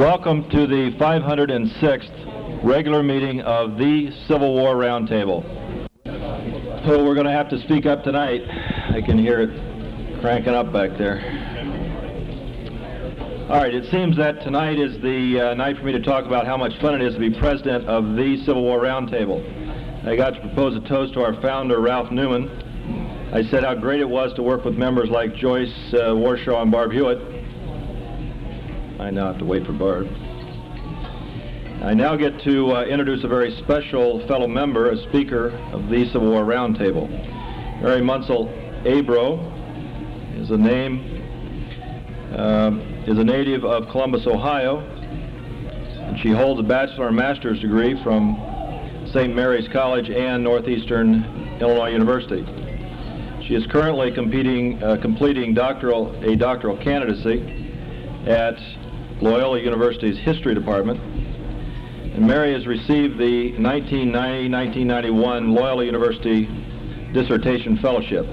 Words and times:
Welcome 0.00 0.48
to 0.48 0.66
the 0.66 0.96
506th 0.98 2.64
regular 2.64 3.02
meeting 3.02 3.42
of 3.42 3.76
the 3.76 4.10
Civil 4.26 4.54
War 4.54 4.76
Roundtable. 4.76 5.44
So 6.86 7.04
we're 7.04 7.12
going 7.12 7.26
to 7.26 7.32
have 7.32 7.50
to 7.50 7.60
speak 7.64 7.84
up 7.84 8.02
tonight. 8.02 8.40
I 8.48 9.02
can 9.02 9.18
hear 9.18 9.42
it 9.42 10.22
cranking 10.22 10.54
up 10.54 10.72
back 10.72 10.96
there. 10.96 11.20
All 13.50 13.58
right, 13.58 13.74
it 13.74 13.90
seems 13.90 14.16
that 14.16 14.40
tonight 14.42 14.78
is 14.78 14.98
the 15.02 15.50
uh, 15.50 15.54
night 15.54 15.76
for 15.76 15.84
me 15.84 15.92
to 15.92 16.00
talk 16.00 16.24
about 16.24 16.46
how 16.46 16.56
much 16.56 16.72
fun 16.80 16.94
it 16.94 17.02
is 17.06 17.12
to 17.12 17.20
be 17.20 17.38
president 17.38 17.86
of 17.86 18.16
the 18.16 18.42
Civil 18.46 18.62
War 18.62 18.80
Roundtable. 18.80 19.44
I 20.08 20.16
got 20.16 20.30
to 20.30 20.40
propose 20.40 20.82
a 20.82 20.88
toast 20.88 21.12
to 21.12 21.20
our 21.20 21.38
founder, 21.42 21.78
Ralph 21.78 22.10
Newman. 22.10 22.48
I 23.34 23.42
said 23.50 23.64
how 23.64 23.74
great 23.74 24.00
it 24.00 24.08
was 24.08 24.32
to 24.36 24.42
work 24.42 24.64
with 24.64 24.76
members 24.76 25.10
like 25.10 25.34
Joyce 25.34 25.92
uh, 25.92 26.16
Warshaw 26.16 26.62
and 26.62 26.72
Barb 26.72 26.90
Hewitt. 26.90 27.29
I 29.00 29.10
now 29.10 29.28
have 29.28 29.38
to 29.38 29.46
wait 29.46 29.64
for 29.64 29.72
Barb. 29.72 30.08
I 31.82 31.94
now 31.94 32.16
get 32.16 32.38
to 32.42 32.76
uh, 32.76 32.84
introduce 32.84 33.24
a 33.24 33.28
very 33.28 33.56
special 33.62 34.24
fellow 34.26 34.46
member, 34.46 34.90
a 34.90 34.96
speaker 35.08 35.48
of 35.72 35.88
the 35.88 36.04
Civil 36.12 36.30
War 36.30 36.44
Roundtable. 36.44 37.08
Mary 37.80 38.02
Munsell 38.02 38.52
Abroe 38.84 39.40
is 40.38 40.50
a 40.50 40.56
name 40.58 41.16
uh, 42.36 42.72
is 43.10 43.18
a 43.18 43.24
native 43.24 43.64
of 43.64 43.88
Columbus, 43.88 44.26
Ohio, 44.26 44.80
and 44.80 46.20
she 46.20 46.28
holds 46.28 46.60
a 46.60 46.62
bachelor 46.62 47.08
and 47.08 47.16
master's 47.16 47.58
degree 47.60 48.00
from 48.04 48.36
St. 49.14 49.34
Mary's 49.34 49.66
College 49.72 50.10
and 50.10 50.44
Northeastern 50.44 51.24
Illinois 51.58 51.88
University. 51.88 52.44
She 53.48 53.54
is 53.54 53.66
currently 53.66 54.12
competing, 54.12 54.80
uh, 54.82 54.98
completing 55.00 55.54
doctoral, 55.54 56.14
a 56.22 56.36
doctoral 56.36 56.76
candidacy 56.76 57.66
at 58.26 58.58
Loyola 59.20 59.60
University's 59.60 60.18
History 60.18 60.54
Department. 60.54 61.00
And 62.14 62.26
Mary 62.26 62.52
has 62.52 62.66
received 62.66 63.18
the 63.18 63.52
1990-1991 63.52 65.54
Loyola 65.54 65.84
University 65.84 66.48
Dissertation 67.12 67.78
Fellowship 67.78 68.26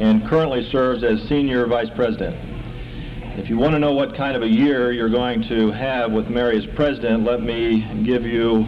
and 0.00 0.28
currently 0.28 0.68
serves 0.70 1.02
as 1.02 1.22
Senior 1.28 1.66
Vice 1.66 1.88
President. 1.94 2.49
If 3.38 3.48
you 3.48 3.56
want 3.56 3.72
to 3.72 3.78
know 3.78 3.92
what 3.92 4.14
kind 4.16 4.36
of 4.36 4.42
a 4.42 4.48
year 4.48 4.92
you're 4.92 5.08
going 5.08 5.42
to 5.48 5.70
have 5.70 6.12
with 6.12 6.28
Mary 6.28 6.58
as 6.58 6.66
President, 6.74 7.24
let 7.24 7.42
me 7.42 8.04
give 8.04 8.24
you 8.24 8.66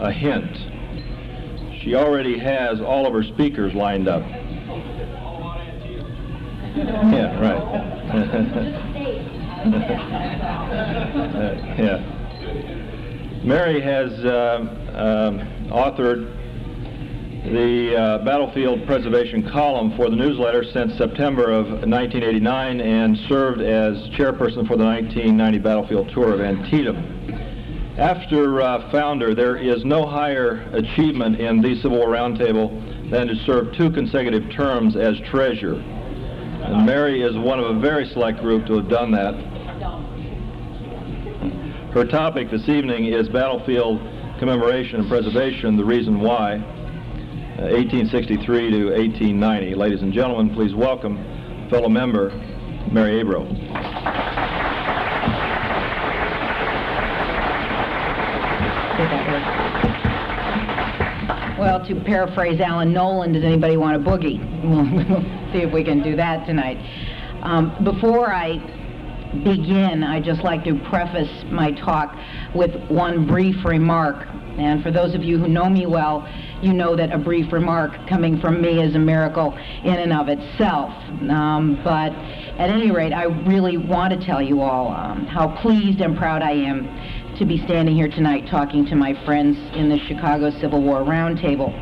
a 0.00 0.12
hint 0.12 0.56
she 1.82 1.94
already 1.96 2.38
has 2.38 2.80
all 2.80 3.06
of 3.06 3.12
her 3.12 3.24
speakers 3.24 3.74
lined 3.74 4.06
up. 4.06 4.22
yeah, 6.76 7.40
right. 7.40 7.58
yeah. 11.78 11.98
Mary 13.44 13.80
has 13.80 14.12
uh, 14.24 14.58
um, 14.94 15.40
authored 15.70 16.28
the 17.44 17.96
uh, 17.96 18.18
Battlefield 18.18 18.86
Preservation 18.86 19.50
column 19.50 19.96
for 19.96 20.08
the 20.08 20.14
newsletter 20.14 20.62
since 20.62 20.96
September 20.96 21.50
of 21.50 21.66
1989 21.66 22.80
and 22.80 23.16
served 23.28 23.60
as 23.60 23.96
chairperson 24.10 24.64
for 24.68 24.76
the 24.76 24.84
1990 24.84 25.58
Battlefield 25.58 26.08
Tour 26.14 26.34
of 26.34 26.40
Antietam. 26.40 27.98
After 27.98 28.62
uh, 28.62 28.88
founder, 28.92 29.34
there 29.34 29.56
is 29.56 29.84
no 29.84 30.06
higher 30.06 30.62
achievement 30.72 31.40
in 31.40 31.60
the 31.60 31.74
Civil 31.82 31.98
War 31.98 32.10
Roundtable 32.10 33.10
than 33.10 33.26
to 33.26 33.34
serve 33.44 33.74
two 33.74 33.90
consecutive 33.90 34.48
terms 34.52 34.94
as 34.94 35.18
treasurer. 35.28 35.80
And 35.80 36.86
Mary 36.86 37.22
is 37.22 37.36
one 37.36 37.58
of 37.58 37.76
a 37.76 37.80
very 37.80 38.06
select 38.06 38.40
group 38.40 38.66
to 38.66 38.76
have 38.76 38.88
done 38.88 39.10
that. 39.10 39.34
Her 41.92 42.04
topic 42.04 42.52
this 42.52 42.68
evening 42.68 43.06
is 43.06 43.28
battlefield 43.28 44.00
commemoration 44.38 45.00
and 45.00 45.08
preservation, 45.08 45.76
the 45.76 45.84
reason 45.84 46.20
why, 46.20 46.64
1863 47.58 48.70
to 48.70 48.84
1890. 48.86 49.74
Ladies 49.74 50.02
and 50.02 50.12
gentlemen, 50.12 50.54
please 50.54 50.74
welcome 50.74 51.18
fellow 51.68 51.88
member 51.88 52.30
Mary 52.90 53.22
Abroe. 53.22 53.46
Well, 61.58 61.86
to 61.86 61.94
paraphrase 62.04 62.60
Alan 62.60 62.92
Nolan, 62.92 63.32
does 63.32 63.44
anybody 63.44 63.76
want 63.76 63.96
a 63.96 63.98
boogie? 63.98 64.40
We'll 64.62 65.52
see 65.52 65.58
if 65.58 65.72
we 65.72 65.84
can 65.84 66.02
do 66.02 66.16
that 66.16 66.46
tonight. 66.46 66.78
Um, 67.42 67.76
before 67.84 68.32
I 68.32 68.56
begin, 69.44 70.02
I'd 70.02 70.24
just 70.24 70.42
like 70.42 70.64
to 70.64 70.78
preface 70.88 71.44
my 71.50 71.72
talk 71.72 72.16
with 72.54 72.74
one 72.88 73.26
brief 73.26 73.56
remark. 73.64 74.26
And 74.58 74.82
for 74.82 74.90
those 74.90 75.14
of 75.14 75.22
you 75.22 75.38
who 75.38 75.48
know 75.48 75.68
me 75.68 75.86
well, 75.86 76.26
you 76.62 76.72
know 76.72 76.94
that 76.94 77.12
a 77.12 77.18
brief 77.18 77.52
remark 77.52 77.90
coming 78.08 78.40
from 78.40 78.62
me 78.62 78.80
is 78.80 78.94
a 78.94 78.98
miracle 78.98 79.52
in 79.84 79.94
and 79.94 80.12
of 80.12 80.28
itself. 80.28 80.90
Um, 81.28 81.80
but 81.82 82.12
at 82.58 82.70
any 82.70 82.90
rate, 82.90 83.12
I 83.12 83.24
really 83.24 83.76
want 83.76 84.18
to 84.18 84.24
tell 84.24 84.40
you 84.40 84.60
all 84.60 84.88
um, 84.94 85.26
how 85.26 85.60
pleased 85.60 86.00
and 86.00 86.16
proud 86.16 86.42
I 86.42 86.52
am 86.52 87.36
to 87.38 87.44
be 87.44 87.58
standing 87.64 87.96
here 87.96 88.08
tonight 88.08 88.46
talking 88.48 88.86
to 88.86 88.94
my 88.94 89.12
friends 89.24 89.56
in 89.74 89.88
the 89.88 89.98
Chicago 90.06 90.50
Civil 90.60 90.82
War 90.82 91.00
Roundtable. 91.00 91.72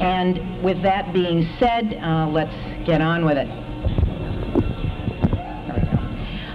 And 0.00 0.62
with 0.64 0.82
that 0.82 1.12
being 1.12 1.46
said, 1.58 1.98
uh, 2.02 2.28
let's 2.28 2.54
get 2.86 3.02
on 3.02 3.24
with 3.24 3.36
it. 3.36 3.48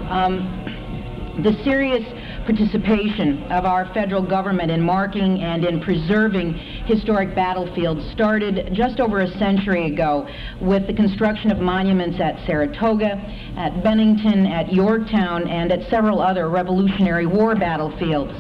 Um, 0.10 1.42
the 1.44 1.54
serious 1.64 2.04
participation 2.46 3.44
of 3.52 3.66
our 3.66 3.92
federal 3.94 4.22
government 4.22 4.70
in 4.70 4.82
marking 4.82 5.42
and 5.42 5.66
in 5.66 5.82
preserving 5.82 6.54
historic 6.86 7.34
battlefields 7.34 8.06
started 8.12 8.70
just 8.74 9.00
over 9.00 9.22
a 9.22 9.28
century 9.40 9.92
ago 9.92 10.28
with 10.62 10.86
the 10.88 10.94
construction 10.94 11.52
of 11.52 11.60
monuments 11.60 12.20
at 12.20 12.46
Saratoga, 12.46 13.16
at 13.58 13.84
Bennington, 13.84 14.46
at 14.46 14.74
Yorktown, 14.74 15.48
and 15.48 15.72
at 15.72 15.90
several 15.90 16.22
other 16.22 16.50
Revolutionary 16.50 17.26
War 17.26 17.56
battlefields. 17.56 18.34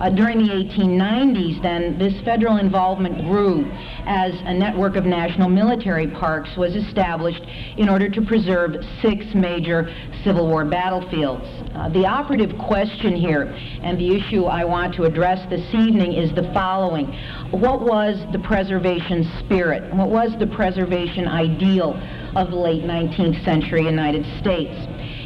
Uh, 0.00 0.10
during 0.10 0.38
the 0.38 0.52
1890s, 0.52 1.62
then, 1.62 1.96
this 1.98 2.14
federal 2.24 2.56
involvement 2.56 3.16
grew 3.28 3.70
as 4.06 4.34
a 4.44 4.52
network 4.52 4.96
of 4.96 5.04
national 5.04 5.48
military 5.48 6.08
parks 6.08 6.50
was 6.56 6.74
established 6.74 7.42
in 7.78 7.88
order 7.88 8.08
to 8.08 8.20
preserve 8.20 8.74
six 9.00 9.24
major 9.34 9.88
Civil 10.24 10.48
War 10.48 10.64
battlefields. 10.64 11.44
Uh, 11.74 11.88
the 11.90 12.04
operative 12.04 12.58
question 12.58 13.14
here, 13.14 13.44
and 13.82 13.98
the 13.98 14.16
issue 14.16 14.44
I 14.44 14.64
want 14.64 14.94
to 14.96 15.04
address 15.04 15.48
this 15.48 15.66
evening, 15.72 16.12
is 16.14 16.34
the 16.34 16.50
following. 16.52 17.06
What 17.54 17.82
was 17.82 18.18
the 18.32 18.40
preservation 18.40 19.30
spirit? 19.38 19.94
What 19.94 20.10
was 20.10 20.36
the 20.40 20.46
preservation 20.48 21.28
ideal 21.28 21.94
of 22.34 22.50
the 22.50 22.56
late 22.56 22.82
19th 22.82 23.44
century 23.44 23.84
United 23.84 24.26
States? 24.40 24.74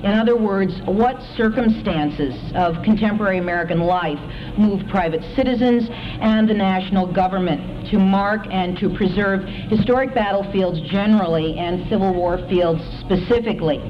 In 0.05 0.13
other 0.13 0.37
words, 0.37 0.75
what 0.85 1.23
circumstances 1.39 2.35
of 2.55 2.85
contemporary 2.85 3.39
American 3.39 3.81
life 3.81 4.19
moved 4.59 4.91
private 4.91 5.23
citizens 5.35 5.89
and 5.91 6.47
the 6.47 6.53
national 6.53 7.11
government 7.11 7.89
to 7.91 7.99
mark 7.99 8.47
and 8.51 8.77
to 8.77 8.95
preserve 8.95 9.45
historic 9.71 10.15
battlefields 10.15 10.83
generally 10.83 11.59
and 11.59 11.89
Civil 11.89 12.13
War 12.13 12.37
fields 12.47 12.83
specifically? 13.01 13.81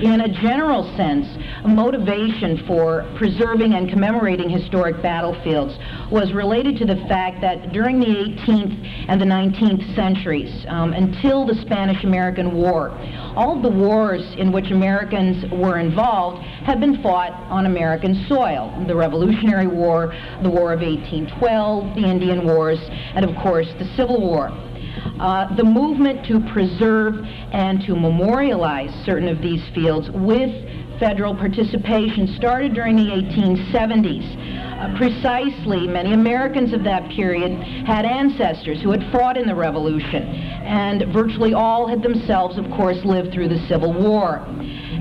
In 0.00 0.20
a 0.20 0.28
general 0.28 0.84
sense, 0.96 1.26
motivation 1.66 2.64
for 2.66 3.04
preserving 3.16 3.74
and 3.74 3.88
commemorating 3.88 4.48
historic 4.48 5.02
battlefields 5.02 5.76
was 6.10 6.32
related 6.32 6.76
to 6.78 6.84
the 6.84 6.96
fact 7.08 7.40
that 7.40 7.72
during 7.72 7.98
the 7.98 8.06
18th 8.06 9.06
and 9.08 9.20
the 9.20 9.24
19th 9.24 9.94
centuries, 9.94 10.64
um, 10.68 10.92
until 10.92 11.44
the 11.46 11.54
Spanish-American 11.62 12.54
War, 12.54 12.90
all 13.34 13.60
the 13.60 13.70
wars 13.70 14.22
in 14.38 14.52
which 14.52 14.70
Americans 14.70 15.44
were 15.52 15.78
involved 15.78 16.42
had 16.42 16.80
been 16.80 17.02
fought 17.02 17.32
on 17.50 17.66
American 17.66 18.26
soil. 18.28 18.72
The 18.86 18.94
Revolutionary 18.94 19.66
War, 19.66 20.14
the 20.42 20.50
War 20.50 20.72
of 20.72 20.80
1812, 20.80 21.96
the 21.96 22.04
Indian 22.04 22.46
Wars, 22.46 22.78
and 23.14 23.24
of 23.24 23.34
course 23.42 23.68
the 23.78 23.84
Civil 23.96 24.20
War. 24.20 24.50
Uh, 25.20 25.54
the 25.56 25.64
movement 25.64 26.24
to 26.26 26.40
preserve 26.52 27.14
and 27.52 27.80
to 27.82 27.94
memorialize 27.94 28.90
certain 29.04 29.28
of 29.28 29.40
these 29.42 29.62
fields 29.74 30.08
with 30.14 30.50
federal 30.98 31.34
participation 31.34 32.34
started 32.36 32.74
during 32.74 32.96
the 32.96 33.10
1870s. 33.10 34.58
Uh, 34.78 34.96
precisely, 34.96 35.86
many 35.86 36.12
Americans 36.12 36.72
of 36.72 36.84
that 36.84 37.08
period 37.10 37.52
had 37.86 38.04
ancestors 38.04 38.80
who 38.82 38.90
had 38.90 39.02
fought 39.10 39.36
in 39.36 39.46
the 39.46 39.54
Revolution, 39.54 40.22
and 40.22 41.12
virtually 41.12 41.54
all 41.54 41.88
had 41.88 42.02
themselves, 42.02 42.58
of 42.58 42.64
course, 42.70 42.98
lived 43.04 43.32
through 43.32 43.48
the 43.48 43.58
Civil 43.68 43.92
War. 43.92 44.46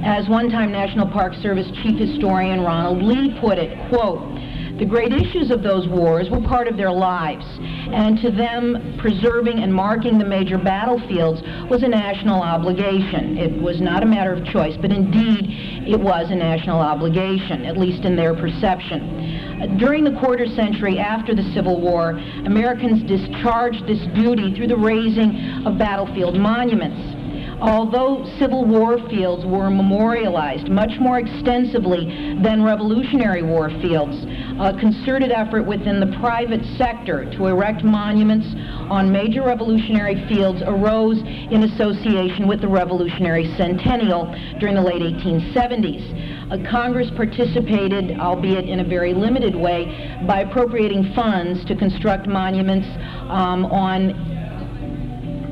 As 0.03 0.29
one-time 0.29 0.71
National 0.71 1.07
Park 1.07 1.33
Service 1.41 1.67
Chief 1.83 1.97
Historian 1.99 2.61
Ronald 2.61 3.01
Lee 3.03 3.37
put 3.41 3.57
it, 3.57 3.89
quote, 3.89 4.36
the 4.77 4.85
great 4.85 5.11
issues 5.11 5.49
of 5.49 5.63
those 5.63 5.87
wars 5.87 6.29
were 6.29 6.41
part 6.41 6.67
of 6.67 6.77
their 6.77 6.91
lives, 6.91 7.45
and 7.59 8.19
to 8.21 8.29
them, 8.29 8.95
preserving 8.99 9.59
and 9.63 9.73
marking 9.73 10.19
the 10.19 10.25
major 10.25 10.57
battlefields 10.57 11.41
was 11.69 11.81
a 11.83 11.87
national 11.87 12.41
obligation. 12.41 13.37
It 13.37 13.59
was 13.59 13.81
not 13.81 14.03
a 14.03 14.05
matter 14.05 14.33
of 14.33 14.45
choice, 14.45 14.77
but 14.77 14.91
indeed 14.91 15.87
it 15.87 15.99
was 15.99 16.29
a 16.29 16.35
national 16.35 16.79
obligation, 16.79 17.65
at 17.65 17.77
least 17.77 18.05
in 18.05 18.15
their 18.15 18.35
perception. 18.35 19.77
During 19.77 20.03
the 20.03 20.19
quarter 20.19 20.45
century 20.45 20.99
after 20.99 21.33
the 21.33 21.43
Civil 21.53 21.81
War, 21.81 22.11
Americans 22.45 23.01
discharged 23.03 23.87
this 23.87 24.05
duty 24.13 24.53
through 24.53 24.67
the 24.67 24.77
raising 24.77 25.65
of 25.65 25.79
battlefield 25.79 26.37
monuments. 26.37 27.16
Although 27.59 28.23
Civil 28.37 28.65
War 28.65 28.99
fields 29.09 29.43
were 29.43 29.71
memorialized 29.71 30.69
much 30.69 30.99
more 30.99 31.17
extensively 31.17 32.37
than 32.43 32.63
Revolutionary 32.63 33.41
War 33.41 33.71
fields, 33.81 34.15
a 34.59 34.77
concerted 34.79 35.31
effort 35.31 35.63
within 35.63 35.99
the 35.99 36.15
private 36.19 36.63
sector 36.77 37.25
to 37.31 37.47
erect 37.47 37.83
monuments 37.83 38.45
on 38.91 39.11
major 39.11 39.41
revolutionary 39.41 40.23
fields 40.27 40.61
arose 40.67 41.17
in 41.17 41.63
association 41.63 42.47
with 42.47 42.61
the 42.61 42.67
Revolutionary 42.67 43.51
Centennial 43.57 44.25
during 44.59 44.75
the 44.75 44.81
late 44.81 45.01
1870s. 45.01 46.51
Uh, 46.51 46.69
Congress 46.69 47.09
participated, 47.15 48.19
albeit 48.19 48.69
in 48.69 48.81
a 48.81 48.83
very 48.83 49.13
limited 49.15 49.55
way, 49.55 50.21
by 50.27 50.41
appropriating 50.41 51.11
funds 51.15 51.65
to 51.65 51.75
construct 51.75 52.27
monuments 52.27 52.87
um, 53.29 53.65
on 53.65 54.13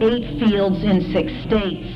eight 0.02 0.40
fields 0.40 0.84
in 0.84 1.12
six 1.14 1.32
states. 1.48 1.95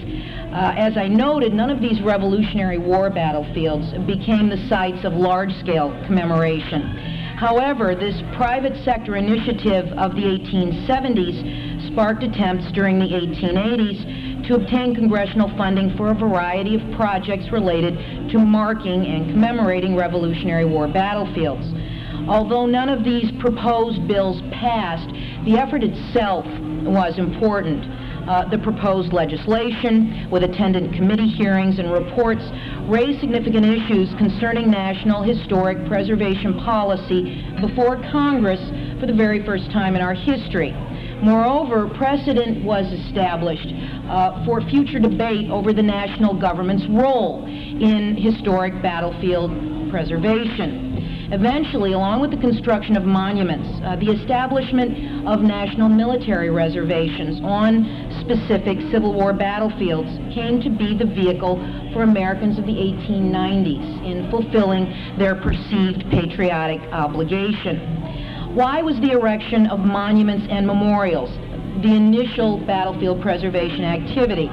Uh, 0.51 0.73
as 0.75 0.97
I 0.97 1.07
noted, 1.07 1.53
none 1.53 1.69
of 1.69 1.79
these 1.79 2.01
Revolutionary 2.01 2.79
War 2.79 3.11
battlefields 3.11 3.93
became 4.07 4.49
the 4.49 4.57
sites 4.67 5.05
of 5.05 5.13
large-scale 5.13 6.05
commemoration. 6.07 6.97
However, 7.37 7.93
this 7.93 8.19
private 8.35 8.75
sector 8.83 9.15
initiative 9.15 9.85
of 9.93 10.15
the 10.15 10.23
1870s 10.23 11.91
sparked 11.91 12.23
attempts 12.23 12.71
during 12.71 12.97
the 12.97 13.05
1880s 13.05 14.47
to 14.47 14.55
obtain 14.55 14.95
congressional 14.95 15.55
funding 15.55 15.95
for 15.95 16.09
a 16.09 16.15
variety 16.15 16.73
of 16.73 16.95
projects 16.97 17.51
related 17.51 17.93
to 18.31 18.39
marking 18.39 19.05
and 19.05 19.29
commemorating 19.29 19.95
Revolutionary 19.95 20.65
War 20.65 20.87
battlefields. 20.87 21.67
Although 22.27 22.65
none 22.65 22.89
of 22.89 23.03
these 23.03 23.31
proposed 23.39 24.07
bills 24.07 24.41
passed, 24.51 25.09
the 25.45 25.59
effort 25.59 25.83
itself 25.83 26.45
was 26.83 27.19
important 27.19 27.98
uh, 28.27 28.49
the 28.49 28.57
proposed 28.57 29.13
legislation 29.13 30.27
with 30.31 30.43
attendant 30.43 30.93
committee 30.93 31.27
hearings 31.27 31.79
and 31.79 31.91
reports 31.91 32.41
raised 32.87 33.19
significant 33.19 33.65
issues 33.65 34.09
concerning 34.17 34.69
national 34.69 35.23
historic 35.23 35.77
preservation 35.87 36.57
policy 36.59 37.45
before 37.61 37.97
Congress 38.11 38.59
for 38.99 39.05
the 39.05 39.13
very 39.13 39.45
first 39.45 39.71
time 39.71 39.95
in 39.95 40.01
our 40.01 40.13
history. 40.13 40.71
Moreover, 41.21 41.89
precedent 41.97 42.63
was 42.63 42.85
established 43.05 43.73
uh, 44.09 44.45
for 44.45 44.61
future 44.61 44.99
debate 44.99 45.49
over 45.51 45.73
the 45.73 45.83
national 45.83 46.39
government's 46.39 46.85
role 46.89 47.45
in 47.45 48.15
historic 48.15 48.81
battlefield 48.81 49.51
preservation. 49.91 50.88
Eventually, 51.31 51.93
along 51.93 52.21
with 52.21 52.31
the 52.31 52.37
construction 52.37 52.97
of 52.97 53.03
monuments, 53.05 53.69
uh, 53.85 53.95
the 53.97 54.09
establishment 54.09 55.27
of 55.27 55.41
national 55.41 55.87
military 55.87 56.49
reservations 56.49 57.39
on 57.43 57.85
specific 58.25 58.79
Civil 58.89 59.13
War 59.13 59.31
battlefields 59.31 60.09
came 60.33 60.59
to 60.59 60.71
be 60.71 60.97
the 60.97 61.05
vehicle 61.05 61.61
for 61.93 62.01
Americans 62.01 62.57
of 62.57 62.65
the 62.65 62.73
1890s 62.73 64.09
in 64.09 64.27
fulfilling 64.31 64.89
their 65.19 65.35
perceived 65.35 66.09
patriotic 66.09 66.81
obligation. 66.91 67.77
Why 68.55 68.81
was 68.81 68.99
the 68.99 69.11
erection 69.11 69.67
of 69.67 69.81
monuments 69.81 70.47
and 70.49 70.65
memorials 70.65 71.29
the 71.83 71.93
initial 71.93 72.57
battlefield 72.65 73.21
preservation 73.21 73.83
activity? 73.83 74.47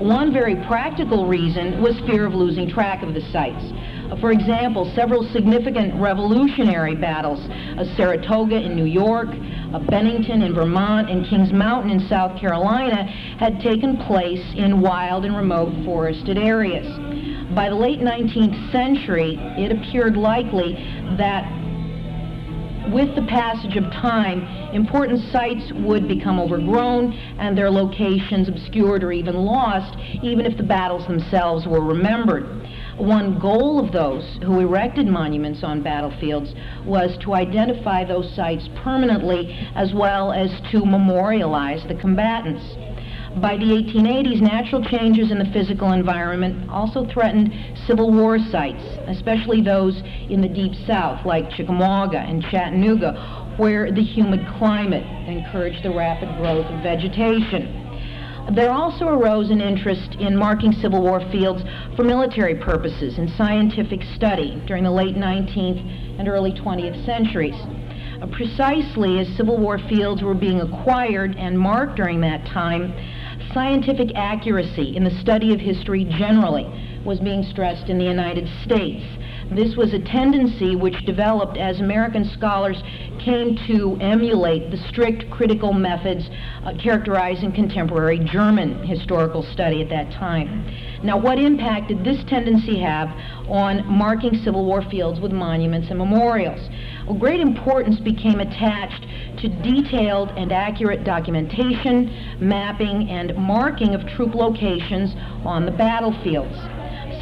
One 0.00 0.32
very 0.32 0.56
practical 0.64 1.26
reason 1.26 1.82
was 1.82 1.94
fear 2.08 2.24
of 2.24 2.32
losing 2.32 2.70
track 2.70 3.02
of 3.02 3.12
the 3.12 3.20
sites. 3.30 3.62
For 4.20 4.30
example, 4.30 4.90
several 4.94 5.24
significant 5.32 5.94
revolutionary 6.00 6.94
battles, 6.94 7.40
Saratoga 7.96 8.56
in 8.56 8.76
New 8.76 8.84
York, 8.84 9.28
Bennington 9.88 10.42
in 10.42 10.54
Vermont, 10.54 11.08
and 11.08 11.26
Kings 11.26 11.52
Mountain 11.52 11.90
in 11.90 12.08
South 12.08 12.38
Carolina 12.38 13.04
had 13.38 13.60
taken 13.60 13.96
place 13.96 14.44
in 14.54 14.80
wild 14.80 15.24
and 15.24 15.34
remote 15.36 15.72
forested 15.84 16.36
areas. 16.36 16.86
By 17.54 17.68
the 17.68 17.74
late 17.74 18.00
19th 18.00 18.72
century, 18.72 19.36
it 19.58 19.72
appeared 19.72 20.16
likely 20.16 20.74
that 21.16 21.44
with 22.92 23.14
the 23.14 23.22
passage 23.22 23.76
of 23.76 23.84
time, 23.92 24.42
important 24.74 25.20
sites 25.30 25.72
would 25.76 26.08
become 26.08 26.38
overgrown 26.38 27.12
and 27.38 27.56
their 27.56 27.70
locations 27.70 28.48
obscured 28.48 29.04
or 29.04 29.12
even 29.12 29.36
lost, 29.36 29.96
even 30.22 30.44
if 30.44 30.56
the 30.56 30.62
battles 30.62 31.06
themselves 31.06 31.66
were 31.66 31.80
remembered. 31.80 32.61
One 33.02 33.40
goal 33.40 33.84
of 33.84 33.90
those 33.90 34.38
who 34.44 34.60
erected 34.60 35.08
monuments 35.08 35.64
on 35.64 35.82
battlefields 35.82 36.54
was 36.84 37.18
to 37.22 37.34
identify 37.34 38.04
those 38.04 38.32
sites 38.36 38.68
permanently 38.76 39.52
as 39.74 39.92
well 39.92 40.30
as 40.30 40.52
to 40.70 40.86
memorialize 40.86 41.84
the 41.88 41.96
combatants. 41.96 42.62
By 43.40 43.56
the 43.56 43.64
1880s, 43.64 44.40
natural 44.40 44.84
changes 44.84 45.32
in 45.32 45.40
the 45.40 45.46
physical 45.46 45.90
environment 45.90 46.70
also 46.70 47.04
threatened 47.04 47.52
Civil 47.88 48.12
War 48.12 48.38
sites, 48.38 48.84
especially 49.08 49.62
those 49.62 50.00
in 50.30 50.40
the 50.40 50.48
Deep 50.48 50.74
South, 50.86 51.26
like 51.26 51.50
Chickamauga 51.50 52.18
and 52.18 52.40
Chattanooga, 52.52 53.54
where 53.56 53.90
the 53.90 54.04
humid 54.04 54.46
climate 54.58 55.04
encouraged 55.26 55.82
the 55.82 55.90
rapid 55.90 56.28
growth 56.36 56.66
of 56.66 56.84
vegetation. 56.84 57.81
There 58.50 58.72
also 58.72 59.06
arose 59.06 59.50
an 59.50 59.60
interest 59.60 60.16
in 60.18 60.36
marking 60.36 60.72
Civil 60.72 61.00
War 61.00 61.20
fields 61.30 61.62
for 61.96 62.02
military 62.02 62.56
purposes 62.56 63.16
and 63.16 63.30
scientific 63.30 64.02
study 64.16 64.60
during 64.66 64.82
the 64.82 64.90
late 64.90 65.14
19th 65.14 66.18
and 66.18 66.28
early 66.28 66.52
20th 66.52 67.06
centuries. 67.06 67.54
Uh, 68.20 68.26
precisely 68.26 69.20
as 69.20 69.28
Civil 69.36 69.58
War 69.58 69.78
fields 69.88 70.22
were 70.22 70.34
being 70.34 70.60
acquired 70.60 71.36
and 71.36 71.58
marked 71.58 71.96
during 71.96 72.20
that 72.22 72.44
time, 72.46 72.92
scientific 73.54 74.10
accuracy 74.16 74.96
in 74.96 75.04
the 75.04 75.20
study 75.20 75.54
of 75.54 75.60
history 75.60 76.04
generally 76.04 76.66
was 77.04 77.20
being 77.20 77.44
stressed 77.44 77.88
in 77.88 77.96
the 77.96 78.04
United 78.04 78.48
States. 78.64 79.04
This 79.54 79.76
was 79.76 79.92
a 79.92 79.98
tendency 79.98 80.76
which 80.76 81.04
developed 81.04 81.58
as 81.58 81.78
American 81.80 82.24
scholars 82.24 82.82
came 83.22 83.56
to 83.66 83.98
emulate 84.00 84.70
the 84.70 84.78
strict 84.88 85.30
critical 85.30 85.74
methods 85.74 86.24
uh, 86.64 86.72
characterizing 86.82 87.52
contemporary 87.52 88.18
German 88.18 88.82
historical 88.86 89.42
study 89.52 89.82
at 89.82 89.90
that 89.90 90.10
time. 90.12 90.64
Now, 91.02 91.18
what 91.18 91.38
impact 91.38 91.88
did 91.88 92.02
this 92.02 92.24
tendency 92.28 92.80
have 92.80 93.08
on 93.46 93.86
marking 93.86 94.34
Civil 94.42 94.64
War 94.64 94.82
fields 94.90 95.20
with 95.20 95.32
monuments 95.32 95.88
and 95.90 95.98
memorials? 95.98 96.60
Well, 97.06 97.18
great 97.18 97.40
importance 97.40 98.00
became 98.00 98.40
attached 98.40 99.04
to 99.38 99.48
detailed 99.48 100.30
and 100.30 100.50
accurate 100.50 101.04
documentation, 101.04 102.38
mapping, 102.40 103.10
and 103.10 103.36
marking 103.36 103.94
of 103.94 104.06
troop 104.16 104.34
locations 104.34 105.14
on 105.44 105.66
the 105.66 105.72
battlefields. 105.72 106.56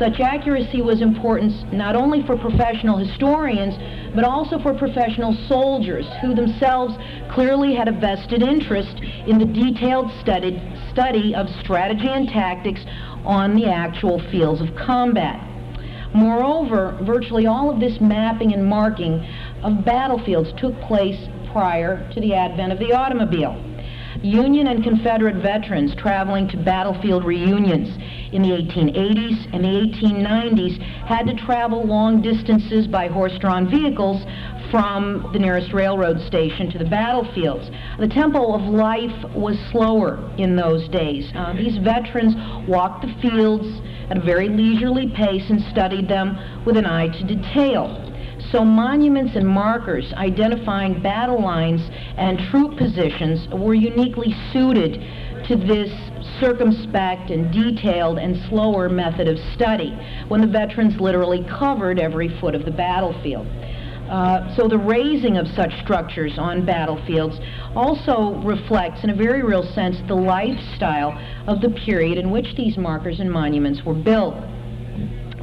Such 0.01 0.19
accuracy 0.19 0.81
was 0.81 1.03
important 1.03 1.75
not 1.75 1.95
only 1.95 2.23
for 2.23 2.35
professional 2.35 2.97
historians, 2.97 3.75
but 4.15 4.25
also 4.25 4.59
for 4.59 4.73
professional 4.73 5.37
soldiers 5.47 6.07
who 6.23 6.35
themselves 6.35 6.95
clearly 7.31 7.75
had 7.75 7.87
a 7.87 7.93
vested 7.93 8.43
interest 8.43 8.97
in 9.27 9.37
the 9.37 9.45
detailed 9.45 10.11
studied, 10.23 10.59
study 10.91 11.35
of 11.35 11.51
strategy 11.63 12.09
and 12.09 12.27
tactics 12.31 12.81
on 13.27 13.55
the 13.55 13.67
actual 13.67 14.19
fields 14.31 14.63
of 14.63 14.75
combat. 14.75 15.47
Moreover, 16.15 16.99
virtually 17.03 17.47
all 17.47 17.69
of 17.69 17.79
this 17.79 18.01
mapping 18.01 18.55
and 18.55 18.65
marking 18.65 19.23
of 19.63 19.85
battlefields 19.85 20.51
took 20.57 20.81
place 20.81 21.29
prior 21.53 22.11
to 22.15 22.21
the 22.23 22.33
advent 22.33 22.73
of 22.73 22.79
the 22.79 22.95
automobile. 22.95 23.63
Union 24.23 24.67
and 24.67 24.83
Confederate 24.83 25.37
veterans 25.37 25.95
traveling 25.95 26.49
to 26.49 26.57
battlefield 26.57 27.25
reunions 27.25 27.97
in 28.33 28.43
the 28.43 28.49
1880s 28.49 29.53
and 29.53 29.65
the 29.65 29.69
1890s 29.69 30.79
had 31.07 31.27
to 31.27 31.35
travel 31.35 31.83
long 31.83 32.23
distances 32.23 32.87
by 32.87 33.09
horse-drawn 33.09 33.69
vehicles 33.71 34.25
from 34.71 35.31
the 35.33 35.39
nearest 35.39 35.73
railroad 35.73 36.21
station 36.27 36.71
to 36.71 36.79
the 36.79 36.85
battlefields. 36.85 37.71
The 37.99 38.09
tempo 38.09 38.55
of 38.55 38.63
life 38.63 39.35
was 39.35 39.59
slower 39.73 40.33
in 40.39 40.55
those 40.55 40.89
days. 40.89 41.31
Uh, 41.35 41.55
these 41.55 41.79
veterans 41.79 42.35
walked 42.69 43.05
the 43.05 43.15
fields 43.21 43.67
at 44.11 44.17
a 44.17 44.21
very 44.21 44.49
leisurely 44.49 45.09
pace 45.09 45.51
and 45.51 45.61
studied 45.71 46.09
them 46.09 46.39
with 46.65 46.77
an 46.77 46.87
eye 46.87 47.09
to 47.09 47.25
detail. 47.25 48.07
So 48.53 48.65
monuments 48.65 49.37
and 49.37 49.47
markers 49.47 50.13
identifying 50.15 51.03
battle 51.03 51.41
lines 51.43 51.83
and 52.17 52.39
troop 52.51 52.79
positions 52.79 53.47
were 53.53 53.75
uniquely 53.75 54.35
suited 54.53 55.03
to 55.47 55.57
this 55.57 55.91
circumspect 56.41 57.31
and 57.31 57.53
detailed 57.53 58.19
and 58.19 58.37
slower 58.49 58.89
method 58.89 59.29
of 59.29 59.39
study 59.55 59.97
when 60.29 60.41
the 60.41 60.47
veterans 60.47 60.99
literally 61.01 61.45
covered 61.45 62.01
every 62.01 62.29
foot 62.41 62.55
of 62.55 62.65
the 62.65 62.71
battlefield. 62.71 63.47
Uh, 64.11 64.53
so 64.57 64.67
the 64.67 64.77
raising 64.77 65.37
of 65.37 65.47
such 65.55 65.73
structures 65.83 66.37
on 66.37 66.67
battlefields 66.67 67.39
also 67.77 68.35
reflects, 68.43 69.05
in 69.05 69.11
a 69.11 69.15
very 69.15 69.45
real 69.45 69.63
sense, 69.63 69.97
the 70.09 70.15
lifestyle 70.15 71.17
of 71.47 71.61
the 71.61 71.71
period 71.71 72.19
in 72.19 72.31
which 72.33 72.57
these 72.57 72.77
markers 72.77 73.21
and 73.21 73.31
monuments 73.31 73.85
were 73.85 73.95
built. 73.95 74.35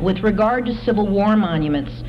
With 0.01 0.20
regard 0.20 0.66
to 0.66 0.75
Civil 0.84 1.08
War 1.08 1.38
monuments, 1.38 2.04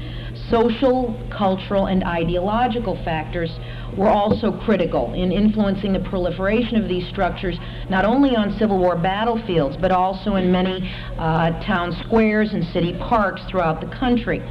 social, 0.50 1.14
cultural, 1.36 1.86
and 1.86 2.04
ideological 2.04 2.96
factors 3.04 3.50
were 3.96 4.08
also 4.08 4.52
critical 4.64 5.12
in 5.14 5.32
influencing 5.32 5.92
the 5.92 6.00
proliferation 6.00 6.76
of 6.76 6.88
these 6.88 7.08
structures, 7.08 7.56
not 7.90 8.04
only 8.04 8.36
on 8.36 8.56
Civil 8.58 8.78
War 8.78 8.96
battlefields, 8.96 9.76
but 9.80 9.90
also 9.90 10.36
in 10.36 10.50
many 10.52 10.90
uh, 11.18 11.50
town 11.64 11.96
squares 12.04 12.52
and 12.52 12.64
city 12.72 12.96
parks 12.98 13.42
throughout 13.50 13.80
the 13.80 13.88
country. 13.98 14.42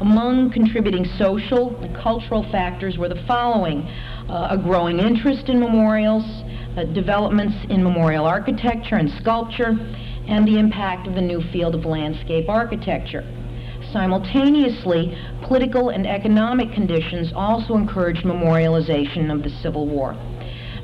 Among 0.00 0.50
contributing 0.52 1.04
social 1.18 1.76
and 1.82 1.94
cultural 1.96 2.44
factors 2.52 2.98
were 2.98 3.08
the 3.08 3.22
following 3.26 3.82
uh, 4.28 4.48
a 4.50 4.58
growing 4.58 5.00
interest 5.00 5.48
in 5.48 5.58
memorials, 5.58 6.24
uh, 6.76 6.84
developments 6.94 7.56
in 7.68 7.82
memorial 7.82 8.24
architecture 8.24 8.96
and 8.96 9.10
sculpture, 9.20 9.76
and 10.28 10.46
the 10.46 10.58
impact 10.58 11.08
of 11.08 11.14
the 11.14 11.20
new 11.20 11.42
field 11.50 11.74
of 11.74 11.84
landscape 11.84 12.48
architecture. 12.48 13.24
Simultaneously, 13.92 15.16
political 15.42 15.88
and 15.88 16.06
economic 16.06 16.72
conditions 16.72 17.32
also 17.34 17.74
encouraged 17.74 18.24
memorialization 18.24 19.32
of 19.32 19.42
the 19.42 19.50
Civil 19.62 19.86
War. 19.86 20.14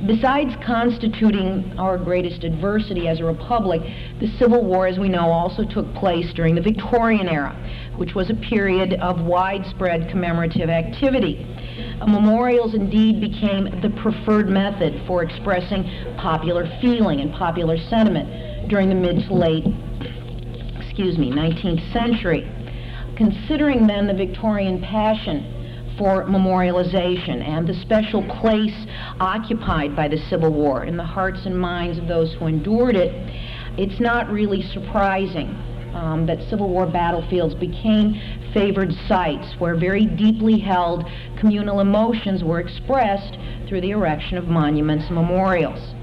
Besides 0.06 0.52
constituting 0.64 1.72
our 1.78 1.96
greatest 1.96 2.44
adversity 2.44 3.08
as 3.08 3.20
a 3.20 3.24
republic, 3.24 3.80
the 4.20 4.26
Civil 4.38 4.64
War, 4.64 4.86
as 4.86 4.98
we 4.98 5.08
know, 5.08 5.30
also 5.30 5.64
took 5.64 5.92
place 5.94 6.32
during 6.34 6.54
the 6.54 6.60
Victorian 6.60 7.28
era, 7.28 7.54
which 7.96 8.14
was 8.14 8.28
a 8.28 8.34
period 8.34 8.94
of 8.94 9.20
widespread 9.22 10.10
commemorative 10.10 10.68
activity. 10.68 11.46
Memorials 12.06 12.74
indeed 12.74 13.20
became 13.20 13.80
the 13.80 13.90
preferred 14.02 14.48
method 14.48 15.02
for 15.06 15.22
expressing 15.22 15.84
popular 16.18 16.66
feeling 16.80 17.20
and 17.20 17.32
popular 17.32 17.78
sentiment 17.88 18.68
during 18.68 18.88
the 18.88 18.94
mid 18.94 19.26
to 19.26 19.34
late, 19.34 19.64
excuse 20.76 21.16
me, 21.16 21.30
19th 21.30 21.92
century. 21.92 22.63
Considering 23.16 23.86
then 23.86 24.06
the 24.08 24.14
Victorian 24.14 24.80
passion 24.80 25.94
for 25.96 26.24
memorialization 26.24 27.40
and 27.46 27.66
the 27.66 27.74
special 27.74 28.26
place 28.40 28.74
occupied 29.20 29.94
by 29.94 30.08
the 30.08 30.18
Civil 30.28 30.52
War 30.52 30.84
in 30.84 30.96
the 30.96 31.04
hearts 31.04 31.46
and 31.46 31.56
minds 31.56 31.96
of 31.96 32.08
those 32.08 32.34
who 32.34 32.46
endured 32.46 32.96
it, 32.96 33.12
it's 33.78 34.00
not 34.00 34.28
really 34.30 34.62
surprising 34.62 35.50
um, 35.94 36.26
that 36.26 36.42
Civil 36.50 36.68
War 36.68 36.86
battlefields 36.86 37.54
became 37.54 38.20
favored 38.52 38.92
sites 39.06 39.54
where 39.60 39.76
very 39.76 40.06
deeply 40.06 40.58
held 40.58 41.04
communal 41.38 41.78
emotions 41.78 42.42
were 42.42 42.58
expressed 42.58 43.38
through 43.68 43.80
the 43.80 43.90
erection 43.90 44.36
of 44.36 44.48
monuments 44.48 45.04
and 45.06 45.14
memorials. 45.14 45.94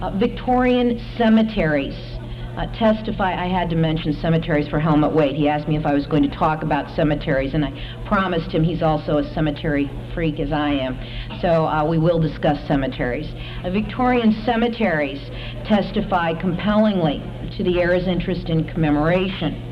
Uh, 0.00 0.16
Victorian 0.16 1.00
cemeteries 1.16 2.11
uh, 2.56 2.66
testify, 2.78 3.32
I 3.34 3.48
had 3.48 3.70
to 3.70 3.76
mention 3.76 4.12
cemeteries 4.20 4.68
for 4.68 4.78
Helmut 4.78 5.14
Waite. 5.14 5.34
He 5.34 5.48
asked 5.48 5.68
me 5.68 5.76
if 5.76 5.86
I 5.86 5.94
was 5.94 6.06
going 6.06 6.22
to 6.22 6.36
talk 6.36 6.62
about 6.62 6.94
cemeteries, 6.94 7.54
and 7.54 7.64
I 7.64 7.72
promised 8.06 8.50
him 8.50 8.62
he's 8.62 8.82
also 8.82 9.18
a 9.18 9.34
cemetery 9.34 9.90
freak 10.12 10.38
as 10.38 10.52
I 10.52 10.70
am. 10.70 10.98
So 11.40 11.66
uh, 11.66 11.84
we 11.88 11.98
will 11.98 12.20
discuss 12.20 12.58
cemeteries. 12.68 13.26
Uh, 13.64 13.70
Victorian 13.70 14.32
cemeteries 14.44 15.20
testify 15.66 16.38
compellingly 16.38 17.22
to 17.56 17.64
the 17.64 17.80
era's 17.80 18.06
interest 18.06 18.48
in 18.48 18.64
commemoration. 18.68 19.68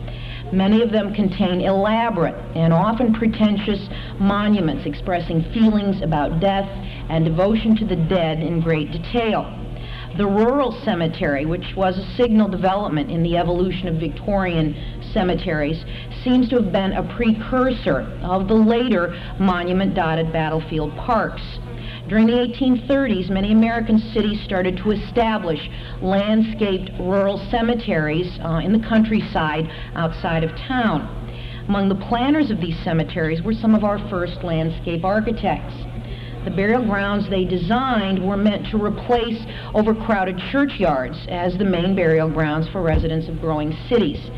Many 0.53 0.83
of 0.83 0.91
them 0.91 1.15
contain 1.15 1.61
elaborate 1.61 2.35
and 2.57 2.73
often 2.73 3.13
pretentious 3.13 3.89
monuments 4.19 4.87
expressing 4.87 5.45
feelings 5.53 6.03
about 6.03 6.41
death 6.41 6.69
and 7.11 7.25
devotion 7.25 7.77
to 7.77 7.85
the 7.85 7.97
dead 7.97 8.41
in 8.41 8.61
great 8.61 8.91
detail. 8.91 9.60
The 10.17 10.27
rural 10.27 10.73
cemetery, 10.85 11.47
which 11.47 11.75
was 11.77 11.97
a 11.97 12.17
signal 12.17 12.49
development 12.49 13.11
in 13.11 13.23
the 13.23 13.37
evolution 13.37 13.87
of 13.87 13.95
Victorian 13.95 14.75
cemeteries, 15.13 15.85
seems 16.25 16.49
to 16.49 16.57
have 16.57 16.73
been 16.73 16.93
a 16.93 17.15
precursor 17.15 18.01
of 18.23 18.49
the 18.49 18.55
later 18.55 19.15
monument-dotted 19.39 20.33
battlefield 20.33 20.97
parks. 20.97 21.43
During 22.09 22.27
the 22.27 22.33
1830s, 22.33 23.31
many 23.31 23.53
American 23.53 23.99
cities 23.99 24.41
started 24.45 24.77
to 24.79 24.91
establish 24.91 25.71
landscaped 26.03 26.91
rural 26.99 27.39
cemeteries 27.51 28.37
uh, 28.45 28.61
in 28.65 28.73
the 28.73 28.87
countryside 28.89 29.71
outside 29.95 30.43
of 30.43 30.51
town. 30.57 31.17
Among 31.69 31.89
the 31.89 31.95
planners 31.95 32.51
of 32.51 32.61
these 32.61 32.77
cemeteries 32.83 33.43
were 33.43 33.55
some 33.55 33.77
of 33.77 33.85
our 33.85 33.99
first 34.11 34.43
landscape 34.43 35.05
architects. 35.05 35.75
The 36.45 36.51
burial 36.51 36.85
grounds 36.85 37.29
they 37.29 37.45
designed 37.45 38.27
were 38.27 38.37
meant 38.37 38.67
to 38.71 38.83
replace 38.83 39.39
overcrowded 39.75 40.39
churchyards 40.51 41.19
as 41.29 41.59
the 41.59 41.65
main 41.65 41.95
burial 41.95 42.31
grounds 42.31 42.67
for 42.69 42.81
residents 42.81 43.29
of 43.29 43.41
growing 43.41 43.77
cities. 43.89 44.31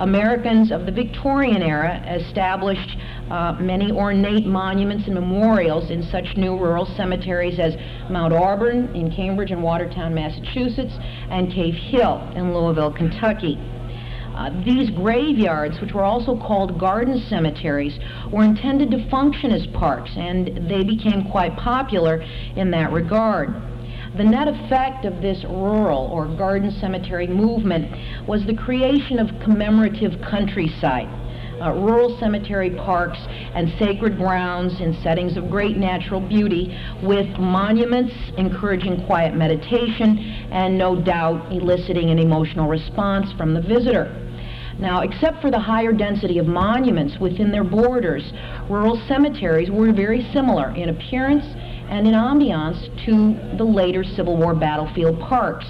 Americans 0.00 0.70
of 0.70 0.84
the 0.84 0.92
Victorian 0.92 1.62
era 1.62 2.02
established 2.06 2.98
uh, 3.30 3.56
many 3.58 3.90
ornate 3.90 4.44
monuments 4.44 5.06
and 5.06 5.14
memorials 5.14 5.90
in 5.90 6.02
such 6.02 6.36
new 6.36 6.58
rural 6.58 6.84
cemeteries 6.84 7.58
as 7.58 7.74
Mount 8.10 8.34
Auburn 8.34 8.94
in 8.94 9.10
Cambridge 9.10 9.50
and 9.50 9.62
Watertown, 9.62 10.14
Massachusetts, 10.14 10.92
and 11.30 11.50
Cave 11.50 11.74
Hill 11.74 12.30
in 12.36 12.52
Louisville, 12.52 12.92
Kentucky. 12.92 13.58
Uh, 14.36 14.50
these 14.66 14.90
graveyards, 14.90 15.80
which 15.80 15.94
were 15.94 16.04
also 16.04 16.36
called 16.36 16.78
garden 16.78 17.24
cemeteries, 17.30 17.98
were 18.30 18.44
intended 18.44 18.90
to 18.90 19.08
function 19.08 19.50
as 19.50 19.66
parks, 19.68 20.10
and 20.14 20.68
they 20.68 20.84
became 20.84 21.24
quite 21.30 21.56
popular 21.56 22.22
in 22.54 22.70
that 22.70 22.92
regard. 22.92 23.48
The 24.18 24.24
net 24.24 24.46
effect 24.46 25.06
of 25.06 25.22
this 25.22 25.42
rural 25.44 26.10
or 26.12 26.26
garden 26.26 26.70
cemetery 26.70 27.26
movement 27.26 27.90
was 28.28 28.44
the 28.44 28.54
creation 28.54 29.18
of 29.18 29.28
commemorative 29.42 30.20
countryside. 30.20 31.08
Uh, 31.60 31.72
rural 31.72 32.18
cemetery 32.20 32.68
parks 32.70 33.18
and 33.54 33.72
sacred 33.78 34.18
grounds 34.18 34.78
in 34.82 34.92
settings 35.02 35.38
of 35.38 35.48
great 35.48 35.78
natural 35.78 36.20
beauty 36.20 36.78
with 37.02 37.26
monuments 37.38 38.12
encouraging 38.36 39.06
quiet 39.06 39.34
meditation 39.34 40.18
and 40.50 40.76
no 40.76 40.94
doubt 40.94 41.50
eliciting 41.50 42.10
an 42.10 42.18
emotional 42.18 42.68
response 42.68 43.32
from 43.38 43.54
the 43.54 43.60
visitor. 43.62 44.25
Now, 44.78 45.00
except 45.00 45.40
for 45.40 45.50
the 45.50 45.58
higher 45.58 45.92
density 45.92 46.38
of 46.38 46.46
monuments 46.46 47.18
within 47.18 47.50
their 47.50 47.64
borders, 47.64 48.32
rural 48.68 49.00
cemeteries 49.08 49.70
were 49.70 49.92
very 49.92 50.28
similar 50.32 50.74
in 50.74 50.90
appearance 50.90 51.44
and 51.88 52.06
in 52.06 52.14
ambiance 52.14 52.78
to 53.06 53.56
the 53.56 53.64
later 53.64 54.04
Civil 54.04 54.36
War 54.36 54.54
battlefield 54.54 55.18
parks. 55.20 55.66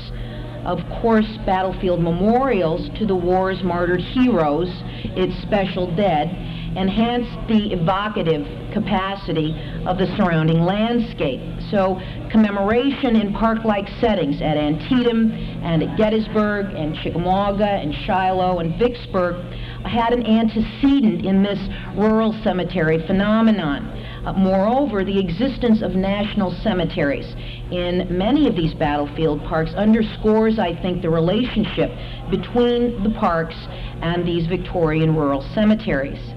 Of 0.64 0.80
course, 1.00 1.38
battlefield 1.46 2.02
memorials 2.02 2.90
to 2.98 3.06
the 3.06 3.14
war's 3.14 3.62
martyred 3.62 4.00
heroes, 4.00 4.68
its 5.14 5.40
special 5.42 5.94
dead, 5.94 6.55
enhanced 6.76 7.48
the 7.48 7.72
evocative 7.72 8.46
capacity 8.72 9.56
of 9.86 9.96
the 9.98 10.06
surrounding 10.16 10.60
landscape. 10.60 11.40
So 11.70 12.00
commemoration 12.30 13.16
in 13.16 13.32
park-like 13.32 13.88
settings 14.00 14.42
at 14.42 14.56
Antietam 14.56 15.32
and 15.32 15.82
at 15.82 15.96
Gettysburg 15.96 16.74
and 16.74 16.94
Chickamauga 16.96 17.64
and 17.64 17.94
Shiloh 18.04 18.58
and 18.58 18.78
Vicksburg 18.78 19.36
had 19.84 20.12
an 20.12 20.26
antecedent 20.26 21.24
in 21.24 21.42
this 21.42 21.58
rural 21.96 22.32
cemetery 22.44 23.04
phenomenon. 23.06 23.86
Uh, 24.26 24.32
moreover, 24.32 25.04
the 25.04 25.18
existence 25.18 25.82
of 25.82 25.92
national 25.92 26.50
cemeteries 26.62 27.26
in 27.70 28.06
many 28.10 28.48
of 28.48 28.56
these 28.56 28.74
battlefield 28.74 29.42
parks 29.44 29.72
underscores, 29.74 30.58
I 30.58 30.74
think, 30.82 31.00
the 31.00 31.10
relationship 31.10 31.90
between 32.28 33.02
the 33.04 33.10
parks 33.10 33.54
and 34.02 34.26
these 34.26 34.46
Victorian 34.46 35.14
rural 35.14 35.42
cemeteries. 35.54 36.35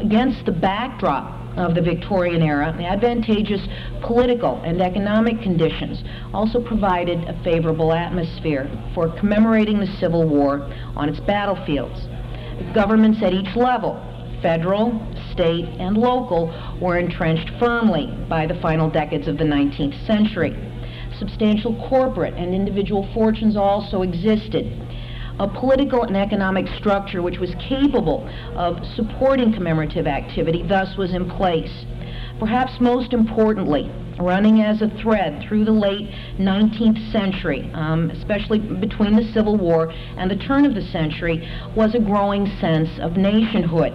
Against 0.00 0.44
the 0.44 0.52
backdrop 0.52 1.40
of 1.56 1.74
the 1.74 1.80
Victorian 1.80 2.42
era, 2.42 2.74
the 2.76 2.84
advantageous 2.84 3.60
political 4.02 4.60
and 4.64 4.80
economic 4.80 5.40
conditions 5.40 6.02
also 6.32 6.60
provided 6.60 7.18
a 7.24 7.42
favorable 7.44 7.92
atmosphere 7.92 8.68
for 8.94 9.08
commemorating 9.18 9.78
the 9.78 9.86
Civil 10.00 10.26
War 10.26 10.68
on 10.96 11.08
its 11.08 11.20
battlefields. 11.20 12.08
Governments 12.74 13.20
at 13.22 13.32
each 13.32 13.54
level, 13.56 13.94
federal, 14.42 15.00
state, 15.32 15.66
and 15.78 15.96
local, 15.96 16.52
were 16.80 16.98
entrenched 16.98 17.50
firmly 17.58 18.06
by 18.28 18.46
the 18.46 18.60
final 18.60 18.90
decades 18.90 19.28
of 19.28 19.38
the 19.38 19.44
19th 19.44 20.06
century. 20.06 20.56
Substantial 21.18 21.74
corporate 21.88 22.34
and 22.34 22.52
individual 22.52 23.08
fortunes 23.14 23.56
also 23.56 24.02
existed 24.02 24.83
a 25.40 25.48
political 25.48 26.04
and 26.04 26.16
economic 26.16 26.66
structure 26.78 27.22
which 27.22 27.38
was 27.38 27.54
capable 27.68 28.28
of 28.54 28.78
supporting 28.94 29.52
commemorative 29.52 30.06
activity 30.06 30.62
thus 30.66 30.96
was 30.96 31.12
in 31.12 31.28
place. 31.28 31.84
Perhaps 32.38 32.80
most 32.80 33.12
importantly, 33.12 33.90
running 34.18 34.60
as 34.60 34.82
a 34.82 34.88
thread 35.02 35.42
through 35.42 35.64
the 35.64 35.72
late 35.72 36.08
19th 36.38 37.10
century, 37.12 37.70
um, 37.74 38.10
especially 38.10 38.58
between 38.58 39.16
the 39.16 39.32
Civil 39.32 39.56
War 39.56 39.92
and 40.16 40.30
the 40.30 40.36
turn 40.36 40.64
of 40.64 40.74
the 40.74 40.82
century, 40.82 41.48
was 41.76 41.94
a 41.94 42.00
growing 42.00 42.46
sense 42.60 42.90
of 43.00 43.16
nationhood. 43.16 43.92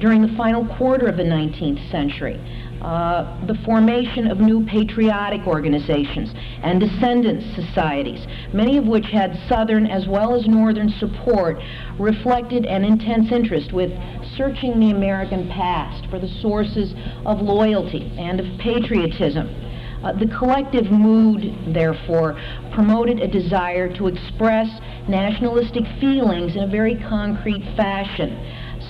During 0.00 0.22
the 0.22 0.36
final 0.36 0.66
quarter 0.76 1.06
of 1.06 1.16
the 1.16 1.22
19th 1.22 1.90
century, 1.90 2.40
uh, 2.82 3.46
the 3.46 3.54
formation 3.64 4.30
of 4.30 4.38
new 4.38 4.64
patriotic 4.66 5.46
organizations 5.46 6.30
and 6.62 6.80
descendants 6.80 7.44
societies, 7.54 8.26
many 8.52 8.76
of 8.76 8.86
which 8.86 9.06
had 9.06 9.38
Southern 9.48 9.86
as 9.86 10.06
well 10.06 10.34
as 10.34 10.46
Northern 10.46 10.90
support, 10.98 11.58
reflected 11.98 12.66
an 12.66 12.84
intense 12.84 13.32
interest 13.32 13.72
with 13.72 13.90
searching 14.36 14.78
the 14.78 14.90
American 14.90 15.48
past 15.48 16.06
for 16.10 16.18
the 16.18 16.28
sources 16.40 16.94
of 17.24 17.40
loyalty 17.40 18.12
and 18.18 18.40
of 18.40 18.46
patriotism. 18.58 19.48
Uh, 20.04 20.12
the 20.12 20.26
collective 20.38 20.90
mood, 20.90 21.74
therefore, 21.74 22.38
promoted 22.72 23.18
a 23.18 23.26
desire 23.26 23.92
to 23.96 24.06
express 24.06 24.68
nationalistic 25.08 25.84
feelings 25.98 26.54
in 26.54 26.62
a 26.62 26.66
very 26.66 26.94
concrete 27.08 27.64
fashion. 27.76 28.30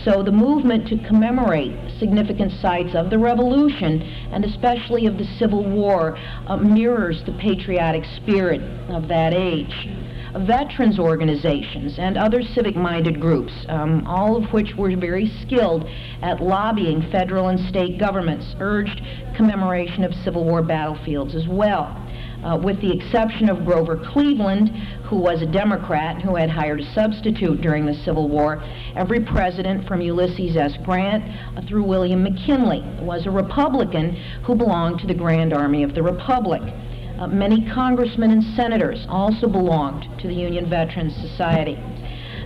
So 0.07 0.23
the 0.23 0.31
movement 0.31 0.87
to 0.91 0.99
commemorate 0.99 1.75
significant 1.99 2.53
sites 2.63 2.95
of 2.95 3.11
the 3.11 3.19
Revolution, 3.19 4.03
and 4.31 4.45
especially 4.45 5.07
of 5.07 5.19
the 5.19 5.25
Civil 5.37 5.69
War, 5.69 6.17
uh, 6.47 6.57
mirrors 6.59 7.25
the 7.27 7.33
patriotic 7.33 8.05
spirit 8.15 8.61
of 8.89 9.09
that 9.09 9.35
age 9.35 9.89
veterans 10.45 10.99
organizations 10.99 11.99
and 11.99 12.19
other 12.19 12.43
civic-minded 12.43 13.19
groups, 13.21 13.53
um, 13.69 14.07
all 14.07 14.37
of 14.37 14.53
which 14.53 14.75
were 14.77 14.95
very 14.95 15.33
skilled 15.43 15.89
at 16.23 16.43
lobbying 16.43 17.11
federal 17.11 17.49
and 17.49 17.59
state 17.69 17.99
governments, 17.99 18.55
urged 18.61 19.01
commemoration 19.35 20.05
of 20.05 20.13
Civil 20.25 20.45
War 20.45 20.63
battlefields 20.63 21.35
as 21.35 21.49
well. 21.49 22.06
Uh, 22.47 22.57
with 22.57 22.81
the 22.81 22.93
exception 22.93 23.49
of 23.49 23.65
Grover 23.65 23.97
Cleveland, 24.13 24.69
who 25.03 25.17
was 25.17 25.43
a 25.43 25.47
Democrat 25.47 26.15
and 26.15 26.23
who 26.23 26.37
had 26.37 26.49
hired 26.49 26.81
a 26.81 26.95
substitute 26.95 27.61
during 27.61 27.85
the 27.85 27.95
Civil 28.05 28.29
War, 28.29 28.63
every 28.95 29.19
president 29.19 29.85
from 29.89 30.01
Ulysses 30.01 30.57
S. 30.57 30.75
Grant 30.85 31.25
uh, 31.57 31.63
through 31.67 31.83
William 31.83 32.23
McKinley 32.23 32.83
was 33.01 33.27
a 33.27 33.31
Republican 33.33 34.15
who 34.45 34.55
belonged 34.55 35.01
to 35.01 35.09
the 35.09 35.15
Grand 35.15 35.53
Army 35.53 35.83
of 35.83 35.97
the 35.97 36.03
Republic. 36.05 36.63
Uh, 37.19 37.27
many 37.27 37.69
congressmen 37.75 38.31
and 38.31 38.45
senators 38.55 39.05
also 39.09 39.49
belonged 39.49 40.07
to 40.21 40.29
the 40.29 40.35
Union 40.35 40.71
Veterans 40.71 41.17
Society. 41.17 41.77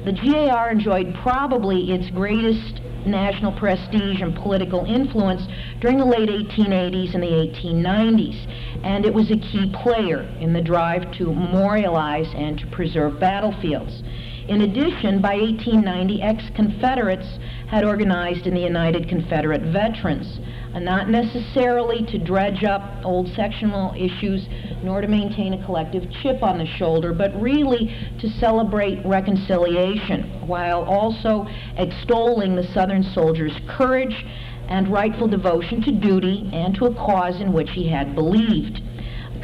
The 0.07 0.13
GAR 0.13 0.71
enjoyed 0.71 1.15
probably 1.23 1.93
its 1.93 2.09
greatest 2.09 2.80
national 3.07 3.53
prestige 3.53 4.21
and 4.21 4.35
political 4.35 4.85
influence 4.85 5.43
during 5.81 5.99
the 5.99 6.05
late 6.05 6.29
1880s 6.29 7.15
and 7.15 7.23
the 7.23 7.27
1890s, 7.27 8.85
and 8.85 9.05
it 9.05 9.13
was 9.13 9.31
a 9.31 9.37
key 9.37 9.73
player 9.83 10.23
in 10.41 10.53
the 10.53 10.61
drive 10.61 11.11
to 11.13 11.27
memorialize 11.27 12.29
and 12.35 12.59
to 12.59 12.67
preserve 12.69 13.19
battlefields. 13.21 14.03
In 14.49 14.63
addition, 14.63 15.21
by 15.21 15.37
1890, 15.37 16.23
ex-Confederates 16.23 17.39
had 17.69 17.85
organized 17.85 18.49
in 18.49 18.55
the 18.55 18.61
United 18.61 19.09
Confederate 19.09 19.63
Veterans, 19.63 20.41
uh, 20.75 20.81
not 20.81 21.09
necessarily 21.09 22.05
to 22.07 22.19
dredge 22.19 22.65
up 22.65 22.83
old 23.05 23.29
sectional 23.37 23.95
issues 23.95 24.49
nor 24.83 25.01
to 25.01 25.09
maintain 25.09 25.55
a 25.55 25.65
collective 25.65 26.05
chip 26.23 26.43
on 26.43 26.59
the 26.59 26.67
shoulder, 26.67 27.13
but 27.13 27.31
really 27.41 27.95
to 28.21 28.29
celebrate 28.39 29.05
reconciliation 29.05 30.47
while 30.47 30.83
also 30.83 31.47
extolling 31.77 32.57
the 32.57 32.67
Southern 32.75 33.03
soldier's 33.03 33.59
courage 33.69 34.25
and 34.69 34.89
rightful 34.89 35.27
devotion 35.27 35.83
to 35.83 35.93
duty 35.93 36.49
and 36.53 36.75
to 36.75 36.87
a 36.87 36.95
cause 36.95 37.41
in 37.41 37.53
which 37.53 37.71
he 37.71 37.89
had 37.89 38.15
believed 38.15 38.81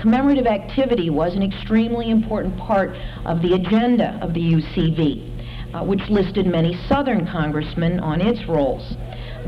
commemorative 0.00 0.46
activity 0.46 1.10
was 1.10 1.34
an 1.34 1.42
extremely 1.42 2.10
important 2.10 2.56
part 2.58 2.90
of 3.24 3.42
the 3.42 3.54
agenda 3.54 4.18
of 4.22 4.34
the 4.34 4.40
UCV, 4.40 5.74
uh, 5.74 5.84
which 5.84 6.00
listed 6.08 6.46
many 6.46 6.78
Southern 6.88 7.26
congressmen 7.26 7.98
on 8.00 8.20
its 8.20 8.46
rolls. 8.48 8.96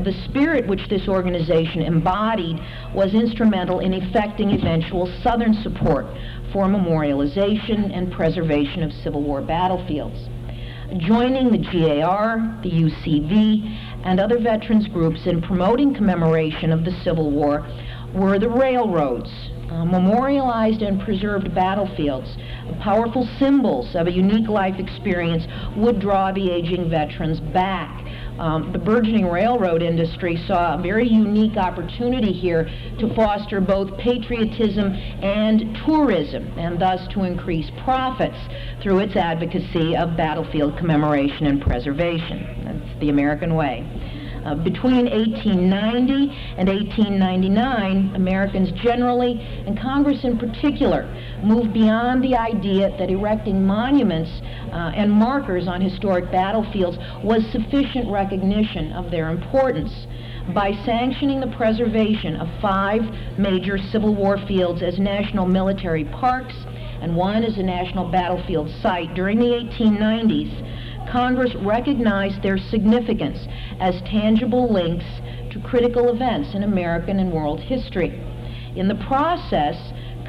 The 0.03 0.13
spirit 0.29 0.65
which 0.65 0.87
this 0.87 1.09
organization 1.09 1.81
embodied 1.81 2.59
was 2.93 3.13
instrumental 3.13 3.79
in 3.79 3.93
effecting 3.93 4.51
eventual 4.51 5.07
Southern 5.21 5.53
support 5.55 6.05
for 6.53 6.65
memorialization 6.65 7.95
and 7.95 8.11
preservation 8.11 8.81
of 8.81 8.93
Civil 8.93 9.21
War 9.21 9.41
battlefields. 9.41 10.29
Joining 10.97 11.51
the 11.51 11.57
GAR, 11.57 12.57
the 12.63 12.71
UCV, 12.71 13.77
and 14.05 14.19
other 14.19 14.39
veterans 14.39 14.87
groups 14.87 15.27
in 15.27 15.41
promoting 15.41 15.93
commemoration 15.93 16.71
of 16.71 16.85
the 16.85 16.91
Civil 17.03 17.29
War 17.29 17.67
were 18.13 18.39
the 18.39 18.49
railroads, 18.49 19.29
uh, 19.69 19.85
memorialized 19.85 20.81
and 20.81 21.01
preserved 21.01 21.53
battlefields, 21.53 22.37
powerful 22.79 23.27
symbols 23.37 23.95
of 23.95 24.07
a 24.07 24.11
unique 24.11 24.47
life 24.47 24.79
experience 24.79 25.45
would 25.75 25.99
draw 25.99 26.31
the 26.31 26.49
aging 26.49 26.89
veterans 26.89 27.39
back. 27.39 28.05
Um, 28.39 28.71
the 28.71 28.79
burgeoning 28.79 29.27
railroad 29.27 29.81
industry 29.81 30.41
saw 30.47 30.75
a 30.75 30.81
very 30.81 31.05
unique 31.05 31.57
opportunity 31.57 32.31
here 32.31 32.69
to 32.99 33.13
foster 33.13 33.59
both 33.59 33.97
patriotism 33.97 34.93
and 34.93 35.77
tourism, 35.85 36.47
and 36.57 36.79
thus 36.79 37.05
to 37.13 37.25
increase 37.25 37.69
profits 37.83 38.37
through 38.81 38.99
its 38.99 39.17
advocacy 39.17 39.97
of 39.97 40.15
battlefield 40.15 40.77
commemoration 40.77 41.47
and 41.47 41.61
preservation. 41.61 42.63
That's 42.63 42.99
the 43.01 43.09
American 43.09 43.55
way. 43.55 43.85
Uh, 44.45 44.55
between 44.55 45.09
1890 45.09 46.33
and 46.57 46.69
1899, 46.69 48.15
Americans 48.15 48.71
generally, 48.81 49.33
and 49.67 49.77
Congress 49.77 50.23
in 50.23 50.37
particular, 50.37 51.03
moved 51.43 51.73
beyond 51.73 52.23
the 52.23 52.35
idea 52.35 52.89
that 52.97 53.09
erecting 53.09 53.65
monuments 53.65 54.29
uh, 54.71 54.91
and 54.95 55.11
markers 55.11 55.67
on 55.67 55.81
historic 55.81 56.31
battlefields 56.31 56.97
was 57.23 57.43
sufficient 57.51 58.09
recognition 58.09 58.91
of 58.93 59.11
their 59.11 59.29
importance 59.29 59.91
by 60.53 60.71
sanctioning 60.85 61.39
the 61.39 61.55
preservation 61.55 62.35
of 62.37 62.47
five 62.61 63.01
major 63.37 63.77
Civil 63.77 64.15
War 64.15 64.37
fields 64.47 64.81
as 64.81 64.97
national 64.97 65.45
military 65.45 66.05
parks 66.05 66.55
and 67.01 67.15
one 67.15 67.43
as 67.43 67.57
a 67.57 67.63
national 67.63 68.11
battlefield 68.11 68.69
site 68.81 69.13
during 69.13 69.39
the 69.39 69.45
1890s, 69.45 71.11
Congress 71.11 71.53
recognized 71.55 72.41
their 72.43 72.57
significance 72.57 73.47
as 73.79 74.01
tangible 74.01 74.71
links 74.71 75.05
to 75.51 75.59
critical 75.61 76.09
events 76.09 76.53
in 76.53 76.63
American 76.63 77.19
and 77.19 77.31
world 77.31 77.59
history. 77.59 78.09
In 78.75 78.87
the 78.87 78.95
process, 79.07 79.75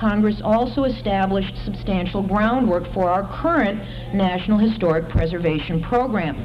Congress 0.00 0.40
also 0.42 0.84
established 0.84 1.52
substantial 1.64 2.22
groundwork 2.22 2.90
for 2.94 3.10
our 3.10 3.28
current 3.42 3.78
National 4.14 4.58
Historic 4.58 5.10
Preservation 5.10 5.82
Program. 5.82 6.36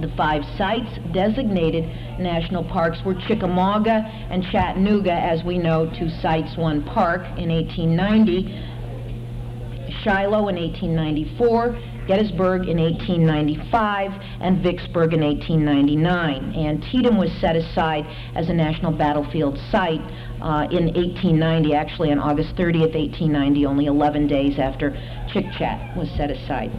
The 0.00 0.08
five 0.16 0.42
sites 0.56 0.88
designated 1.12 1.84
national 2.18 2.64
parks 2.64 2.98
were 3.04 3.14
Chickamauga 3.26 4.04
and 4.30 4.42
Chattanooga, 4.50 5.12
as 5.12 5.44
we 5.44 5.58
know, 5.58 5.92
two 5.98 6.08
sites, 6.22 6.56
one 6.56 6.84
park 6.84 7.20
in 7.36 7.50
1890, 7.50 8.76
Shiloh 10.02 10.48
in 10.48 10.56
1894, 10.56 11.78
Gettysburg 12.08 12.68
in 12.68 12.78
1895, 12.78 14.12
and 14.40 14.62
Vicksburg 14.62 15.12
in 15.12 15.20
1899. 15.20 16.56
Antietam 16.56 17.18
was 17.18 17.30
set 17.38 17.54
aside 17.54 18.06
as 18.34 18.48
a 18.48 18.54
national 18.54 18.92
battlefield 18.92 19.58
site 19.70 20.00
uh, 20.40 20.66
in 20.72 20.88
1890, 20.96 21.74
actually 21.74 22.10
on 22.10 22.18
August 22.18 22.56
30th, 22.56 22.96
1890, 22.96 23.66
only 23.66 23.86
11 23.86 24.26
days 24.26 24.58
after 24.58 24.90
Chick 25.30 25.44
Chat 25.58 25.94
was 25.98 26.08
set 26.16 26.30
aside. 26.30 26.72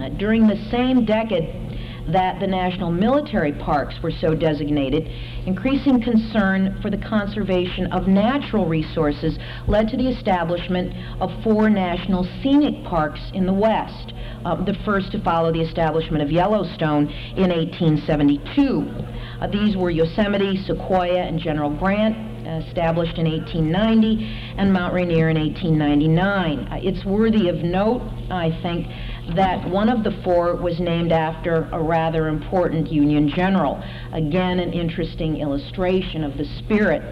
Uh, 0.00 0.08
during 0.16 0.46
the 0.46 0.56
same 0.70 1.04
decade, 1.04 1.63
that 2.08 2.40
the 2.40 2.46
national 2.46 2.90
military 2.90 3.52
parks 3.52 3.94
were 4.02 4.10
so 4.10 4.34
designated, 4.34 5.08
increasing 5.46 6.02
concern 6.02 6.78
for 6.82 6.90
the 6.90 6.98
conservation 6.98 7.86
of 7.92 8.06
natural 8.06 8.66
resources 8.66 9.38
led 9.66 9.88
to 9.88 9.96
the 9.96 10.08
establishment 10.08 10.92
of 11.20 11.30
four 11.42 11.70
national 11.70 12.24
scenic 12.42 12.84
parks 12.84 13.20
in 13.32 13.46
the 13.46 13.52
West, 13.52 14.12
uh, 14.44 14.62
the 14.64 14.74
first 14.84 15.12
to 15.12 15.22
follow 15.22 15.52
the 15.52 15.60
establishment 15.60 16.22
of 16.22 16.30
Yellowstone 16.30 17.08
in 17.36 17.50
1872. 17.50 19.14
Uh, 19.40 19.46
these 19.48 19.76
were 19.76 19.90
Yosemite, 19.90 20.62
Sequoia, 20.66 21.20
and 21.20 21.38
General 21.38 21.70
Grant, 21.70 22.16
established 22.46 23.18
in 23.18 23.26
1890, 23.26 24.54
and 24.58 24.72
Mount 24.72 24.94
Rainier 24.94 25.30
in 25.30 25.38
1899. 25.38 26.58
Uh, 26.58 26.78
it's 26.82 27.04
worthy 27.04 27.48
of 27.48 27.56
note, 27.56 28.02
I 28.30 28.50
think, 28.62 28.86
that 29.34 29.68
one 29.68 29.88
of 29.88 30.04
the 30.04 30.20
four 30.22 30.56
was 30.56 30.78
named 30.80 31.10
after 31.10 31.68
a 31.72 31.82
rather 31.82 32.28
important 32.28 32.92
Union 32.92 33.28
general. 33.28 33.82
Again, 34.12 34.58
an 34.60 34.72
interesting 34.72 35.38
illustration 35.38 36.22
of 36.22 36.36
the 36.36 36.44
spirit 36.58 37.02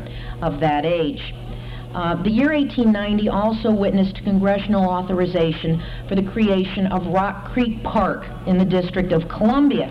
of 0.43 0.61
that 0.61 0.85
age. 0.85 1.35
Uh, 1.95 2.23
the 2.23 2.31
year 2.31 2.53
1890 2.53 3.29
also 3.29 3.71
witnessed 3.71 4.17
congressional 4.25 4.89
authorization 4.89 5.83
for 6.09 6.15
the 6.15 6.23
creation 6.23 6.87
of 6.87 7.07
Rock 7.13 7.53
Creek 7.53 7.83
Park 7.83 8.25
in 8.47 8.57
the 8.57 8.65
District 8.65 9.13
of 9.13 9.29
Columbia. 9.29 9.91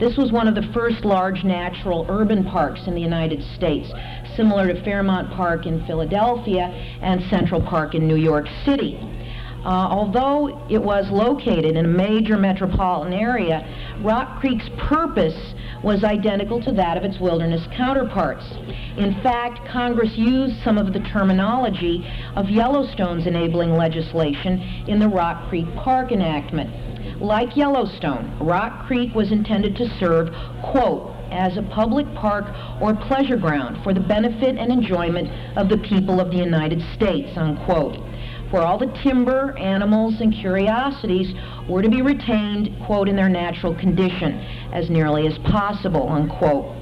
This 0.00 0.16
was 0.16 0.30
one 0.30 0.46
of 0.46 0.54
the 0.54 0.68
first 0.72 1.04
large 1.04 1.42
natural 1.44 2.06
urban 2.08 2.44
parks 2.44 2.80
in 2.86 2.94
the 2.94 3.00
United 3.00 3.42
States, 3.56 3.88
similar 4.36 4.72
to 4.72 4.82
Fairmount 4.84 5.32
Park 5.32 5.66
in 5.66 5.84
Philadelphia 5.86 6.66
and 7.02 7.20
Central 7.30 7.60
Park 7.60 7.94
in 7.94 8.06
New 8.06 8.16
York 8.16 8.46
City. 8.64 8.96
Uh, 9.64 9.88
although 9.90 10.64
it 10.70 10.80
was 10.80 11.10
located 11.10 11.76
in 11.76 11.84
a 11.84 11.88
major 11.88 12.38
metropolitan 12.38 13.12
area, 13.12 13.66
Rock 14.02 14.38
Creek's 14.40 14.68
purpose 14.78 15.54
was 15.82 16.04
identical 16.04 16.62
to 16.62 16.72
that 16.72 16.96
of 16.96 17.04
its 17.04 17.18
wilderness 17.18 17.66
counterparts. 17.76 18.44
In 18.96 19.20
fact, 19.22 19.66
Congress 19.68 20.12
used 20.16 20.62
some 20.62 20.78
of 20.78 20.92
the 20.92 21.00
terminology 21.00 22.08
of 22.36 22.48
Yellowstone's 22.48 23.26
enabling 23.26 23.72
legislation 23.72 24.60
in 24.86 24.98
the 25.00 25.08
Rock 25.08 25.48
Creek 25.48 25.66
Park 25.74 26.12
enactment. 26.12 27.20
Like 27.20 27.56
Yellowstone, 27.56 28.38
Rock 28.38 28.86
Creek 28.86 29.12
was 29.14 29.32
intended 29.32 29.74
to 29.76 29.88
serve, 29.98 30.28
quote, 30.62 31.14
as 31.30 31.56
a 31.56 31.62
public 31.62 32.06
park 32.14 32.46
or 32.80 32.94
pleasure 32.94 33.36
ground 33.36 33.82
for 33.82 33.92
the 33.92 34.00
benefit 34.00 34.56
and 34.56 34.72
enjoyment 34.72 35.28
of 35.58 35.68
the 35.68 35.78
people 35.78 36.20
of 36.20 36.30
the 36.30 36.38
United 36.38 36.80
States, 36.94 37.36
unquote 37.36 37.98
where 38.50 38.62
all 38.62 38.78
the 38.78 38.92
timber, 39.02 39.56
animals, 39.58 40.20
and 40.20 40.32
curiosities 40.32 41.34
were 41.68 41.82
to 41.82 41.88
be 41.88 42.02
retained, 42.02 42.70
quote, 42.86 43.08
in 43.08 43.16
their 43.16 43.28
natural 43.28 43.74
condition 43.74 44.34
as 44.72 44.88
nearly 44.90 45.26
as 45.26 45.36
possible, 45.38 46.08
unquote. 46.08 46.74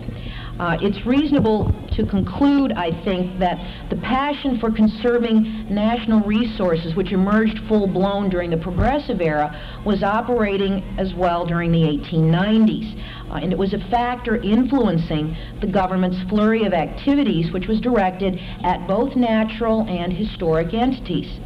Uh, 0.59 0.79
it's 0.81 1.05
reasonable 1.05 1.70
to 1.92 2.07
conclude, 2.07 2.72
I 2.72 2.90
think, 3.05 3.38
that 3.40 3.90
the 3.90 3.96
passion 3.96 4.59
for 4.59 4.70
conserving 4.70 5.66
national 5.68 6.20
resources, 6.20 6.94
which 6.94 7.12
emerged 7.12 7.59
full 7.68 7.87
blown 7.87 8.31
during 8.31 8.48
the 8.48 8.57
Progressive 8.57 9.20
era, 9.20 9.83
was 9.85 10.02
operating 10.02 10.83
as 10.98 11.12
well 11.14 11.44
during 11.44 11.72
the 11.72 11.83
1890s. 11.83 13.15
Uh, 13.31 13.35
and 13.35 13.53
it 13.53 13.59
was 13.59 13.75
a 13.75 13.79
factor 13.91 14.37
influencing 14.37 15.37
the 15.61 15.67
government's 15.67 16.19
flurry 16.29 16.65
of 16.65 16.73
activities, 16.73 17.51
which 17.53 17.67
was 17.67 17.81
directed 17.81 18.39
at 18.62 18.87
both 18.87 19.17
natural 19.17 19.83
and 19.89 20.12
historic 20.12 20.73
entities 20.73 21.41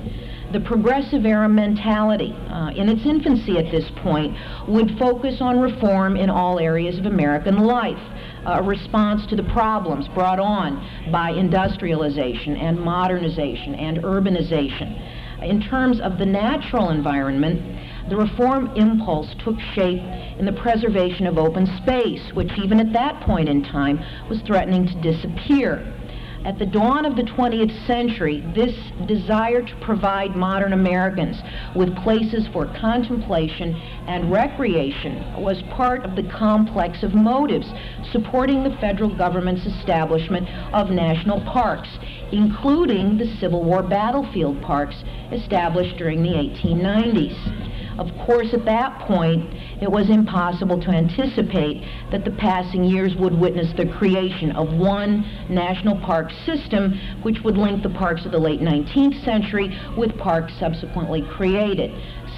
the 0.53 0.61
progressive 0.61 1.25
era 1.25 1.49
mentality, 1.49 2.35
uh, 2.49 2.71
in 2.75 2.88
its 2.88 3.07
infancy 3.07 3.57
at 3.59 3.71
this 3.71 3.88
point, 4.03 4.37
would 4.69 4.99
focus 4.99 5.37
on 5.40 5.61
reform 5.61 6.16
in 6.16 6.29
all 6.29 6.59
areas 6.59 6.99
of 6.99 7.07
American 7.07 7.59
life, 7.59 8.01
a 8.47 8.62
response 8.62 9.25
to 9.27 9.37
the 9.37 9.45
problems 9.45 10.09
brought 10.09 10.40
on 10.40 11.11
by 11.12 11.31
industrialization 11.31 12.57
and 12.57 12.81
modernization 12.81 13.75
and 13.75 13.99
urbanization. 13.99 14.99
In 15.43 15.61
terms 15.62 16.01
of 16.01 16.19
the 16.19 16.27
natural 16.27 16.90
environment, 16.90 17.61
the 18.09 18.17
reform 18.17 18.69
impulse 18.77 19.35
took 19.45 19.59
shape 19.75 20.03
in 20.39 20.45
the 20.45 20.53
preservation 20.53 21.27
of 21.27 21.39
open 21.39 21.67
space, 21.83 22.33
which 22.35 22.51
even 22.59 22.81
at 22.81 22.93
that 22.93 23.21
point 23.23 23.49
in 23.49 23.63
time 23.63 24.03
was 24.29 24.41
threatening 24.43 24.87
to 24.87 25.01
disappear. 25.01 25.95
At 26.43 26.59
the 26.59 26.65
dawn 26.65 27.05
of 27.05 27.17
the 27.17 27.23
20th 27.23 27.87
century, 27.87 28.43
this 28.55 28.75
desire 29.07 29.61
to 29.61 29.77
provide 29.83 30.35
modern 30.35 30.73
Americans 30.73 31.37
with 31.77 31.95
places 31.97 32.49
for 32.51 32.65
contemplation 32.81 33.75
and 34.07 34.33
recreation 34.33 35.43
was 35.43 35.61
part 35.71 36.03
of 36.03 36.17
the 36.17 36.23
complex 36.23 37.03
of 37.03 37.13
motives 37.13 37.71
supporting 38.11 38.65
the 38.65 38.75
federal 38.81 39.15
government's 39.15 39.67
establishment 39.67 40.49
of 40.73 40.89
national 40.89 41.43
parks, 41.43 41.91
including 42.33 43.19
the 43.19 43.37
Civil 43.39 43.63
War 43.63 43.83
battlefield 43.83 44.63
parks 44.63 45.05
established 45.33 45.99
during 45.99 46.23
the 46.23 46.31
1890s. 46.31 47.69
Of 48.01 48.09
course, 48.25 48.55
at 48.55 48.65
that 48.65 48.99
point, 49.01 49.45
it 49.83 49.91
was 49.91 50.09
impossible 50.09 50.81
to 50.81 50.89
anticipate 50.89 51.85
that 52.11 52.25
the 52.25 52.31
passing 52.31 52.83
years 52.83 53.15
would 53.17 53.39
witness 53.39 53.75
the 53.77 53.85
creation 53.85 54.53
of 54.53 54.73
one 54.73 55.21
national 55.51 56.01
park 56.01 56.31
system 56.47 56.99
which 57.21 57.41
would 57.45 57.59
link 57.59 57.83
the 57.83 57.91
parks 57.91 58.25
of 58.25 58.33
the 58.33 58.39
late 58.39 58.61
19th 58.61 59.23
century 59.23 59.79
with 59.99 60.17
parks 60.17 60.55
subsequently 60.59 61.29
created. 61.31 61.91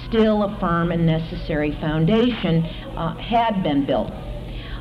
Still, 0.09 0.43
a 0.43 0.59
firm 0.59 0.91
and 0.91 1.05
necessary 1.05 1.71
foundation 1.79 2.65
uh, 2.97 3.15
had 3.15 3.63
been 3.63 3.85
built. 3.85 4.11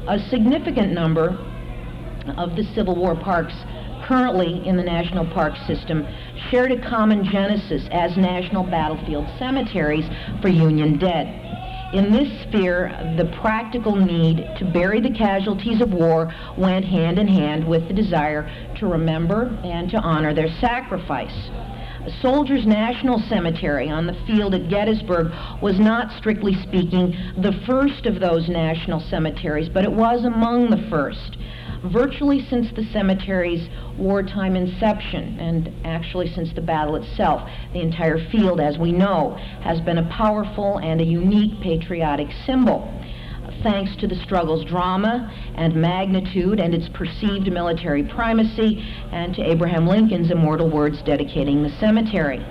A 0.08 0.18
significant 0.30 0.92
number 0.92 1.38
of 2.36 2.56
the 2.56 2.64
Civil 2.74 2.96
War 2.96 3.14
parks 3.14 3.54
currently 4.02 4.66
in 4.66 4.76
the 4.76 4.82
national 4.82 5.26
park 5.32 5.54
system 5.68 6.04
shared 6.50 6.72
a 6.72 6.88
common 6.88 7.24
genesis 7.24 7.82
as 7.90 8.16
national 8.16 8.64
battlefield 8.64 9.26
cemeteries 9.38 10.04
for 10.40 10.48
Union 10.48 10.98
dead. 10.98 11.38
In 11.92 12.10
this 12.10 12.28
sphere, 12.44 12.88
the 13.18 13.30
practical 13.42 13.94
need 13.94 14.48
to 14.58 14.64
bury 14.64 15.00
the 15.00 15.10
casualties 15.10 15.82
of 15.82 15.92
war 15.92 16.32
went 16.56 16.86
hand 16.86 17.18
in 17.18 17.28
hand 17.28 17.68
with 17.68 17.86
the 17.86 17.94
desire 17.94 18.50
to 18.78 18.86
remember 18.86 19.48
and 19.62 19.90
to 19.90 19.98
honor 19.98 20.32
their 20.32 20.48
sacrifice. 20.58 21.50
Soldiers 22.20 22.66
National 22.66 23.20
Cemetery 23.28 23.88
on 23.88 24.06
the 24.06 24.16
field 24.26 24.54
at 24.54 24.68
Gettysburg 24.68 25.30
was 25.60 25.78
not, 25.78 26.10
strictly 26.18 26.54
speaking, 26.62 27.14
the 27.36 27.52
first 27.66 28.06
of 28.06 28.18
those 28.18 28.48
national 28.48 29.00
cemeteries, 29.08 29.68
but 29.68 29.84
it 29.84 29.92
was 29.92 30.24
among 30.24 30.70
the 30.70 30.88
first 30.90 31.36
virtually 31.84 32.46
since 32.48 32.70
the 32.72 32.84
cemetery's 32.92 33.68
wartime 33.98 34.56
inception, 34.56 35.38
and 35.40 35.72
actually 35.84 36.32
since 36.32 36.52
the 36.54 36.60
battle 36.60 36.96
itself. 36.96 37.48
The 37.72 37.80
entire 37.80 38.18
field, 38.30 38.60
as 38.60 38.78
we 38.78 38.92
know, 38.92 39.36
has 39.62 39.80
been 39.80 39.98
a 39.98 40.08
powerful 40.08 40.78
and 40.78 41.00
a 41.00 41.04
unique 41.04 41.60
patriotic 41.60 42.28
symbol. 42.46 42.88
Thanks 43.62 43.94
to 43.96 44.08
the 44.08 44.16
struggle's 44.16 44.64
drama 44.64 45.32
and 45.56 45.74
magnitude 45.74 46.58
and 46.58 46.74
its 46.74 46.88
perceived 46.88 47.52
military 47.52 48.02
primacy, 48.02 48.84
and 49.12 49.34
to 49.34 49.42
Abraham 49.42 49.86
Lincoln's 49.86 50.30
immortal 50.30 50.70
words 50.70 51.02
dedicating 51.02 51.62
the 51.62 51.70
cemetery. 51.78 52.44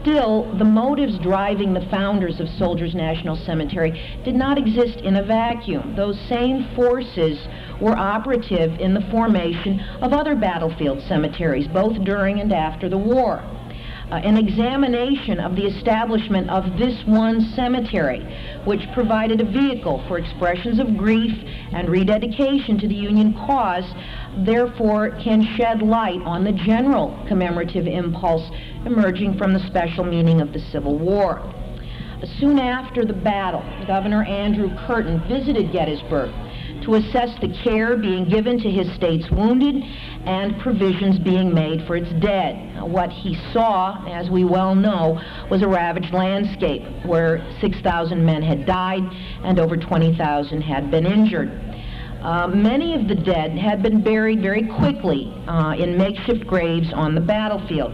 Still, 0.00 0.50
the 0.56 0.64
motives 0.64 1.18
driving 1.18 1.74
the 1.74 1.86
founders 1.90 2.40
of 2.40 2.48
Soldiers 2.48 2.94
National 2.94 3.36
Cemetery 3.36 4.00
did 4.24 4.34
not 4.34 4.56
exist 4.56 5.00
in 5.00 5.16
a 5.16 5.22
vacuum. 5.22 5.94
Those 5.94 6.18
same 6.26 6.68
forces 6.74 7.38
were 7.80 7.96
operative 7.96 8.78
in 8.80 8.94
the 8.94 9.00
formation 9.10 9.80
of 10.00 10.12
other 10.12 10.34
battlefield 10.34 11.02
cemeteries, 11.08 11.66
both 11.68 12.02
during 12.04 12.40
and 12.40 12.52
after 12.52 12.88
the 12.88 12.98
war. 12.98 13.42
Uh, 14.10 14.16
an 14.16 14.36
examination 14.36 15.38
of 15.38 15.54
the 15.54 15.64
establishment 15.64 16.50
of 16.50 16.76
this 16.76 17.00
one 17.06 17.40
cemetery, 17.54 18.18
which 18.64 18.80
provided 18.92 19.40
a 19.40 19.44
vehicle 19.44 20.04
for 20.08 20.18
expressions 20.18 20.80
of 20.80 20.96
grief 20.96 21.32
and 21.72 21.88
rededication 21.88 22.76
to 22.76 22.88
the 22.88 22.94
Union 22.94 23.32
cause, 23.46 23.84
therefore 24.44 25.10
can 25.22 25.44
shed 25.56 25.80
light 25.80 26.20
on 26.24 26.42
the 26.42 26.50
general 26.50 27.16
commemorative 27.28 27.86
impulse 27.86 28.50
emerging 28.84 29.38
from 29.38 29.52
the 29.52 29.64
special 29.68 30.02
meaning 30.02 30.40
of 30.40 30.52
the 30.52 30.58
Civil 30.72 30.98
War. 30.98 31.40
Soon 32.40 32.58
after 32.58 33.04
the 33.04 33.12
battle, 33.12 33.62
Governor 33.86 34.24
Andrew 34.24 34.76
Curtin 34.86 35.22
visited 35.28 35.70
Gettysburg 35.72 36.30
to 36.82 36.94
assess 36.94 37.38
the 37.40 37.48
care 37.62 37.96
being 37.96 38.28
given 38.28 38.58
to 38.58 38.70
his 38.70 38.92
state's 38.94 39.30
wounded 39.30 39.76
and 40.26 40.58
provisions 40.60 41.18
being 41.18 41.52
made 41.52 41.86
for 41.86 41.96
its 41.96 42.10
dead. 42.22 42.82
What 42.82 43.10
he 43.10 43.36
saw, 43.52 44.04
as 44.08 44.30
we 44.30 44.44
well 44.44 44.74
know, 44.74 45.20
was 45.50 45.62
a 45.62 45.68
ravaged 45.68 46.12
landscape 46.12 46.82
where 47.04 47.46
6,000 47.60 48.24
men 48.24 48.42
had 48.42 48.66
died 48.66 49.02
and 49.44 49.58
over 49.58 49.76
20,000 49.76 50.60
had 50.62 50.90
been 50.90 51.06
injured. 51.06 51.50
Uh, 52.22 52.46
many 52.48 52.94
of 52.94 53.08
the 53.08 53.14
dead 53.14 53.52
had 53.52 53.82
been 53.82 54.02
buried 54.02 54.42
very 54.42 54.66
quickly 54.66 55.32
uh, 55.48 55.74
in 55.78 55.96
makeshift 55.96 56.46
graves 56.46 56.92
on 56.92 57.14
the 57.14 57.20
battlefield. 57.20 57.92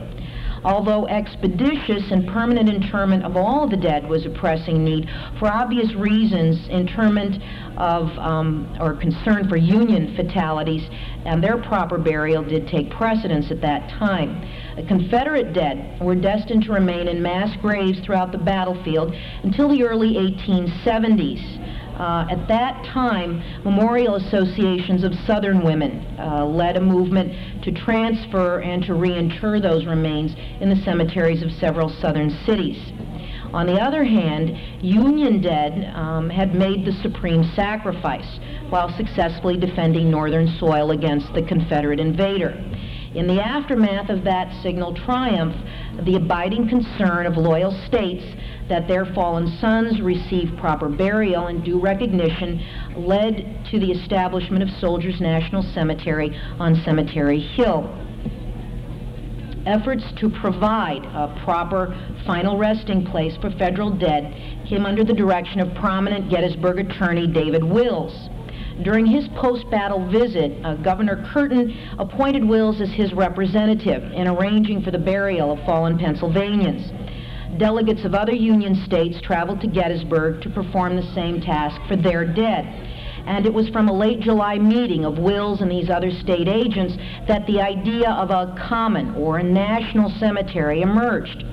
Although 0.67 1.07
expeditious 1.07 2.11
and 2.11 2.27
permanent 2.27 2.69
interment 2.69 3.25
of 3.25 3.37
all 3.37 3.69
the 3.69 3.77
dead 3.77 4.09
was 4.09 4.27
a 4.27 4.31
pressing 4.31 4.83
need, 4.83 5.09
for 5.39 5.47
obvious 5.47 5.95
reasons, 5.95 6.69
interment 6.69 7.41
of 7.77 8.09
um, 8.19 8.77
or 8.81 8.97
concern 8.97 9.49
for 9.49 9.57
Union 9.57 10.17
fatalities 10.17 10.83
and 11.25 11.43
their 11.43 11.59
proper 11.59 11.99
burial 11.99 12.43
did 12.43 12.67
take 12.67 12.91
precedence 12.91 13.53
at 13.53 13.61
that 13.61 13.89
time. 13.91 14.43
The 14.75 14.83
Confederate 14.83 15.53
dead 15.53 16.01
were 16.01 16.17
destined 16.17 16.65
to 16.65 16.73
remain 16.73 17.07
in 17.07 17.23
mass 17.23 17.57
graves 17.63 18.01
throughout 18.05 18.33
the 18.33 18.39
battlefield 18.39 19.15
until 19.45 19.69
the 19.69 19.85
early 19.85 20.15
1870s. 20.15 21.77
Uh, 21.97 22.27
at 22.31 22.47
that 22.47 22.85
time, 22.93 23.43
memorial 23.65 24.17
associations 24.17 25.03
of 25.03 25.15
Southern 25.27 25.65
women 25.65 26.05
uh, 26.19 26.45
led 26.45 26.77
a 26.77 26.81
movement 26.81 27.56
to 27.67 27.73
transfer 27.73 28.61
and 28.61 28.85
to 28.85 28.95
reinter 28.95 29.61
those 29.61 29.87
remains 29.87 30.33
in 30.61 30.71
the 30.71 30.83
cemeteries 30.85 31.43
of 31.43 31.51
several 31.51 31.89
Southern 32.01 32.31
cities. 32.47 32.79
On 33.53 33.67
the 33.67 33.81
other 33.81 34.05
hand, 34.05 34.57
Union 34.85 35.41
dead 35.41 35.93
um, 35.97 36.31
had 36.31 36.55
made 36.55 36.85
the 36.85 36.93
supreme 37.03 37.43
sacrifice 37.57 38.39
while 38.71 38.97
successfully 38.97 39.57
defending 39.57 40.11
Northern 40.11 40.47
soil 40.61 40.93
against 40.93 41.33
the 41.35 41.43
Confederate 41.43 41.99
invader. 41.99 42.51
In 43.17 43.27
the 43.27 43.43
aftermath 43.43 44.11
of 44.11 44.23
that 44.25 44.53
signal 44.63 44.95
triumph, 44.95 45.57
the 46.05 46.17
abiding 46.17 46.69
concern 46.69 47.27
of 47.27 47.37
loyal 47.37 47.73
states 47.87 48.25
that 48.69 48.89
their 48.89 49.07
fallen 49.15 49.57
sons 49.61 50.01
receive 50.01 50.57
proper 50.59 50.89
burial 50.89 51.47
and 51.47 51.65
due 51.65 51.81
recognition 51.81 52.61
led 52.97 53.67
to 53.71 53.79
the 53.79 53.91
establishment 53.91 54.63
of 54.63 54.71
Soldiers 54.81 55.21
National 55.21 55.63
Cemetery 55.75 56.37
on 56.59 56.83
Cemetery 56.85 57.41
Hill. 57.41 57.93
Efforts 59.67 60.05
to 60.21 60.31
provide 60.31 61.05
a 61.07 61.41
proper 61.45 61.97
final 62.25 62.57
resting 62.57 63.05
place 63.05 63.37
for 63.41 63.51
federal 63.53 63.91
dead 63.91 64.65
came 64.69 64.87
under 64.87 65.03
the 65.03 65.13
direction 65.13 65.61
of 65.61 65.75
prominent 65.75 66.31
Gettysburg 66.31 66.79
attorney 66.79 67.27
David 67.27 67.65
Wills. 67.65 68.29
During 68.83 69.07
his 69.07 69.27
post-battle 69.37 70.09
visit, 70.11 70.53
uh, 70.65 70.75
Governor 70.77 71.27
Curtin 71.33 71.77
appointed 71.99 72.45
Wills 72.45 72.81
as 72.81 72.91
his 72.91 73.13
representative 73.13 74.03
in 74.13 74.29
arranging 74.29 74.83
for 74.83 74.91
the 74.91 74.99
burial 74.99 75.53
of 75.53 75.59
fallen 75.65 75.99
Pennsylvanians. 75.99 76.93
Delegates 77.59 78.05
of 78.05 78.15
other 78.15 78.35
Union 78.35 78.75
states 78.87 79.21
traveled 79.23 79.61
to 79.63 79.67
Gettysburg 79.67 80.43
to 80.43 80.51
perform 80.51 80.97
the 80.97 81.15
same 81.15 81.41
task 81.41 81.81
for 81.89 81.97
their 81.97 82.25
dead. 82.25 82.65
And 83.27 83.47
it 83.47 83.53
was 83.53 83.69
from 83.71 83.89
a 83.89 83.93
late 83.93 84.21
July 84.21 84.59
meeting 84.59 85.05
of 85.05 85.19
Wills 85.19 85.61
and 85.61 85.71
these 85.71 85.91
other 85.91 86.11
state 86.11 86.49
agents 86.49 86.95
that 87.27 87.47
the 87.47 87.61
idea 87.61 88.11
of 88.11 88.31
a 88.31 88.55
common 88.69 89.15
or 89.17 89.39
a 89.39 89.43
national 89.43 90.11
cemetery 90.19 90.83
emerged. 90.83 91.45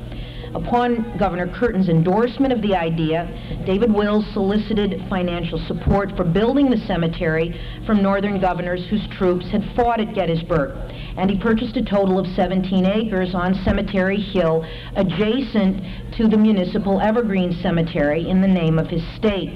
Upon 0.56 1.18
Governor 1.18 1.48
Curtin's 1.48 1.90
endorsement 1.90 2.54
of 2.54 2.62
the 2.62 2.76
idea, 2.76 3.28
David 3.66 3.92
Wills 3.92 4.26
solicited 4.34 5.04
financial 5.10 5.58
support 5.68 6.16
for 6.16 6.24
building 6.24 6.70
the 6.70 6.78
cemetery 6.86 7.60
from 7.88 8.04
northern 8.04 8.40
governors 8.40 8.86
whose 8.88 9.08
troops 9.18 9.50
had 9.50 9.64
fought 9.76 10.00
at 10.00 10.14
Gettysburg. 10.14 10.76
And 11.18 11.30
he 11.30 11.40
purchased 11.40 11.76
a 11.78 11.84
total 11.84 12.20
of 12.20 12.28
17 12.36 12.86
acres 12.86 13.34
on 13.34 13.56
Cemetery 13.66 14.22
Hill, 14.22 14.64
adjacent 14.96 15.82
to 16.18 16.28
the 16.28 16.38
municipal 16.38 17.02
Evergreen 17.02 17.54
Cemetery 17.64 18.30
in 18.30 18.40
the 18.40 18.48
name 18.48 18.78
of 18.78 18.88
his 18.88 19.04
state. 19.16 19.50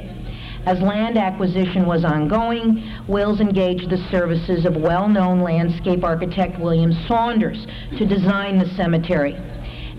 As 0.65 0.81
land 0.81 1.17
acquisition 1.17 1.85
was 1.85 2.03
ongoing, 2.03 2.83
Wills 3.07 3.39
engaged 3.39 3.89
the 3.89 4.05
services 4.09 4.65
of 4.65 4.75
well-known 4.75 5.41
landscape 5.41 6.03
architect 6.03 6.59
William 6.59 6.91
Saunders 7.07 7.65
to 7.97 8.05
design 8.05 8.57
the 8.57 8.67
cemetery. 8.75 9.37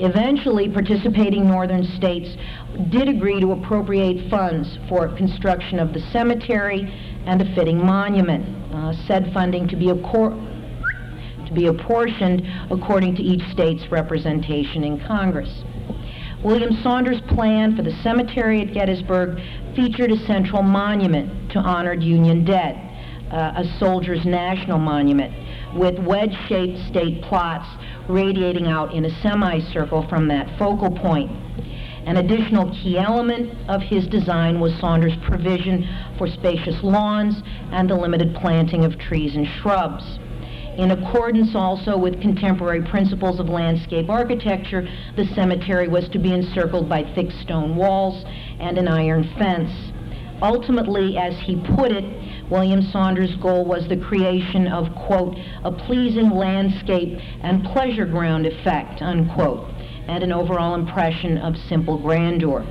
Eventually, 0.01 0.69
participating 0.69 1.49
northern 1.49 1.85
states 1.97 2.29
did 2.91 3.09
agree 3.09 3.41
to 3.41 3.53
appropriate 3.53 4.31
funds 4.31 4.79
for 4.89 5.09
construction 5.17 5.81
of 5.81 5.93
the 5.93 6.01
cemetery 6.13 6.83
and 7.27 7.43
a 7.43 7.55
fitting 7.55 7.85
monument. 7.85 8.59
Uh, 8.73 8.93
said 9.07 9.33
funding 9.35 9.67
to 9.67 9.75
be, 9.75 9.87
to 9.87 11.53
be 11.53 11.67
apportioned 11.67 12.43
according 12.71 13.17
to 13.17 13.23
each 13.23 13.43
state's 13.51 13.91
representation 13.91 14.85
in 14.85 15.05
Congress. 15.05 15.65
William 16.45 16.73
Saunders' 16.85 17.21
plan 17.23 17.75
for 17.75 17.83
the 17.83 17.91
cemetery 18.05 18.61
at 18.61 18.73
Gettysburg 18.73 19.41
featured 19.75 20.13
a 20.13 20.27
central 20.27 20.63
monument 20.63 21.51
to 21.51 21.59
honored 21.59 22.03
Union 22.05 22.45
dead, 22.45 22.77
uh, 23.33 23.55
a 23.57 23.65
soldier's 23.81 24.25
national 24.25 24.79
monument, 24.79 25.35
with 25.75 25.99
wedge-shaped 25.99 26.79
state 26.89 27.21
plots 27.23 27.67
radiating 28.09 28.67
out 28.67 28.95
in 28.95 29.05
a 29.05 29.23
semicircle 29.23 30.07
from 30.09 30.29
that 30.29 30.59
focal 30.59 30.91
point. 30.91 31.31
An 32.07 32.17
additional 32.17 32.71
key 32.71 32.99
element 32.99 33.53
of 33.69 33.83
his 33.83 34.07
design 34.07 34.61
was 34.61 34.73
Saunders' 34.81 35.17
provision 35.23 35.87
for 36.17 36.27
spacious 36.27 36.83
lawns 36.83 37.43
and 37.71 37.91
the 37.91 37.95
limited 37.95 38.35
planting 38.35 38.85
of 38.85 38.99
trees 38.99 39.37
and 39.37 39.47
shrubs. 39.47 40.19
In 40.79 40.93
accordance 40.93 41.57
also 41.57 41.99
with 41.99 42.21
contemporary 42.21 42.83
principles 42.83 43.41
of 43.41 43.49
landscape 43.49 44.09
architecture, 44.09 44.89
the 45.17 45.27
cemetery 45.35 45.89
was 45.89 46.09
to 46.11 46.19
be 46.19 46.33
encircled 46.33 46.89
by 46.89 47.03
thick 47.15 47.33
stone 47.43 47.75
walls 47.77 48.25
and 48.61 48.79
an 48.79 48.87
iron 48.87 49.29
fence. 49.37 49.73
Ultimately, 50.41 51.19
as 51.19 51.37
he 51.41 51.57
put 51.57 51.91
it, 51.91 52.05
William 52.51 52.81
Saunders' 52.81 53.37
goal 53.37 53.65
was 53.65 53.87
the 53.89 53.97
creation 53.97 54.67
of, 54.69 54.95
quote, 54.95 55.37
a 55.65 55.71
pleasing 55.71 56.31
landscape 56.31 57.19
and 57.43 57.65
pleasure 57.65 58.07
ground 58.07 58.47
effect, 58.47 59.03
unquote, 59.03 59.69
and 60.09 60.25
an 60.25 60.33
overall 60.33 60.75
impression 60.75 61.37
of 61.39 61.57
simple 61.69 61.99
grandeur. 61.99 62.65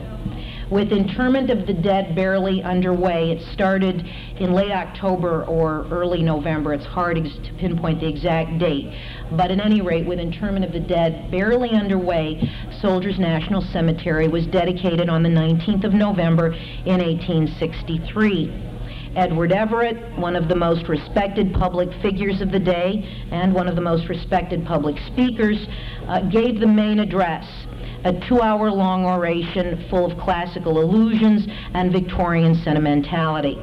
With 0.70 0.92
interment 0.92 1.50
of 1.50 1.66
the 1.66 1.74
dead 1.74 2.14
barely 2.14 2.62
underway, 2.62 3.32
it 3.32 3.42
started 3.54 4.06
in 4.38 4.52
late 4.52 4.72
October 4.72 5.46
or 5.46 5.88
early 5.90 6.22
November. 6.22 6.74
It's 6.74 6.86
hard 6.86 7.16
to 7.24 7.54
pinpoint 7.54 8.02
the 8.02 8.08
exact 8.08 8.60
date. 8.60 8.92
But 9.32 9.50
at 9.50 9.62
any 9.62 9.80
rate, 9.80 10.06
with 10.06 10.20
interment 10.20 10.66
of 10.66 10.74
the 10.74 10.82
dead 10.82 11.32
barely 11.32 11.70
underway, 11.70 12.52
Soldiers 12.82 13.18
National 13.18 13.62
Cemetery 13.62 14.28
was 14.28 14.46
dedicated 14.48 15.08
on 15.08 15.24
the 15.24 15.30
19th 15.30 15.86
of 15.86 15.94
November 15.94 16.48
in 16.48 17.00
1863. 17.00 18.77
Edward 19.16 19.52
Everett, 19.52 20.18
one 20.18 20.36
of 20.36 20.48
the 20.48 20.56
most 20.56 20.88
respected 20.88 21.54
public 21.54 21.90
figures 22.02 22.42
of 22.42 22.52
the 22.52 22.60
day 22.60 23.28
and 23.32 23.54
one 23.54 23.68
of 23.68 23.76
the 23.76 23.82
most 23.82 24.10
respected 24.10 24.66
public 24.66 24.96
speakers, 25.08 25.68
uh, 26.08 26.22
gave 26.30 26.60
the 26.60 26.68
main 26.68 27.00
address, 27.00 27.46
a 28.04 28.14
two-hour 28.28 28.70
long 28.72 29.06
oration 29.06 29.86
full 29.90 30.12
of 30.12 30.18
classical 30.20 30.80
allusions 30.80 31.48
and 31.74 31.92
Victorian 31.92 32.56
sentimentality. 32.64 33.58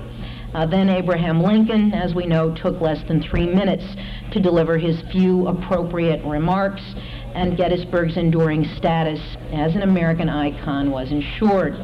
Uh, 0.54 0.66
then 0.66 0.88
Abraham 0.88 1.42
Lincoln, 1.42 1.92
as 1.92 2.14
we 2.14 2.26
know, 2.26 2.54
took 2.54 2.80
less 2.80 3.02
than 3.08 3.20
three 3.22 3.46
minutes 3.46 3.84
to 4.32 4.40
deliver 4.40 4.78
his 4.78 5.02
few 5.10 5.48
appropriate 5.48 6.24
remarks, 6.24 6.82
and 7.34 7.56
Gettysburg's 7.56 8.16
enduring 8.16 8.64
status 8.76 9.18
as 9.52 9.74
an 9.74 9.82
American 9.82 10.28
icon 10.28 10.90
was 10.92 11.10
ensured. 11.10 11.74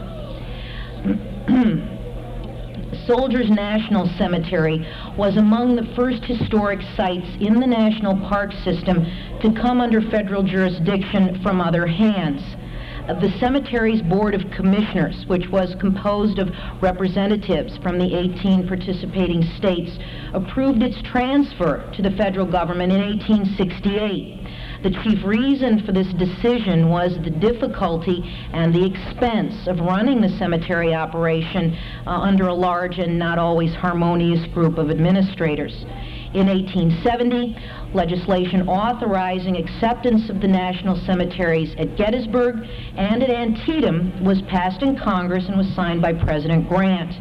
Soldiers 3.11 3.51
National 3.51 4.07
Cemetery 4.17 4.87
was 5.19 5.37
among 5.37 5.75
the 5.75 5.93
first 5.97 6.23
historic 6.23 6.79
sites 6.97 7.27
in 7.41 7.59
the 7.59 7.67
national 7.67 8.15
park 8.29 8.53
system 8.63 9.05
to 9.43 9.53
come 9.61 9.81
under 9.81 10.01
federal 10.01 10.45
jurisdiction 10.45 11.43
from 11.43 11.61
other 11.61 11.89
hands. 11.89 12.41
Uh, 13.09 13.19
the 13.19 13.37
cemetery's 13.41 14.01
Board 14.01 14.37
of 14.37 14.49
Commissioners, 14.53 15.25
which 15.27 15.49
was 15.49 15.75
composed 15.81 16.39
of 16.39 16.55
representatives 16.81 17.77
from 17.79 17.99
the 17.99 18.15
18 18.15 18.69
participating 18.69 19.43
states, 19.59 19.91
approved 20.33 20.81
its 20.81 21.03
transfer 21.03 21.91
to 21.97 22.03
the 22.03 22.13
federal 22.13 22.47
government 22.47 22.93
in 22.93 23.01
1868. 23.01 24.40
The 24.83 24.91
chief 25.05 25.23
reason 25.25 25.85
for 25.85 25.93
this 25.93 26.11
decision 26.15 26.89
was 26.89 27.19
the 27.23 27.29
difficulty 27.29 28.25
and 28.55 28.75
the 28.75 28.87
expense 28.87 29.67
of 29.67 29.79
running 29.79 30.23
the 30.23 30.31
cemetery 30.39 30.95
operation 30.95 31.77
uh, 32.07 32.11
under 32.11 32.49
a 32.49 32.55
large 32.55 32.99
and 32.99 33.19
not 33.19 33.39
always 33.39 33.75
harmonious 33.75 34.47
group 34.55 34.79
of 34.79 34.91
administrators. 34.91 35.85
In 36.33 36.47
1870, 36.47 37.57
legislation 37.93 38.69
authorizing 38.69 39.57
acceptance 39.57 40.31
of 40.31 40.41
the 40.41 40.49
national 40.49 40.97
cemeteries 41.05 41.75
at 41.77 41.97
Gettysburg 41.99 42.65
and 42.97 43.23
at 43.23 43.29
Antietam 43.29 44.25
was 44.25 44.41
passed 44.43 44.83
in 44.83 44.97
Congress 44.97 45.45
and 45.49 45.59
was 45.59 45.69
signed 45.75 46.01
by 46.01 46.15
President 46.15 46.69
Grant 46.69 47.13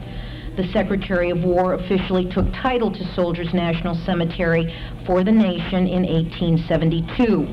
the 0.59 0.71
Secretary 0.73 1.29
of 1.29 1.41
War 1.41 1.75
officially 1.75 2.29
took 2.29 2.45
title 2.51 2.91
to 2.91 3.15
Soldiers 3.15 3.53
National 3.53 3.95
Cemetery 4.05 4.75
for 5.05 5.23
the 5.23 5.31
nation 5.31 5.87
in 5.87 6.03
1872. 6.03 7.47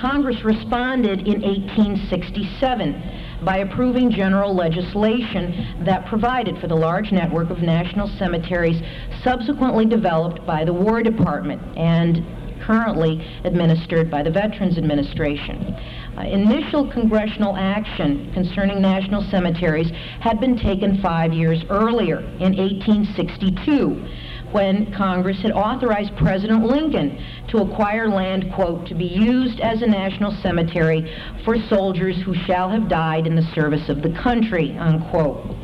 Congress 0.00 0.42
responded 0.44 1.26
in 1.28 1.42
1867 1.42 3.21
by 3.44 3.58
approving 3.58 4.10
general 4.10 4.54
legislation 4.54 5.84
that 5.84 6.06
provided 6.06 6.58
for 6.60 6.68
the 6.68 6.74
large 6.74 7.12
network 7.12 7.50
of 7.50 7.58
national 7.58 8.08
cemeteries 8.18 8.80
subsequently 9.22 9.86
developed 9.86 10.44
by 10.46 10.64
the 10.64 10.72
War 10.72 11.02
Department 11.02 11.60
and 11.76 12.24
currently 12.62 13.20
administered 13.44 14.10
by 14.10 14.22
the 14.22 14.30
Veterans 14.30 14.78
Administration. 14.78 15.74
Uh, 16.16 16.22
initial 16.22 16.90
congressional 16.92 17.56
action 17.56 18.30
concerning 18.32 18.80
national 18.80 19.22
cemeteries 19.30 19.90
had 20.20 20.40
been 20.40 20.56
taken 20.56 21.00
five 21.02 21.32
years 21.32 21.64
earlier, 21.70 22.18
in 22.18 22.56
1862, 22.56 24.06
when 24.52 24.92
Congress 24.92 25.40
had 25.42 25.52
authorized 25.52 26.14
President 26.16 26.64
Lincoln 26.64 27.18
to 27.48 27.58
acquire 27.58 28.08
land, 28.08 28.52
quote, 28.54 28.86
to 28.86 28.94
be 28.94 29.06
used 29.06 29.60
as 29.60 29.82
a 29.82 29.86
national 29.86 30.32
cemetery 30.42 31.10
for 31.44 31.56
soldiers 31.68 32.16
who 32.24 32.34
shall 32.34 32.68
have 32.68 32.88
died 32.88 33.26
in 33.26 33.34
the 33.34 33.50
service 33.54 33.88
of 33.88 34.02
the 34.02 34.12
country, 34.22 34.76
unquote. 34.78 35.56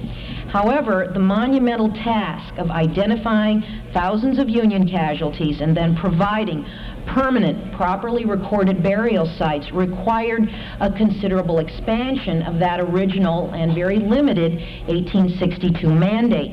However, 0.49 1.11
the 1.13 1.21
monumental 1.21 1.91
task 1.91 2.57
of 2.57 2.71
identifying 2.71 3.63
thousands 3.93 4.39
of 4.39 4.49
Union 4.49 4.89
casualties 4.89 5.61
and 5.61 5.77
then 5.77 5.95
providing 5.95 6.65
permanent, 7.07 7.73
properly 7.75 8.25
recorded 8.25 8.83
burial 8.83 9.27
sites 9.37 9.71
required 9.73 10.49
a 10.81 10.91
considerable 10.91 11.59
expansion 11.59 12.43
of 12.43 12.59
that 12.61 12.81
original 12.81 13.51
and 13.53 13.75
very 13.75 13.99
limited 13.99 14.53
1862 14.87 15.87
mandate. 15.89 16.53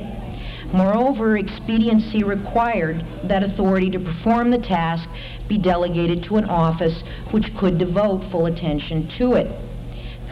Moreover, 0.73 1.37
expediency 1.37 2.23
required 2.23 3.05
that 3.23 3.43
authority 3.43 3.89
to 3.91 3.99
perform 3.99 4.51
the 4.51 4.57
task 4.57 5.07
be 5.47 5.57
delegated 5.57 6.23
to 6.23 6.37
an 6.37 6.45
office 6.45 7.03
which 7.31 7.55
could 7.57 7.77
devote 7.77 8.29
full 8.31 8.47
attention 8.47 9.09
to 9.17 9.33
it. 9.33 9.47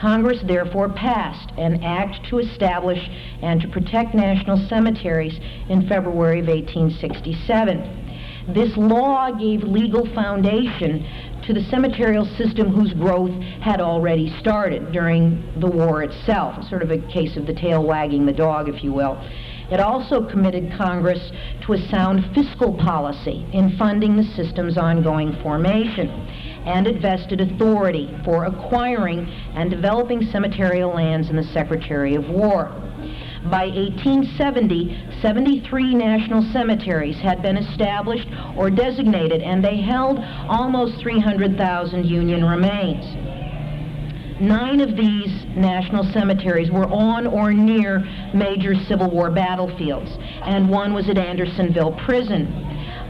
Congress 0.01 0.41
therefore 0.43 0.89
passed 0.89 1.51
an 1.57 1.81
act 1.83 2.27
to 2.29 2.39
establish 2.39 2.99
and 3.41 3.61
to 3.61 3.67
protect 3.69 4.13
national 4.13 4.57
cemeteries 4.67 5.39
in 5.69 5.87
February 5.87 6.39
of 6.39 6.47
1867. 6.47 8.03
This 8.53 8.75
law 8.75 9.31
gave 9.31 9.63
legal 9.63 10.05
foundation 10.13 11.07
to 11.45 11.53
the 11.53 11.61
cemeterial 11.61 12.25
system 12.37 12.69
whose 12.69 12.93
growth 12.93 13.31
had 13.61 13.79
already 13.79 14.35
started 14.39 14.91
during 14.91 15.41
the 15.61 15.67
war 15.67 16.03
itself, 16.03 16.67
sort 16.67 16.83
of 16.83 16.91
a 16.91 16.97
case 16.97 17.37
of 17.37 17.47
the 17.47 17.53
tail 17.53 17.83
wagging 17.83 18.25
the 18.25 18.33
dog, 18.33 18.67
if 18.67 18.83
you 18.83 18.91
will. 18.91 19.17
It 19.73 19.79
also 19.79 20.21
committed 20.29 20.71
Congress 20.77 21.31
to 21.62 21.73
a 21.73 21.89
sound 21.89 22.23
fiscal 22.36 22.75
policy 22.75 23.43
in 23.53 23.75
funding 23.75 24.15
the 24.15 24.23
system's 24.23 24.77
ongoing 24.77 25.36
formation, 25.41 26.09
and 26.67 26.86
it 26.86 27.01
vested 27.01 27.41
authority 27.41 28.15
for 28.23 28.45
acquiring 28.45 29.27
and 29.55 29.71
developing 29.71 30.19
cemeterial 30.19 30.93
lands 30.93 31.31
in 31.31 31.36
the 31.36 31.43
Secretary 31.45 32.13
of 32.13 32.29
War. 32.29 32.65
By 33.49 33.65
1870, 33.65 35.19
73 35.23 35.95
national 35.95 36.43
cemeteries 36.53 37.17
had 37.17 37.41
been 37.41 37.57
established 37.57 38.27
or 38.55 38.69
designated, 38.69 39.41
and 39.41 39.65
they 39.65 39.81
held 39.81 40.19
almost 40.47 41.01
300,000 41.01 42.05
Union 42.05 42.45
remains. 42.45 43.32
Nine 44.43 44.82
of 44.82 44.97
these 44.97 45.45
national 45.56 46.03
cemeteries 46.12 46.69
were 46.69 46.88
on 46.88 47.27
or 47.27 47.53
near 47.53 47.99
major 48.34 48.75
Civil 48.89 49.10
War 49.10 49.32
battlefields, 49.32 50.12
and 50.43 50.69
one 50.69 50.93
was 50.93 51.08
at 51.08 51.17
Andersonville 51.17 51.93
Prison. 52.06 52.47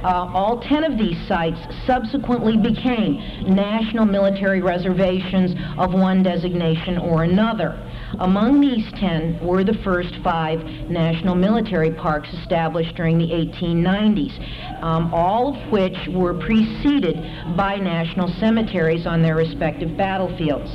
Uh, 0.04 0.30
all 0.32 0.62
10 0.62 0.84
of 0.84 0.96
these 0.96 1.17
sites 1.28 1.58
subsequently 1.88 2.56
became 2.58 3.15
national 3.48 4.06
military 4.06 4.62
reservations 4.62 5.56
of 5.80 5.93
one 5.93 6.22
designation 6.22 7.00
or 7.00 7.24
another. 7.24 7.80
Among 8.19 8.62
these 8.62 8.86
10 9.00 9.39
were 9.43 9.63
the 9.63 9.80
first 9.84 10.13
five 10.24 10.60
national 10.88 11.34
military 11.34 11.91
parks 11.91 12.30
established 12.34 12.96
during 12.96 13.17
the 13.17 13.30
1890s, 13.30 14.84
um, 14.84 15.12
all 15.12 15.56
of 15.56 15.72
which 15.72 15.98
were 16.10 16.36
preceded 16.36 17.15
by 17.58 17.78
national 17.78 18.28
cemeteries 18.39 19.08
on 19.08 19.24
their 19.24 19.36
respective 19.36 19.98
battlefields. 19.98 20.69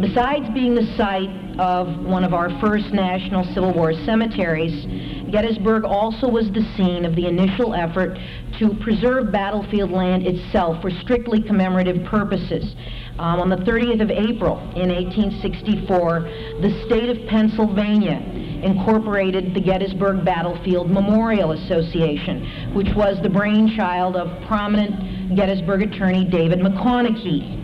Besides 0.00 0.48
being 0.54 0.74
the 0.74 0.86
site 0.96 1.28
of 1.60 2.02
one 2.02 2.24
of 2.24 2.32
our 2.32 2.48
first 2.60 2.94
national 2.94 3.44
Civil 3.52 3.74
War 3.74 3.92
cemeteries, 3.92 4.86
Gettysburg 5.30 5.84
also 5.84 6.28
was 6.28 6.50
the 6.50 6.62
scene 6.76 7.04
of 7.04 7.14
the 7.14 7.26
initial 7.26 7.74
effort 7.74 8.18
to 8.58 8.74
preserve 8.80 9.30
battlefield 9.30 9.90
land 9.90 10.26
itself 10.26 10.80
for 10.80 10.90
strictly 10.90 11.42
commemorative 11.42 12.06
purposes. 12.06 12.74
Um, 13.18 13.40
on 13.40 13.50
the 13.50 13.56
30th 13.56 14.00
of 14.00 14.10
April 14.10 14.60
in 14.76 14.88
1864, 14.88 16.20
the 16.62 16.84
state 16.86 17.10
of 17.10 17.28
Pennsylvania 17.28 18.16
incorporated 18.64 19.54
the 19.54 19.60
Gettysburg 19.60 20.24
Battlefield 20.24 20.90
Memorial 20.90 21.52
Association, 21.52 22.72
which 22.72 22.88
was 22.96 23.20
the 23.22 23.28
brainchild 23.28 24.16
of 24.16 24.46
prominent 24.46 25.36
Gettysburg 25.36 25.82
attorney 25.82 26.24
David 26.24 26.60
McConaughy. 26.60 27.61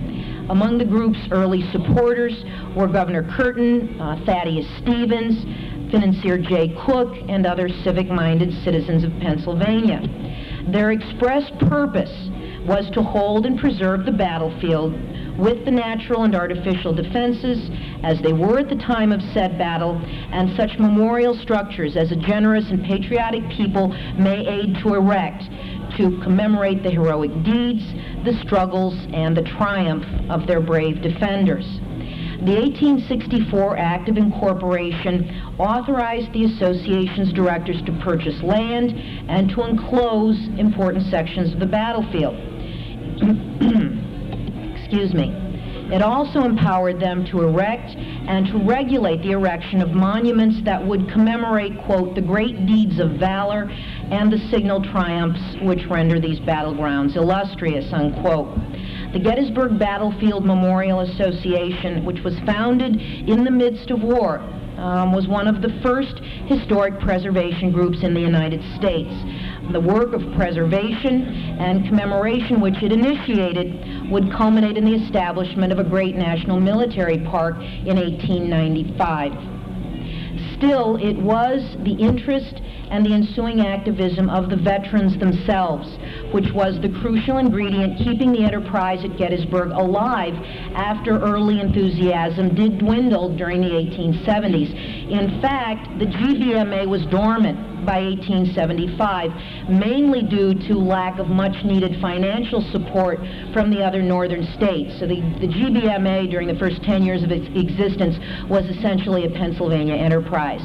Among 0.51 0.79
the 0.79 0.85
group's 0.85 1.19
early 1.31 1.71
supporters 1.73 2.45
were 2.75 2.89
Governor 2.89 3.23
Curtin, 3.37 4.01
uh, 4.01 4.19
Thaddeus 4.25 4.67
Stevens, 4.79 5.45
financier 5.91 6.39
Jay 6.39 6.75
Cooke, 6.87 7.17
and 7.29 7.47
other 7.47 7.69
civic-minded 7.69 8.53
citizens 8.65 9.05
of 9.05 9.13
Pennsylvania. 9.21 10.01
Their 10.69 10.93
express 10.93 11.51
purpose 11.69 12.31
was 12.67 12.91
to 12.93 13.03
hold 13.03 13.47
and 13.47 13.59
preserve 13.59 14.05
the 14.05 14.13
battlefield 14.13 14.93
with 15.39 15.65
the 15.65 15.71
natural 15.71 16.25
and 16.25 16.35
artificial 16.35 16.93
defenses 16.93 17.71
as 18.03 18.21
they 18.21 18.33
were 18.33 18.59
at 18.59 18.69
the 18.69 18.77
time 18.77 19.13
of 19.13 19.23
said 19.33 19.57
battle, 19.57 20.01
and 20.33 20.55
such 20.57 20.79
memorial 20.79 21.35
structures 21.35 21.97
as 21.97 22.11
a 22.11 22.17
generous 22.17 22.69
and 22.71 22.85
patriotic 22.85 23.49
people 23.51 23.89
may 24.19 24.47
aid 24.47 24.77
to 24.83 24.95
erect 24.95 25.45
to 25.97 26.21
commemorate 26.23 26.83
the 26.83 26.91
heroic 26.91 27.31
deeds, 27.45 27.83
the 28.25 28.41
struggles, 28.45 28.95
and 29.13 29.37
the 29.37 29.43
triumph 29.43 30.05
of 30.31 30.47
their 30.47 30.61
brave 30.61 31.03
defenders. 31.03 31.67
The 32.41 32.55
1864 32.55 33.77
Act 33.77 34.09
of 34.09 34.17
Incorporation 34.17 35.29
authorized 35.59 36.33
the 36.33 36.45
association's 36.45 37.33
directors 37.33 37.83
to 37.83 37.93
purchase 38.01 38.41
land 38.43 38.93
and 39.29 39.51
to 39.51 39.65
enclose 39.65 40.39
important 40.57 41.05
sections 41.11 41.53
of 41.53 41.59
the 41.59 41.67
battlefield. 41.67 42.37
Excuse 44.77 45.15
me. 45.15 45.35
It 45.93 46.03
also 46.03 46.45
empowered 46.45 47.01
them 47.01 47.25
to 47.27 47.43
erect 47.43 47.97
and 47.97 48.47
to 48.49 48.59
regulate 48.59 49.23
the 49.23 49.33
erection 49.33 49.81
of 49.81 49.91
monuments 49.91 50.63
that 50.65 50.87
would 50.87 51.11
commemorate, 51.11 51.83
quote, 51.85 52.15
the 52.15 52.21
great 52.21 52.67
deeds 52.67 53.01
of 53.01 53.13
valor 53.13 53.71
and 54.11 54.33
the 54.33 54.39
signal 54.51 54.83
triumphs 54.83 55.41
which 55.63 55.85
render 55.87 56.21
these 56.21 56.41
battlegrounds 56.41 57.17
illustrious, 57.17 57.93
unquote. 57.93 58.55
The 59.13 59.19
Gettysburg 59.19 59.79
Battlefield 59.79 60.45
Memorial 60.45 61.01
Association, 61.01 62.05
which 62.05 62.21
was 62.25 62.39
founded 62.41 63.01
in 63.01 63.45
the 63.45 63.51
midst 63.51 63.91
of 63.91 64.03
war, 64.03 64.41
um, 64.79 65.13
was 65.13 65.27
one 65.27 65.49
of 65.49 65.61
the 65.61 65.81
first 65.83 66.19
historic 66.47 67.01
preservation 67.01 67.73
groups 67.73 68.03
in 68.03 68.15
the 68.15 68.21
United 68.21 68.63
States. 68.77 69.13
The 69.73 69.81
work 69.81 70.13
of 70.15 70.23
preservation 70.37 71.27
and 71.59 71.87
commemoration 71.87 72.61
which 72.61 72.83
it 72.83 72.93
initiated 72.93 74.11
would 74.11 74.33
culminate 74.33 74.77
in 74.77 74.85
the 74.85 74.95
establishment 74.95 75.73
of 75.73 75.79
a 75.79 75.85
great 75.85 76.15
national 76.15 76.61
military 76.61 77.19
park 77.19 77.57
in 77.57 77.97
1895. 77.97 79.33
Still, 80.57 80.97
it 80.97 81.17
was 81.17 81.77
the 81.85 81.95
interest 81.95 82.61
and 82.91 83.05
the 83.05 83.13
ensuing 83.13 83.61
activism 83.61 84.29
of 84.31 84.51
the 84.51 84.57
veterans 84.57 85.19
themselves, 85.19 85.89
which 86.33 86.51
was 86.53 86.81
the 86.81 86.89
crucial 87.01 87.39
ingredient 87.39 87.99
keeping 87.99 88.33
the 88.33 88.45
enterprise 88.45 89.05
at 89.05 89.17
Gettysburg 89.17 89.71
alive 89.71 90.35
after 90.75 91.19
early 91.19 91.61
enthusiasm 91.61 92.55
did 92.55 92.79
dwindle 92.79 93.37
during 93.37 93.61
the 93.61 93.69
1870s. 93.69 95.11
In 95.11 95.41
fact, 95.41 95.99
the 95.99 96.07
GBMA 96.07 96.87
was 96.89 97.05
dormant 97.07 97.69
by 97.87 98.03
1875, 98.03 99.31
mainly 99.71 100.23
due 100.23 100.53
to 100.69 100.75
lack 100.75 101.19
of 101.19 101.29
much 101.29 101.65
needed 101.65 102.01
financial 102.01 102.61
support 102.73 103.19
from 103.53 103.71
the 103.71 103.83
other 103.83 104.03
northern 104.03 104.45
states. 104.57 104.99
So 104.99 105.07
the, 105.07 105.21
the 105.41 105.49
GBMA 105.49 106.31
during 106.31 106.49
the 106.49 106.59
first 106.59 106.83
10 106.83 107.03
years 107.03 107.23
of 107.23 107.31
its 107.31 107.47
existence 107.57 108.17
was 108.51 108.65
essentially 108.67 109.25
a 109.25 109.31
Pennsylvania 109.31 109.95
enterprise. 109.95 110.61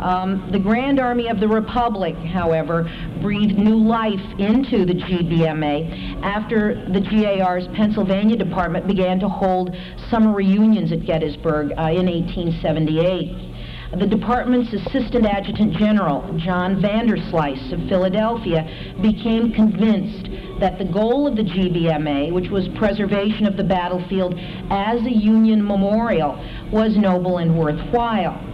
Um, 0.00 0.48
the 0.52 0.58
Grand 0.58 0.98
Army 0.98 1.28
of 1.28 1.40
the 1.40 1.48
Republic, 1.48 2.16
however, 2.16 2.90
breathed 3.22 3.58
new 3.58 3.76
life 3.76 4.20
into 4.38 4.84
the 4.84 4.94
GBMA 4.94 6.22
after 6.22 6.88
the 6.90 7.00
GAR's 7.00 7.68
Pennsylvania 7.74 8.36
Department 8.36 8.86
began 8.86 9.20
to 9.20 9.28
hold 9.28 9.74
summer 10.10 10.32
reunions 10.32 10.92
at 10.92 11.06
Gettysburg 11.06 11.72
uh, 11.78 11.90
in 11.90 12.06
1878 12.06 13.54
the 13.98 14.06
department's 14.06 14.72
assistant 14.72 15.24
adjutant 15.24 15.76
general, 15.76 16.36
John 16.38 16.82
Vanderslice 16.82 17.72
of 17.72 17.88
Philadelphia, 17.88 18.66
became 19.00 19.52
convinced 19.52 20.28
that 20.58 20.78
the 20.78 20.84
goal 20.84 21.28
of 21.28 21.36
the 21.36 21.42
GBMA, 21.42 22.32
which 22.32 22.50
was 22.50 22.66
preservation 22.76 23.46
of 23.46 23.56
the 23.56 23.64
battlefield 23.64 24.34
as 24.70 25.00
a 25.02 25.12
Union 25.12 25.64
memorial, 25.64 26.34
was 26.72 26.96
noble 26.96 27.38
and 27.38 27.56
worthwhile. 27.56 28.53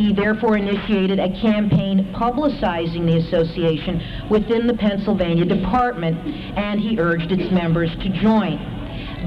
He 0.00 0.14
therefore 0.14 0.56
initiated 0.56 1.18
a 1.18 1.28
campaign 1.42 2.10
publicizing 2.14 3.04
the 3.04 3.18
association 3.18 4.00
within 4.30 4.66
the 4.66 4.72
Pennsylvania 4.72 5.44
Department, 5.44 6.16
and 6.56 6.80
he 6.80 6.98
urged 6.98 7.30
its 7.30 7.52
members 7.52 7.90
to 7.96 8.08
join. 8.08 8.56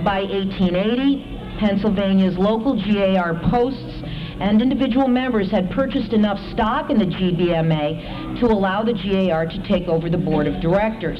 By 0.03 0.23
1880, 0.23 1.59
Pennsylvania's 1.59 2.39
local 2.39 2.73
GAR 2.73 3.39
posts 3.51 4.01
and 4.39 4.63
individual 4.63 5.07
members 5.07 5.51
had 5.51 5.69
purchased 5.69 6.11
enough 6.11 6.39
stock 6.53 6.89
in 6.89 6.97
the 6.97 7.05
GBMA 7.05 8.39
to 8.39 8.47
allow 8.47 8.81
the 8.81 8.93
GAR 8.93 9.45
to 9.45 9.67
take 9.67 9.87
over 9.87 10.09
the 10.09 10.17
board 10.17 10.47
of 10.47 10.59
directors. 10.59 11.19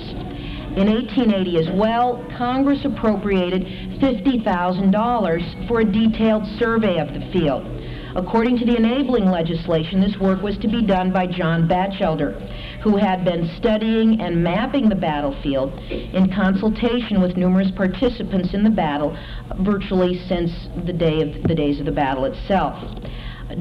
In 0.76 0.90
1880 0.90 1.60
as 1.60 1.70
well, 1.78 2.26
Congress 2.36 2.84
appropriated 2.86 3.62
$50,000 4.02 5.68
for 5.68 5.82
a 5.82 5.86
detailed 5.86 6.48
survey 6.58 6.98
of 6.98 7.14
the 7.14 7.22
field. 7.32 7.83
According 8.16 8.60
to 8.60 8.66
the 8.66 8.78
enabling 8.78 9.26
legislation, 9.26 10.00
this 10.00 10.18
work 10.20 10.42
was 10.44 10.58
to 10.60 10.68
be 10.68 10.84
done 10.84 11.12
by 11.12 11.26
John 11.26 11.68
Bachelder, 11.68 12.40
who 12.82 12.98
had 12.98 13.26
been 13.26 13.50
studying 13.58 14.22
and 14.22 14.44
mapping 14.44 14.88
the 14.88 14.96
battlefield 14.96 15.74
in 15.90 16.32
consultation 16.32 17.22
with 17.22 17.38
numerous 17.38 17.72
participants 17.72 18.54
in 18.54 18.64
the 18.64 18.70
battle 18.70 19.18
virtually 19.60 20.20
since 20.28 20.52
the 20.86 20.94
day 20.94 21.22
of 21.22 21.48
the 21.48 21.56
days 21.56 21.80
of 21.80 21.86
the 21.86 21.92
battle 21.92 22.26
itself. 22.26 22.78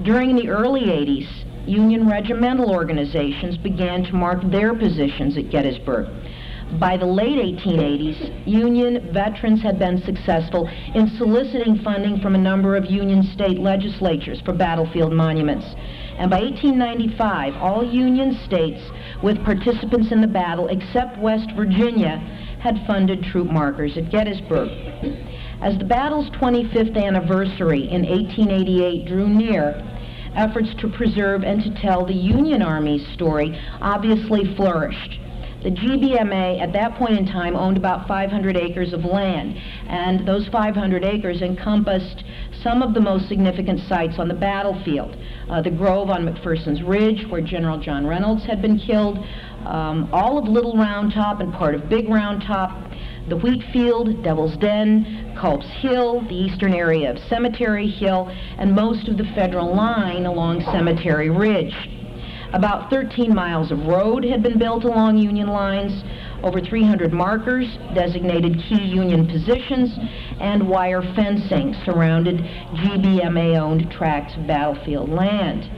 During 0.02 0.36
the 0.36 0.48
early 0.48 0.82
80s, 0.82 1.28
Union 1.66 2.08
regimental 2.08 2.72
organizations 2.72 3.56
began 3.56 4.02
to 4.04 4.14
mark 4.14 4.42
their 4.50 4.74
positions 4.74 5.36
at 5.38 5.48
Gettysburg. 5.48 6.08
By 6.80 6.96
the 6.96 7.04
late 7.04 7.36
1880s, 7.36 8.46
Union 8.46 9.12
veterans 9.12 9.60
had 9.60 9.78
been 9.78 10.02
successful 10.02 10.66
in 10.94 11.06
soliciting 11.18 11.76
funding 11.84 12.18
from 12.20 12.34
a 12.34 12.38
number 12.38 12.76
of 12.76 12.86
Union 12.86 13.22
state 13.22 13.58
legislatures 13.58 14.40
for 14.40 14.54
battlefield 14.54 15.12
monuments. 15.12 15.66
And 16.16 16.30
by 16.30 16.40
1895, 16.40 17.56
all 17.56 17.84
Union 17.84 18.38
states 18.46 18.80
with 19.22 19.44
participants 19.44 20.12
in 20.12 20.22
the 20.22 20.26
battle, 20.26 20.68
except 20.68 21.18
West 21.18 21.50
Virginia, 21.54 22.16
had 22.60 22.86
funded 22.86 23.22
troop 23.22 23.50
markers 23.50 23.98
at 23.98 24.10
Gettysburg. 24.10 24.70
As 25.60 25.76
the 25.76 25.84
battle's 25.84 26.30
25th 26.30 26.96
anniversary 26.96 27.90
in 27.90 28.02
1888 28.08 29.06
drew 29.06 29.28
near, 29.28 29.74
efforts 30.34 30.74
to 30.78 30.88
preserve 30.88 31.44
and 31.44 31.62
to 31.62 31.82
tell 31.82 32.06
the 32.06 32.14
Union 32.14 32.62
Army's 32.62 33.06
story 33.12 33.60
obviously 33.82 34.54
flourished. 34.56 35.18
The 35.62 35.70
GBMA 35.70 36.60
at 36.60 36.72
that 36.72 36.96
point 36.96 37.16
in 37.18 37.26
time 37.26 37.54
owned 37.54 37.76
about 37.76 38.08
500 38.08 38.56
acres 38.56 38.92
of 38.92 39.04
land, 39.04 39.56
and 39.86 40.26
those 40.26 40.48
500 40.48 41.04
acres 41.04 41.40
encompassed 41.40 42.24
some 42.62 42.82
of 42.82 42.94
the 42.94 43.00
most 43.00 43.28
significant 43.28 43.78
sites 43.88 44.18
on 44.18 44.26
the 44.26 44.34
battlefield. 44.34 45.16
Uh, 45.48 45.62
the 45.62 45.70
Grove 45.70 46.10
on 46.10 46.26
McPherson's 46.26 46.82
Ridge, 46.82 47.26
where 47.28 47.40
General 47.40 47.78
John 47.78 48.04
Reynolds 48.04 48.44
had 48.44 48.60
been 48.60 48.76
killed, 48.76 49.18
um, 49.64 50.08
all 50.12 50.36
of 50.36 50.48
Little 50.48 50.76
Round 50.76 51.12
Top 51.12 51.38
and 51.38 51.52
part 51.52 51.76
of 51.76 51.88
Big 51.88 52.08
Round 52.08 52.42
Top, 52.42 52.90
the 53.28 53.36
Wheat 53.36 53.62
Field, 53.72 54.24
Devil's 54.24 54.56
Den, 54.56 55.32
Culp's 55.40 55.70
Hill, 55.80 56.22
the 56.22 56.34
eastern 56.34 56.74
area 56.74 57.08
of 57.08 57.18
Cemetery 57.28 57.88
Hill, 57.88 58.28
and 58.58 58.74
most 58.74 59.06
of 59.06 59.16
the 59.16 59.24
federal 59.36 59.74
line 59.74 60.26
along 60.26 60.62
Cemetery 60.62 61.30
Ridge. 61.30 61.74
About 62.52 62.90
13 62.90 63.34
miles 63.34 63.70
of 63.70 63.86
road 63.86 64.24
had 64.24 64.42
been 64.42 64.58
built 64.58 64.84
along 64.84 65.16
Union 65.16 65.48
lines, 65.48 66.04
over 66.42 66.60
300 66.60 67.10
markers 67.10 67.78
designated 67.94 68.58
key 68.68 68.82
Union 68.82 69.26
positions, 69.26 69.90
and 70.38 70.68
wire 70.68 71.00
fencing 71.14 71.74
surrounded 71.86 72.36
GBMA-owned 72.74 73.90
tracts 73.90 74.34
of 74.36 74.46
battlefield 74.46 75.08
land. 75.08 75.70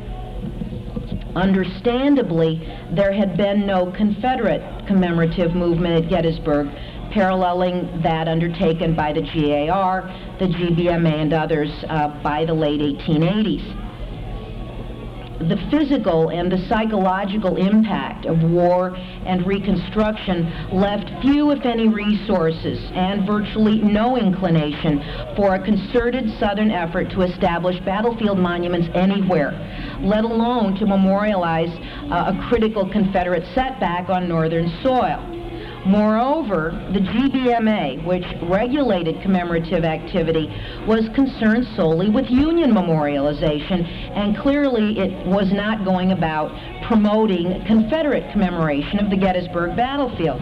Understandably, 1.36 2.60
there 2.90 3.12
had 3.12 3.36
been 3.36 3.66
no 3.66 3.92
Confederate 3.92 4.88
commemorative 4.88 5.54
movement 5.54 6.04
at 6.04 6.10
Gettysburg 6.10 6.68
paralleling 7.12 8.02
that 8.02 8.26
undertaken 8.26 8.96
by 8.96 9.12
the 9.12 9.22
GAR, 9.22 10.02
the 10.40 10.46
GBMA, 10.46 11.22
and 11.22 11.32
others 11.32 11.70
uh, 11.88 12.20
by 12.20 12.44
the 12.44 12.54
late 12.54 12.80
1880s 12.80 13.84
the 15.40 15.56
physical 15.70 16.30
and 16.30 16.50
the 16.50 16.58
psychological 16.68 17.56
impact 17.56 18.26
of 18.26 18.42
war 18.42 18.94
and 19.26 19.46
Reconstruction 19.46 20.70
left 20.72 21.10
few, 21.22 21.50
if 21.50 21.64
any, 21.64 21.88
resources 21.88 22.78
and 22.94 23.26
virtually 23.26 23.78
no 23.78 24.16
inclination 24.16 25.02
for 25.36 25.54
a 25.54 25.64
concerted 25.64 26.30
Southern 26.38 26.70
effort 26.70 27.10
to 27.10 27.22
establish 27.22 27.78
battlefield 27.80 28.38
monuments 28.38 28.88
anywhere, 28.94 29.52
let 30.00 30.24
alone 30.24 30.76
to 30.76 30.86
memorialize 30.86 31.70
uh, 32.10 32.32
a 32.32 32.48
critical 32.48 32.88
Confederate 32.90 33.44
setback 33.54 34.08
on 34.08 34.28
Northern 34.28 34.68
soil. 34.82 35.43
Moreover, 35.86 36.70
the 36.94 37.00
GBMA, 37.00 38.06
which 38.06 38.24
regulated 38.42 39.20
commemorative 39.20 39.84
activity, 39.84 40.48
was 40.86 41.10
concerned 41.14 41.66
solely 41.76 42.08
with 42.08 42.30
Union 42.30 42.72
memorialization, 42.72 43.84
and 44.16 44.36
clearly 44.38 44.98
it 44.98 45.26
was 45.26 45.52
not 45.52 45.84
going 45.84 46.12
about 46.12 46.50
promoting 46.86 47.62
Confederate 47.66 48.32
commemoration 48.32 48.98
of 48.98 49.10
the 49.10 49.16
Gettysburg 49.16 49.76
battlefield. 49.76 50.40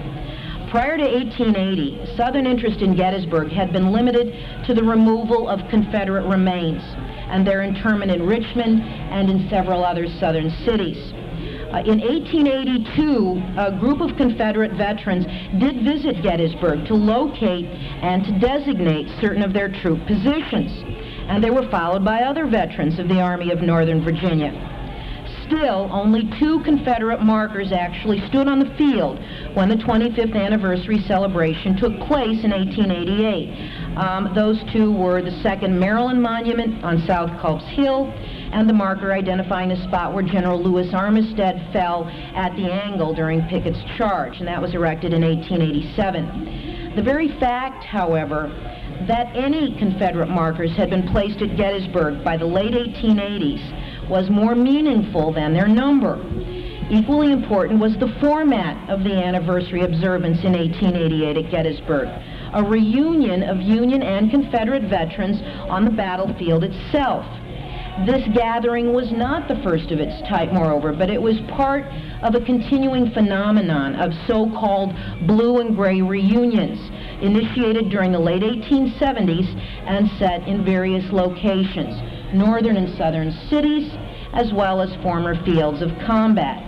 Prior 0.71 0.97
to 0.97 1.05
1880, 1.05 2.17
Southern 2.17 2.47
interest 2.47 2.81
in 2.81 2.97
Gettysburg 2.97 3.51
had 3.51 3.73
been 3.73 3.91
limited 3.91 4.65
to 4.67 4.75
the 4.75 4.83
removal 4.83 5.49
of 5.49 5.69
Confederate 5.69 6.27
remains 6.27 6.83
and 7.29 7.45
their 7.45 7.63
interment 7.63 8.11
in 8.11 8.25
Richmond 8.25 8.81
and 8.81 9.29
in 9.29 9.51
several 9.51 9.85
other 9.85 10.07
Southern 10.21 10.51
cities. 10.65 11.13
Uh, 11.73 11.79
in 11.87 12.01
1882, 12.01 13.43
a 13.57 13.79
group 13.81 14.03
of 14.03 14.15
Confederate 14.19 14.73
veterans 14.73 15.25
did 15.59 15.83
visit 15.83 16.23
Gettysburg 16.23 16.85
to 16.87 16.95
locate 16.95 17.65
and 17.65 18.23
to 18.25 18.39
designate 18.39 19.09
certain 19.23 19.43
of 19.43 19.55
their 19.55 19.71
troop 19.81 20.07
positions, 20.07 20.71
and 21.29 21.43
they 21.43 21.49
were 21.49 21.67
followed 21.71 22.05
by 22.05 22.25
other 22.25 22.47
veterans 22.47 22.99
of 22.99 23.09
the 23.09 23.19
Army 23.19 23.51
of 23.53 23.63
Northern 23.63 24.05
Virginia. 24.05 24.72
Still, 25.47 25.89
only 25.93 26.31
two 26.39 26.61
Confederate 26.61 27.23
markers 27.23 27.73
actually 27.73 28.21
stood 28.29 28.49
on 28.49 28.59
the 28.59 28.75
field 28.77 29.19
when 29.55 29.69
the 29.69 29.77
25th 29.77 30.37
anniversary 30.37 31.01
celebration 31.07 31.77
took 31.77 31.99
place 32.01 32.45
in 32.45 32.51
1888. 32.51 33.97
Um, 33.97 34.33
those 34.35 34.63
two 34.73 34.93
were 34.93 35.21
the 35.21 35.31
2nd 35.31 35.79
Maryland 35.79 36.23
Monument 36.23 36.85
on 36.85 37.05
South 37.07 37.31
Culp's 37.41 37.67
Hill 37.69 38.13
and 38.53 38.69
the 38.69 38.73
marker 38.73 39.13
identifying 39.13 39.71
the 39.71 39.83
spot 39.85 40.15
where 40.15 40.23
General 40.23 40.63
Lewis 40.63 40.93
Armistead 40.93 41.73
fell 41.73 42.09
at 42.35 42.55
the 42.57 42.71
angle 42.71 43.15
during 43.15 43.43
Pickett's 43.49 43.83
charge, 43.97 44.39
and 44.39 44.47
that 44.47 44.61
was 44.61 44.75
erected 44.75 45.13
in 45.13 45.23
1887. 45.23 46.95
The 46.97 47.03
very 47.03 47.29
fact, 47.41 47.85
however, 47.85 48.51
that 49.09 49.35
any 49.35 49.77
Confederate 49.79 50.29
markers 50.29 50.77
had 50.77 50.91
been 50.91 51.09
placed 51.09 51.43
at 51.43 51.57
Gettysburg 51.57 52.23
by 52.23 52.37
the 52.37 52.45
late 52.45 52.73
1880s 52.73 53.82
was 54.13 54.29
more 54.29 54.55
meaningful 54.55 55.33
than 55.33 55.55
their 55.55 55.67
number. 55.67 56.21
Equally 56.91 57.33
important 57.33 57.81
was 57.81 57.97
the 57.97 58.15
format 58.21 58.77
of 58.91 59.05
the 59.05 59.15
anniversary 59.15 59.81
observance 59.81 60.45
in 60.45 60.53
1888 60.53 61.47
at 61.47 61.51
Gettysburg, 61.51 62.09
a 62.53 62.63
reunion 62.63 63.43
of 63.43 63.63
Union 63.63 64.03
and 64.03 64.31
Confederate 64.31 64.83
veterans 64.83 65.41
on 65.71 65.87
the 65.87 65.91
battlefield 65.91 66.63
itself. 66.63 67.25
This 68.05 68.27
gathering 68.35 68.93
was 68.93 69.11
not 69.13 69.49
the 69.49 69.63
first 69.63 69.91
of 69.91 70.01
its 70.01 70.21
type, 70.29 70.53
moreover, 70.53 70.93
but 70.93 71.09
it 71.09 71.21
was 71.21 71.41
part 71.49 71.85
of 72.23 72.35
a 72.35 72.45
continuing 72.45 73.11
phenomenon 73.13 73.97
of 73.97 74.13
so-called 74.27 74.95
blue 75.27 75.61
and 75.61 75.75
gray 75.75 76.03
reunions, 76.03 76.79
initiated 77.23 77.89
during 77.89 78.13
the 78.13 78.19
late 78.19 78.43
1870s 78.43 79.49
and 79.87 80.11
set 80.19 80.47
in 80.47 80.65
various 80.65 81.11
locations, 81.13 81.97
northern 82.35 82.77
and 82.77 82.97
southern 82.97 83.33
cities, 83.49 83.93
as 84.33 84.53
well 84.53 84.81
as 84.81 84.95
former 85.03 85.35
fields 85.45 85.83
of 85.83 85.91
combat. 86.07 86.63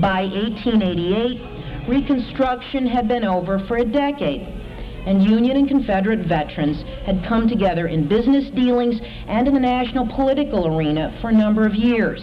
By 0.00 0.22
1888, 0.22 1.88
Reconstruction 1.88 2.86
had 2.86 3.08
been 3.08 3.24
over 3.24 3.58
for 3.66 3.78
a 3.78 3.84
decade 3.84 4.60
and 5.06 5.22
Union 5.22 5.56
and 5.56 5.68
Confederate 5.68 6.26
veterans 6.26 6.82
had 7.06 7.24
come 7.26 7.48
together 7.48 7.88
in 7.88 8.08
business 8.08 8.50
dealings 8.50 9.00
and 9.26 9.48
in 9.48 9.54
the 9.54 9.60
national 9.60 10.06
political 10.08 10.66
arena 10.66 11.16
for 11.20 11.30
a 11.30 11.32
number 11.32 11.66
of 11.66 11.74
years. 11.74 12.20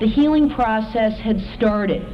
The 0.00 0.08
healing 0.08 0.50
process 0.50 1.18
had 1.20 1.40
started. 1.56 2.04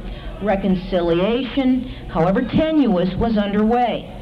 Reconciliation, 0.43 2.07
however 2.09 2.41
tenuous, 2.41 3.13
was 3.15 3.37
underway. 3.37 4.15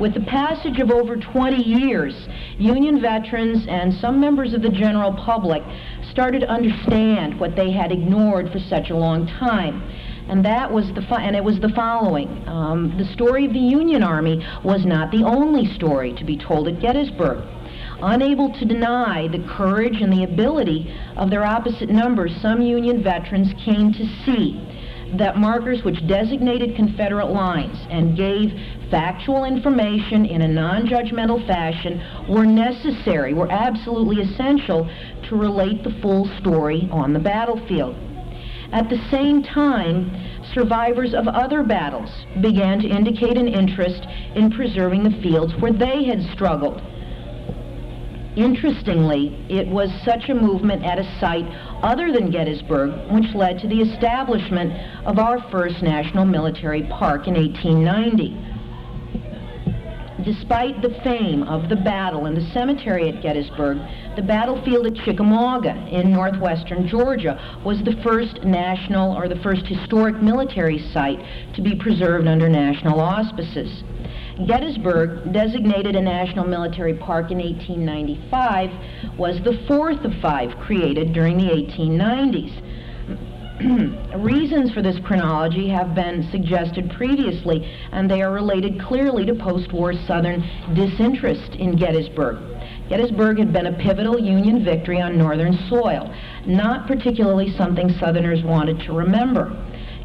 With 0.00 0.14
the 0.14 0.20
passage 0.20 0.78
of 0.78 0.90
over 0.90 1.16
20 1.16 1.62
years, 1.62 2.28
Union 2.58 3.00
veterans 3.00 3.66
and 3.68 3.92
some 3.94 4.20
members 4.20 4.54
of 4.54 4.62
the 4.62 4.68
general 4.68 5.12
public 5.12 5.62
started 6.10 6.40
to 6.40 6.48
understand 6.48 7.38
what 7.40 7.56
they 7.56 7.72
had 7.72 7.90
ignored 7.90 8.52
for 8.52 8.60
such 8.60 8.90
a 8.90 8.96
long 8.96 9.26
time 9.26 9.82
and 10.28 10.44
that 10.44 10.70
was 10.70 10.86
the 10.94 11.02
and 11.18 11.34
it 11.34 11.42
was 11.42 11.58
the 11.60 11.70
following: 11.70 12.46
um, 12.46 12.94
the 12.98 13.04
story 13.14 13.46
of 13.46 13.52
the 13.52 13.58
Union 13.58 14.02
Army 14.02 14.44
was 14.62 14.84
not 14.84 15.10
the 15.10 15.24
only 15.24 15.66
story 15.74 16.12
to 16.14 16.24
be 16.24 16.36
told 16.36 16.68
at 16.68 16.80
Gettysburg. 16.80 17.44
Unable 18.00 18.52
to 18.52 18.64
deny 18.64 19.26
the 19.28 19.42
courage 19.48 20.00
and 20.00 20.12
the 20.12 20.24
ability 20.24 20.94
of 21.16 21.30
their 21.30 21.44
opposite 21.44 21.88
numbers, 21.88 22.32
some 22.40 22.60
Union 22.60 23.02
veterans 23.02 23.48
came 23.64 23.92
to 23.92 24.06
see 24.24 24.60
that 25.16 25.38
markers 25.38 25.82
which 25.82 26.06
designated 26.06 26.76
Confederate 26.76 27.30
lines 27.30 27.78
and 27.90 28.16
gave 28.16 28.52
factual 28.90 29.44
information 29.44 30.24
in 30.24 30.42
a 30.42 30.48
non-judgmental 30.48 31.46
fashion 31.46 32.02
were 32.28 32.46
necessary, 32.46 33.34
were 33.34 33.50
absolutely 33.50 34.22
essential 34.22 34.88
to 35.28 35.36
relate 35.36 35.82
the 35.82 35.96
full 36.02 36.26
story 36.40 36.88
on 36.90 37.12
the 37.12 37.18
battlefield. 37.18 37.96
At 38.72 38.90
the 38.90 38.98
same 39.10 39.42
time, 39.42 40.12
survivors 40.52 41.14
of 41.14 41.26
other 41.26 41.62
battles 41.62 42.10
began 42.40 42.80
to 42.80 42.88
indicate 42.88 43.38
an 43.38 43.48
interest 43.48 44.06
in 44.34 44.50
preserving 44.50 45.04
the 45.04 45.22
fields 45.22 45.54
where 45.58 45.72
they 45.72 46.04
had 46.04 46.22
struggled. 46.34 46.82
Interestingly, 48.36 49.44
it 49.48 49.66
was 49.66 49.90
such 50.04 50.28
a 50.28 50.34
movement 50.34 50.84
at 50.84 50.98
a 50.98 51.18
site 51.18 51.46
other 51.82 52.12
than 52.12 52.30
Gettysburg 52.30 53.10
which 53.10 53.34
led 53.34 53.58
to 53.60 53.68
the 53.68 53.80
establishment 53.80 54.72
of 55.06 55.18
our 55.18 55.40
first 55.50 55.82
national 55.82 56.24
military 56.24 56.82
park 56.84 57.26
in 57.26 57.34
1890. 57.34 58.57
Despite 60.28 60.82
the 60.82 60.90
fame 61.02 61.42
of 61.44 61.70
the 61.70 61.76
battle 61.76 62.26
and 62.26 62.36
the 62.36 62.52
cemetery 62.52 63.08
at 63.08 63.22
Gettysburg, 63.22 63.78
the 64.14 64.20
battlefield 64.20 64.86
at 64.86 64.94
Chickamauga 64.96 65.74
in 65.90 66.12
northwestern 66.12 66.86
Georgia 66.86 67.40
was 67.64 67.82
the 67.82 67.96
first 68.02 68.44
national 68.44 69.16
or 69.16 69.26
the 69.26 69.40
first 69.42 69.66
historic 69.66 70.20
military 70.20 70.80
site 70.92 71.18
to 71.54 71.62
be 71.62 71.74
preserved 71.74 72.28
under 72.28 72.46
national 72.46 73.00
auspices. 73.00 73.82
Gettysburg, 74.46 75.32
designated 75.32 75.96
a 75.96 76.02
national 76.02 76.46
military 76.46 76.92
park 76.92 77.30
in 77.30 77.38
1895, 77.38 79.16
was 79.16 79.40
the 79.44 79.64
fourth 79.66 80.04
of 80.04 80.12
five 80.20 80.50
created 80.58 81.14
during 81.14 81.38
the 81.38 81.48
1890s. 81.48 82.67
Reasons 84.16 84.72
for 84.72 84.82
this 84.82 84.96
chronology 85.04 85.68
have 85.68 85.92
been 85.92 86.28
suggested 86.30 86.92
previously, 86.96 87.64
and 87.90 88.08
they 88.08 88.22
are 88.22 88.32
related 88.32 88.80
clearly 88.80 89.26
to 89.26 89.34
post-war 89.34 89.94
Southern 90.06 90.40
disinterest 90.74 91.54
in 91.54 91.76
Gettysburg. 91.76 92.38
Gettysburg 92.88 93.38
had 93.38 93.52
been 93.52 93.66
a 93.66 93.72
pivotal 93.78 94.16
Union 94.16 94.64
victory 94.64 95.00
on 95.00 95.18
Northern 95.18 95.58
soil, 95.68 96.14
not 96.46 96.86
particularly 96.86 97.52
something 97.56 97.90
Southerners 97.98 98.44
wanted 98.44 98.78
to 98.86 98.92
remember. 98.92 99.50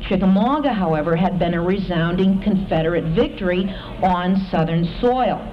Chickamauga, 0.10 0.74
however, 0.74 1.16
had 1.16 1.38
been 1.38 1.54
a 1.54 1.62
resounding 1.62 2.41
Confederate 2.41 3.16
victory 3.16 3.66
on 4.01 4.47
Southern 4.49 4.86
soil. 4.99 5.47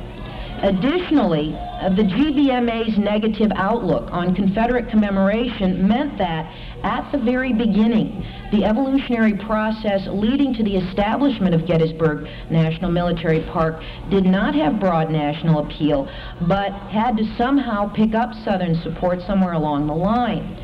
Additionally, 0.63 1.55
uh, 1.57 1.89
the 1.89 2.03
GBMA's 2.03 2.99
negative 2.99 3.51
outlook 3.57 4.11
on 4.13 4.35
Confederate 4.35 4.91
commemoration 4.91 5.89
meant 5.89 6.19
that, 6.19 6.53
at 6.83 7.11
the 7.13 7.19
very 7.19 7.53
beginning, 7.53 8.25
the 8.53 8.65
evolutionary 8.65 9.35
process 9.35 10.07
leading 10.09 10.55
to 10.55 10.63
the 10.63 10.77
establishment 10.77 11.55
of 11.55 11.67
Gettysburg 11.67 12.29
National 12.51 12.91
Military 12.91 13.41
Park 13.53 13.83
did 14.11 14.25
not 14.25 14.55
have 14.55 14.81
broad 14.81 15.11
national 15.11 15.67
appeal, 15.67 16.09
but 16.49 16.73
had 16.91 17.17
to 17.17 17.37
somehow 17.37 17.93
pick 17.93 18.15
up 18.15 18.33
Southern 18.45 18.75
support 18.83 19.21
somewhere 19.27 19.53
along 19.53 19.87
the 19.87 19.95
line. 19.95 20.57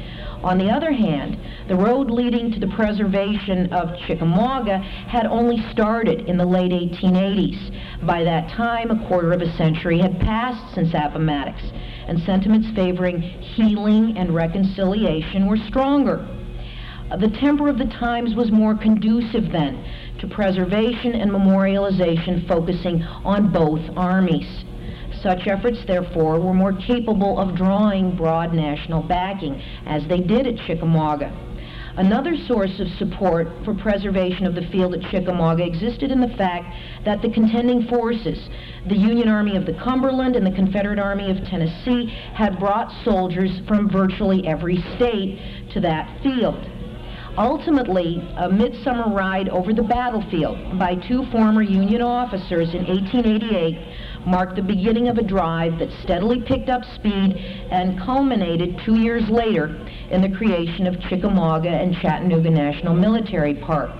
On 0.42 0.58
the 0.58 0.70
other 0.70 0.92
hand, 0.92 1.38
the 1.66 1.74
road 1.74 2.10
leading 2.10 2.52
to 2.52 2.60
the 2.60 2.68
preservation 2.68 3.72
of 3.72 3.96
Chickamauga 4.06 4.78
had 4.78 5.26
only 5.26 5.64
started 5.72 6.28
in 6.28 6.36
the 6.36 6.44
late 6.44 6.72
1880s. 6.72 8.06
By 8.06 8.22
that 8.22 8.50
time, 8.50 8.90
a 8.90 9.08
quarter 9.08 9.32
of 9.32 9.42
a 9.42 9.56
century 9.56 9.98
had 9.98 10.20
passed 10.20 10.74
since 10.74 10.94
Appomattox, 10.94 11.60
and 12.06 12.22
sentiments 12.22 12.68
favoring 12.74 13.20
healing 13.20 14.16
and 14.16 14.34
reconciliation 14.34 15.46
were 15.46 15.56
stronger. 15.68 16.26
Uh, 17.10 17.16
the 17.16 17.28
temper 17.28 17.68
of 17.68 17.78
the 17.78 17.86
times 17.86 18.34
was 18.34 18.50
more 18.50 18.76
conducive 18.76 19.52
then 19.52 19.84
to 20.18 20.26
preservation 20.26 21.14
and 21.14 21.30
memorialization 21.30 22.46
focusing 22.48 23.02
on 23.02 23.52
both 23.52 23.80
armies. 23.96 24.64
Such 25.22 25.46
efforts, 25.46 25.78
therefore, 25.86 26.40
were 26.40 26.54
more 26.54 26.72
capable 26.72 27.38
of 27.38 27.56
drawing 27.56 28.16
broad 28.16 28.52
national 28.52 29.02
backing, 29.02 29.60
as 29.86 30.06
they 30.08 30.20
did 30.20 30.46
at 30.46 30.56
Chickamauga. 30.66 31.32
Another 31.96 32.36
source 32.46 32.78
of 32.78 32.88
support 32.98 33.48
for 33.64 33.72
preservation 33.72 34.44
of 34.44 34.54
the 34.54 34.66
field 34.70 34.94
at 34.94 35.10
Chickamauga 35.10 35.64
existed 35.64 36.10
in 36.10 36.20
the 36.20 36.36
fact 36.36 36.66
that 37.06 37.22
the 37.22 37.30
contending 37.30 37.88
forces, 37.88 38.50
the 38.86 38.96
Union 38.96 39.30
Army 39.30 39.56
of 39.56 39.64
the 39.64 39.72
Cumberland 39.82 40.36
and 40.36 40.46
the 40.46 40.50
Confederate 40.50 40.98
Army 40.98 41.30
of 41.30 41.38
Tennessee, 41.48 42.14
had 42.34 42.58
brought 42.58 42.92
soldiers 43.02 43.50
from 43.66 43.88
virtually 43.88 44.46
every 44.46 44.76
state 44.96 45.40
to 45.72 45.80
that 45.80 46.22
field. 46.22 46.62
Ultimately, 47.38 48.16
a 48.38 48.48
midsummer 48.48 49.14
ride 49.14 49.48
over 49.48 49.72
the 49.72 49.82
battlefield 49.82 50.78
by 50.78 50.94
two 50.94 51.24
former 51.30 51.62
Union 51.62 52.02
officers 52.02 52.74
in 52.74 52.86
1888 52.86 54.26
marked 54.26 54.56
the 54.56 54.62
beginning 54.62 55.08
of 55.08 55.18
a 55.18 55.22
drive 55.22 55.78
that 55.78 55.90
steadily 56.02 56.42
picked 56.42 56.68
up 56.68 56.82
speed 56.94 57.36
and 57.70 57.98
culminated 58.00 58.80
two 58.84 58.98
years 59.00 59.28
later 59.28 59.78
in 60.10 60.22
the 60.22 60.36
creation 60.36 60.86
of 60.86 61.00
Chickamauga 61.08 61.68
and 61.68 61.94
Chattanooga 61.96 62.50
National 62.50 62.94
Military 62.94 63.54
Park. 63.54 63.90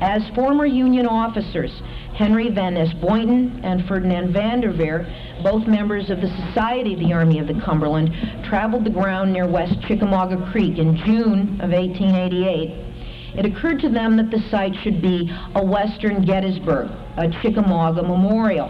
As 0.00 0.22
former 0.34 0.66
Union 0.66 1.06
officers, 1.06 1.70
Henry 2.14 2.50
Van 2.50 2.74
Ness 2.74 2.92
Boynton 2.94 3.60
and 3.64 3.86
Ferdinand 3.86 4.32
Vanderveer, 4.32 5.06
both 5.42 5.66
members 5.66 6.10
of 6.10 6.20
the 6.20 6.28
Society 6.46 6.94
of 6.94 7.00
the 7.00 7.12
Army 7.12 7.38
of 7.38 7.48
the 7.48 7.60
Cumberland, 7.64 8.10
traveled 8.48 8.84
the 8.84 8.90
ground 8.90 9.32
near 9.32 9.48
West 9.48 9.74
Chickamauga 9.86 10.50
Creek 10.52 10.78
in 10.78 10.96
June 10.96 11.60
of 11.60 11.70
1888 11.70 12.88
it 13.34 13.44
occurred 13.44 13.80
to 13.80 13.88
them 13.88 14.16
that 14.16 14.30
the 14.30 14.40
site 14.50 14.74
should 14.82 15.02
be 15.02 15.30
a 15.54 15.64
Western 15.64 16.24
Gettysburg, 16.24 16.90
a 17.16 17.28
Chickamauga 17.42 18.02
memorial. 18.02 18.68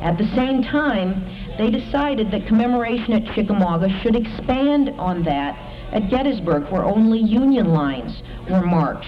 At 0.00 0.18
the 0.18 0.26
same 0.36 0.62
time, 0.62 1.24
they 1.58 1.70
decided 1.70 2.30
that 2.30 2.46
commemoration 2.46 3.14
at 3.14 3.34
Chickamauga 3.34 3.88
should 4.00 4.14
expand 4.14 4.90
on 4.90 5.24
that 5.24 5.56
at 5.92 6.10
Gettysburg, 6.10 6.70
where 6.70 6.84
only 6.84 7.18
Union 7.18 7.72
lines 7.72 8.22
were 8.48 8.64
marked. 8.64 9.06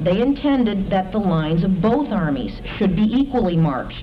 They 0.00 0.20
intended 0.20 0.90
that 0.90 1.10
the 1.12 1.18
lines 1.18 1.64
of 1.64 1.80
both 1.80 2.12
armies 2.12 2.60
should 2.76 2.94
be 2.94 3.02
equally 3.02 3.56
marked. 3.56 3.94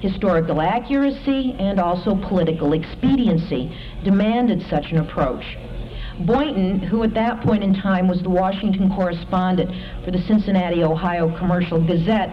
Historical 0.00 0.60
accuracy 0.60 1.54
and 1.58 1.78
also 1.78 2.16
political 2.16 2.72
expediency 2.72 3.74
demanded 4.04 4.62
such 4.68 4.90
an 4.90 4.98
approach. 4.98 5.56
Boynton, 6.20 6.80
who 6.80 7.02
at 7.04 7.14
that 7.14 7.40
point 7.40 7.62
in 7.62 7.72
time 7.72 8.08
was 8.08 8.20
the 8.22 8.30
Washington 8.30 8.90
correspondent 8.94 9.70
for 10.04 10.10
the 10.10 10.20
Cincinnati, 10.22 10.82
Ohio 10.82 11.36
Commercial 11.38 11.80
Gazette, 11.80 12.30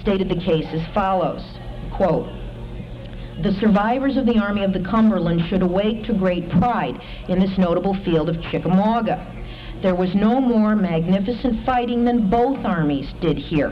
stated 0.00 0.28
the 0.28 0.40
case 0.40 0.66
as 0.72 0.86
follows, 0.94 1.42
quote, 1.92 2.28
the 3.42 3.52
survivors 3.60 4.16
of 4.16 4.26
the 4.26 4.38
Army 4.38 4.64
of 4.64 4.72
the 4.72 4.80
Cumberland 4.80 5.42
should 5.48 5.62
awake 5.62 6.04
to 6.04 6.12
great 6.12 6.50
pride 6.50 7.00
in 7.28 7.38
this 7.38 7.56
notable 7.56 7.94
field 8.04 8.28
of 8.28 8.42
Chickamauga. 8.50 9.26
There 9.82 9.94
was 9.94 10.14
no 10.14 10.40
more 10.40 10.76
magnificent 10.76 11.64
fighting 11.64 12.04
than 12.04 12.28
both 12.28 12.64
armies 12.66 13.08
did 13.20 13.38
here. 13.38 13.70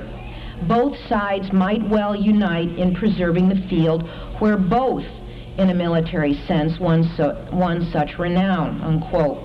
Both 0.67 0.97
sides 1.09 1.53
might 1.53 1.87
well 1.89 2.17
unite 2.17 2.79
in 2.79 2.95
preserving 2.95 3.49
the 3.49 3.69
field 3.69 4.09
where 4.39 4.57
both, 4.57 5.05
in 5.59 5.71
a 5.71 5.75
military 5.75 6.35
sense, 6.47 6.79
won, 6.81 7.07
won 7.53 7.91
such 7.93 8.19
renown, 8.19 8.81
unquote. 8.81 9.45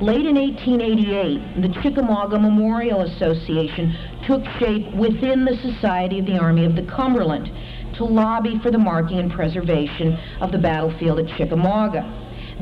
Late 0.00 0.26
in 0.26 0.36
1888, 0.36 1.62
the 1.62 1.80
Chickamauga 1.80 2.38
Memorial 2.38 3.02
Association 3.02 3.94
took 4.26 4.44
shape 4.58 4.92
within 4.94 5.44
the 5.44 5.56
Society 5.58 6.18
of 6.18 6.26
the 6.26 6.38
Army 6.38 6.64
of 6.64 6.74
the 6.74 6.82
Cumberland 6.82 7.50
to 7.96 8.04
lobby 8.04 8.58
for 8.62 8.70
the 8.70 8.78
marking 8.78 9.18
and 9.18 9.32
preservation 9.32 10.18
of 10.40 10.52
the 10.52 10.58
battlefield 10.58 11.18
at 11.18 11.36
Chickamauga. 11.36 12.02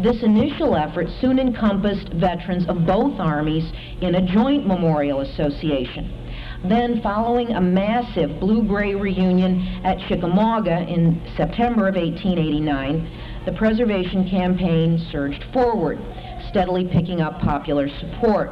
This 0.02 0.22
initial 0.22 0.76
effort 0.76 1.08
soon 1.20 1.38
encompassed 1.38 2.08
veterans 2.14 2.66
of 2.68 2.86
both 2.86 3.18
armies 3.18 3.70
in 4.00 4.14
a 4.14 4.26
joint 4.26 4.66
memorial 4.66 5.20
association. 5.20 6.12
Then, 6.68 7.00
following 7.02 7.52
a 7.52 7.60
massive 7.60 8.38
blue-gray 8.38 8.94
reunion 8.94 9.80
at 9.84 9.98
Chickamauga 10.08 10.82
in 10.88 11.20
September 11.36 11.88
of 11.88 11.96
1889, 11.96 13.42
the 13.46 13.52
preservation 13.52 14.28
campaign 14.28 14.98
surged 15.10 15.44
forward, 15.52 15.98
steadily 16.50 16.86
picking 16.86 17.20
up 17.20 17.40
popular 17.40 17.88
support. 17.98 18.50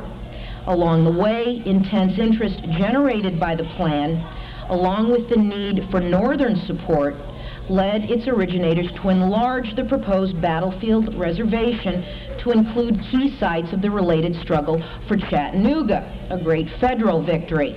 Along 0.66 1.04
the 1.04 1.12
way, 1.12 1.62
intense 1.64 2.18
interest 2.18 2.60
generated 2.78 3.38
by 3.38 3.54
the 3.54 3.64
plan 3.76 4.24
along 4.70 5.10
with 5.10 5.28
the 5.28 5.36
need 5.36 5.88
for 5.90 6.00
northern 6.00 6.56
support, 6.66 7.14
led 7.68 8.04
its 8.10 8.26
originators 8.26 8.90
to 9.02 9.08
enlarge 9.08 9.74
the 9.76 9.84
proposed 9.84 10.40
battlefield 10.40 11.14
reservation 11.14 12.02
to 12.42 12.50
include 12.50 13.00
key 13.10 13.36
sites 13.38 13.72
of 13.72 13.82
the 13.82 13.90
related 13.90 14.34
struggle 14.42 14.82
for 15.06 15.16
Chattanooga, 15.16 16.28
a 16.30 16.42
great 16.42 16.68
federal 16.80 17.22
victory. 17.22 17.76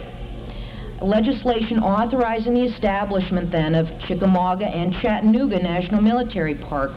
Legislation 1.01 1.79
authorizing 1.79 2.53
the 2.53 2.63
establishment 2.63 3.51
then 3.51 3.73
of 3.73 3.87
Chickamauga 4.07 4.65
and 4.65 4.93
Chattanooga 5.01 5.57
National 5.57 5.99
Military 5.99 6.53
Park 6.55 6.91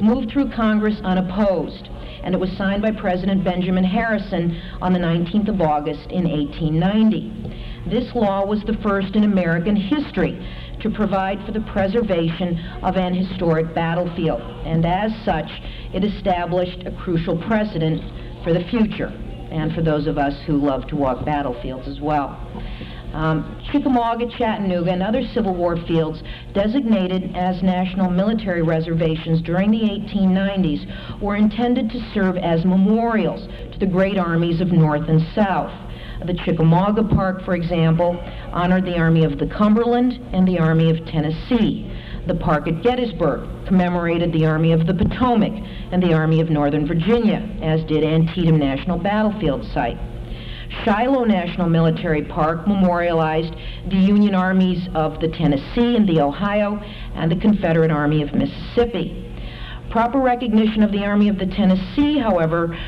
moved 0.00 0.30
through 0.30 0.50
Congress 0.50 0.98
unopposed. 1.04 1.88
and 2.22 2.34
it 2.34 2.38
was 2.38 2.50
signed 2.56 2.82
by 2.82 2.90
President 2.90 3.42
Benjamin 3.44 3.84
Harrison 3.84 4.60
on 4.82 4.92
the 4.92 4.98
19th 4.98 5.48
of 5.48 5.60
August 5.60 6.10
in 6.10 6.28
1890. 6.28 7.59
This 7.86 8.14
law 8.14 8.44
was 8.44 8.62
the 8.64 8.76
first 8.82 9.16
in 9.16 9.24
American 9.24 9.74
history 9.74 10.46
to 10.80 10.90
provide 10.90 11.44
for 11.46 11.52
the 11.52 11.60
preservation 11.72 12.58
of 12.82 12.96
an 12.96 13.14
historic 13.14 13.74
battlefield, 13.74 14.42
and 14.64 14.84
as 14.84 15.12
such, 15.24 15.50
it 15.92 16.04
established 16.04 16.86
a 16.86 16.92
crucial 16.92 17.36
precedent 17.36 18.02
for 18.44 18.52
the 18.52 18.64
future 18.64 19.12
and 19.50 19.74
for 19.74 19.82
those 19.82 20.06
of 20.06 20.18
us 20.18 20.34
who 20.46 20.56
love 20.56 20.86
to 20.86 20.96
walk 20.96 21.24
battlefields 21.24 21.88
as 21.88 22.00
well. 22.00 22.38
Um, 23.12 23.60
Chickamauga, 23.72 24.26
Chattanooga, 24.38 24.92
and 24.92 25.02
other 25.02 25.22
Civil 25.34 25.54
War 25.54 25.76
fields 25.88 26.22
designated 26.54 27.36
as 27.36 27.60
national 27.62 28.08
military 28.08 28.62
reservations 28.62 29.42
during 29.42 29.72
the 29.72 29.80
1890s 29.80 31.20
were 31.20 31.34
intended 31.34 31.90
to 31.90 32.10
serve 32.14 32.36
as 32.36 32.64
memorials 32.64 33.48
to 33.72 33.78
the 33.78 33.86
great 33.86 34.16
armies 34.16 34.60
of 34.60 34.70
North 34.70 35.08
and 35.08 35.20
South. 35.34 35.72
The 36.24 36.34
Chickamauga 36.44 37.02
Park, 37.02 37.44
for 37.44 37.54
example, 37.54 38.22
honored 38.52 38.84
the 38.84 38.98
Army 38.98 39.24
of 39.24 39.38
the 39.38 39.46
Cumberland 39.46 40.20
and 40.32 40.46
the 40.46 40.58
Army 40.58 40.90
of 40.90 41.06
Tennessee. 41.06 41.90
The 42.26 42.34
park 42.34 42.68
at 42.68 42.82
Gettysburg 42.82 43.48
commemorated 43.66 44.30
the 44.32 44.44
Army 44.44 44.72
of 44.72 44.86
the 44.86 44.92
Potomac 44.92 45.52
and 45.90 46.02
the 46.02 46.12
Army 46.12 46.40
of 46.40 46.50
Northern 46.50 46.86
Virginia, 46.86 47.48
as 47.62 47.82
did 47.84 48.04
Antietam 48.04 48.58
National 48.58 48.98
Battlefield 48.98 49.64
Site. 49.72 49.98
Shiloh 50.84 51.24
National 51.24 51.68
Military 51.68 52.22
Park 52.22 52.68
memorialized 52.68 53.54
the 53.88 53.96
Union 53.96 54.34
armies 54.34 54.88
of 54.94 55.20
the 55.20 55.28
Tennessee 55.28 55.96
and 55.96 56.06
the 56.06 56.20
Ohio 56.20 56.76
and 57.14 57.32
the 57.32 57.36
Confederate 57.36 57.90
Army 57.90 58.22
of 58.22 58.34
Mississippi. 58.34 59.26
Proper 59.90 60.20
recognition 60.20 60.82
of 60.82 60.92
the 60.92 61.04
Army 61.04 61.28
of 61.28 61.38
the 61.38 61.46
Tennessee, 61.46 62.18
however, 62.18 62.78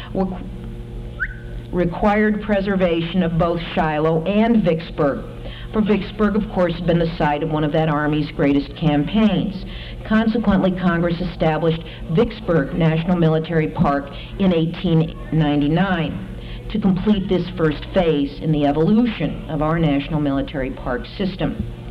required 1.72 2.42
preservation 2.42 3.22
of 3.22 3.38
both 3.38 3.60
Shiloh 3.74 4.22
and 4.24 4.62
Vicksburg. 4.62 5.24
For 5.72 5.80
Vicksburg, 5.80 6.36
of 6.36 6.46
course, 6.52 6.74
had 6.74 6.86
been 6.86 6.98
the 6.98 7.16
site 7.16 7.42
of 7.42 7.50
one 7.50 7.64
of 7.64 7.72
that 7.72 7.88
Army's 7.88 8.30
greatest 8.32 8.76
campaigns. 8.76 9.64
Consequently, 10.06 10.72
Congress 10.72 11.18
established 11.20 11.82
Vicksburg 12.14 12.74
National 12.74 13.16
Military 13.16 13.68
Park 13.68 14.10
in 14.38 14.50
1899 14.50 16.68
to 16.70 16.78
complete 16.78 17.28
this 17.28 17.48
first 17.56 17.84
phase 17.94 18.38
in 18.40 18.52
the 18.52 18.66
evolution 18.66 19.48
of 19.48 19.62
our 19.62 19.78
national 19.78 20.20
military 20.20 20.70
park 20.70 21.06
system. 21.16 21.81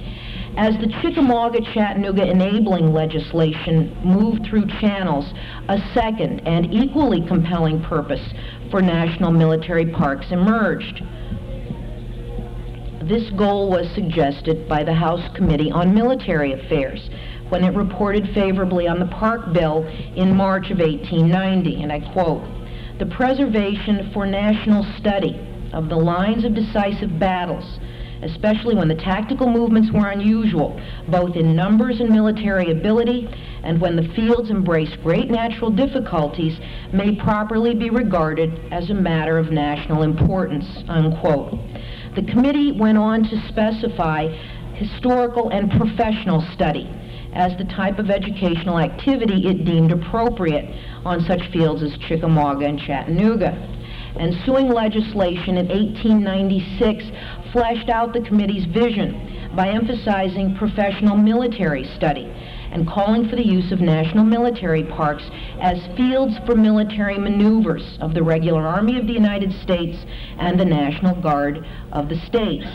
As 0.57 0.77
the 0.77 0.87
Chickamauga-Chattanooga 1.01 2.29
enabling 2.29 2.93
legislation 2.93 3.95
moved 4.03 4.45
through 4.45 4.67
channels, 4.79 5.33
a 5.69 5.79
second 5.93 6.41
and 6.45 6.73
equally 6.73 7.25
compelling 7.25 7.81
purpose 7.83 8.21
for 8.69 8.81
national 8.81 9.31
military 9.31 9.85
parks 9.85 10.25
emerged. 10.29 11.03
This 13.03 13.29
goal 13.31 13.69
was 13.69 13.89
suggested 13.95 14.67
by 14.67 14.83
the 14.83 14.93
House 14.93 15.27
Committee 15.35 15.71
on 15.71 15.93
Military 15.93 16.53
Affairs 16.53 17.09
when 17.49 17.63
it 17.63 17.73
reported 17.73 18.29
favorably 18.33 18.87
on 18.87 18.99
the 18.99 19.07
Park 19.07 19.53
Bill 19.53 19.85
in 20.15 20.35
March 20.35 20.69
of 20.69 20.79
1890, 20.79 21.81
and 21.81 21.91
I 21.91 21.99
quote, 22.11 22.43
the 22.99 23.05
preservation 23.05 24.11
for 24.13 24.25
national 24.25 24.85
study 24.99 25.39
of 25.73 25.89
the 25.89 25.95
lines 25.95 26.43
of 26.45 26.53
decisive 26.53 27.17
battles, 27.17 27.79
especially 28.23 28.75
when 28.75 28.87
the 28.87 28.95
tactical 28.95 29.49
movements 29.49 29.91
were 29.91 30.09
unusual, 30.09 30.79
both 31.09 31.35
in 31.35 31.55
numbers 31.55 31.99
and 31.99 32.09
military 32.09 32.71
ability, 32.71 33.27
and 33.63 33.79
when 33.79 33.95
the 33.95 34.07
fields 34.15 34.49
embraced 34.49 35.01
great 35.03 35.29
natural 35.29 35.69
difficulties, 35.69 36.59
may 36.93 37.15
properly 37.15 37.73
be 37.73 37.89
regarded 37.89 38.59
as 38.71 38.89
a 38.89 38.93
matter 38.93 39.37
of 39.37 39.51
national 39.51 40.03
importance, 40.03 40.65
unquote. 40.87 41.57
The 42.15 42.23
committee 42.23 42.71
went 42.71 42.97
on 42.97 43.23
to 43.23 43.47
specify 43.47 44.27
historical 44.75 45.49
and 45.49 45.71
professional 45.71 46.41
study 46.53 46.89
as 47.33 47.57
the 47.57 47.63
type 47.65 47.99
of 47.99 48.09
educational 48.09 48.79
activity 48.79 49.47
it 49.47 49.63
deemed 49.63 49.91
appropriate 49.91 50.65
on 51.05 51.23
such 51.25 51.41
fields 51.51 51.81
as 51.81 51.97
Chickamauga 52.07 52.65
and 52.65 52.79
Chattanooga. 52.79 53.51
Ensuing 54.19 54.67
legislation 54.67 55.57
in 55.57 55.67
1896 55.69 57.05
fleshed 57.51 57.89
out 57.89 58.13
the 58.13 58.21
committee's 58.21 58.65
vision 58.65 59.49
by 59.55 59.69
emphasizing 59.69 60.55
professional 60.55 61.17
military 61.17 61.83
study 61.95 62.31
and 62.71 62.87
calling 62.87 63.27
for 63.27 63.35
the 63.35 63.45
use 63.45 63.71
of 63.71 63.81
national 63.81 64.23
military 64.23 64.83
parks 64.83 65.23
as 65.61 65.77
fields 65.97 66.33
for 66.45 66.55
military 66.55 67.17
maneuvers 67.17 67.97
of 68.01 68.13
the 68.13 68.23
regular 68.23 68.65
Army 68.65 68.97
of 68.97 69.07
the 69.07 69.13
United 69.13 69.51
States 69.61 69.97
and 70.39 70.59
the 70.59 70.65
National 70.65 71.19
Guard 71.21 71.65
of 71.91 72.09
the 72.09 72.15
states. 72.27 72.65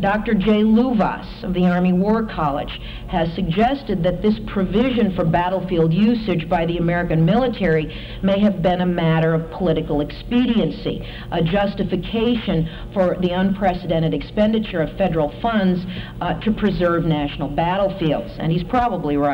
Dr. 0.00 0.34
Jay 0.34 0.62
Luvaas 0.62 1.44
of 1.44 1.54
the 1.54 1.64
Army 1.64 1.92
War 1.92 2.26
College 2.26 2.80
has 3.08 3.32
suggested 3.34 4.02
that 4.02 4.22
this 4.22 4.38
provision 4.46 5.14
for 5.14 5.24
battlefield 5.24 5.92
usage 5.92 6.48
by 6.48 6.66
the 6.66 6.78
American 6.78 7.24
military 7.24 7.86
may 8.22 8.40
have 8.40 8.62
been 8.62 8.80
a 8.80 8.86
matter 8.86 9.34
of 9.34 9.50
political 9.52 10.00
expediency, 10.00 11.06
a 11.30 11.42
justification 11.42 12.68
for 12.92 13.16
the 13.20 13.30
unprecedented 13.30 14.12
expenditure 14.12 14.82
of 14.82 14.96
federal 14.98 15.32
funds 15.40 15.80
uh, 16.20 16.38
to 16.40 16.52
preserve 16.52 17.04
national 17.04 17.48
battlefields. 17.48 18.32
And 18.38 18.50
he's 18.50 18.64
probably 18.64 19.16
right. 19.16 19.27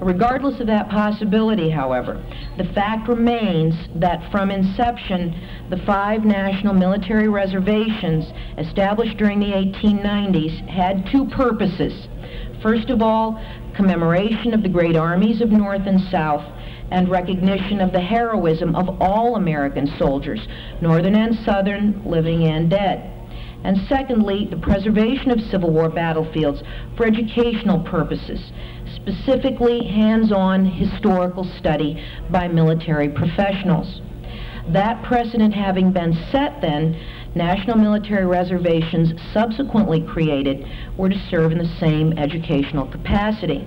Regardless 0.00 0.58
of 0.60 0.66
that 0.66 0.88
possibility, 0.88 1.70
however, 1.70 2.20
the 2.58 2.64
fact 2.72 3.08
remains 3.08 3.74
that 3.94 4.30
from 4.32 4.50
inception, 4.50 5.32
the 5.70 5.76
five 5.86 6.24
national 6.24 6.74
military 6.74 7.28
reservations 7.28 8.32
established 8.58 9.16
during 9.16 9.38
the 9.38 9.46
1890s 9.46 10.68
had 10.68 11.06
two 11.12 11.26
purposes. 11.26 12.08
First 12.62 12.90
of 12.90 13.00
all, 13.00 13.40
commemoration 13.76 14.54
of 14.54 14.62
the 14.62 14.68
great 14.68 14.96
armies 14.96 15.40
of 15.40 15.50
North 15.50 15.86
and 15.86 16.00
South 16.10 16.44
and 16.90 17.08
recognition 17.08 17.80
of 17.80 17.92
the 17.92 18.00
heroism 18.00 18.74
of 18.74 19.00
all 19.00 19.36
American 19.36 19.86
soldiers, 19.98 20.40
Northern 20.80 21.14
and 21.14 21.34
Southern, 21.44 22.02
living 22.04 22.44
and 22.44 22.68
dead. 22.68 23.08
And 23.64 23.78
secondly, 23.88 24.48
the 24.50 24.56
preservation 24.56 25.30
of 25.30 25.40
Civil 25.40 25.70
War 25.70 25.88
battlefields 25.88 26.62
for 26.96 27.06
educational 27.06 27.80
purposes, 27.80 28.52
specifically 29.02 29.84
hands-on 29.84 30.64
historical 30.64 31.44
study 31.58 32.02
by 32.30 32.48
military 32.48 33.08
professionals. 33.08 34.00
That 34.68 35.02
precedent 35.02 35.52
having 35.52 35.92
been 35.92 36.14
set 36.30 36.60
then, 36.60 36.96
national 37.34 37.78
military 37.78 38.26
reservations 38.26 39.12
subsequently 39.32 40.02
created 40.02 40.64
were 40.96 41.08
to 41.08 41.28
serve 41.30 41.50
in 41.50 41.58
the 41.58 41.76
same 41.80 42.16
educational 42.16 42.86
capacity. 42.86 43.66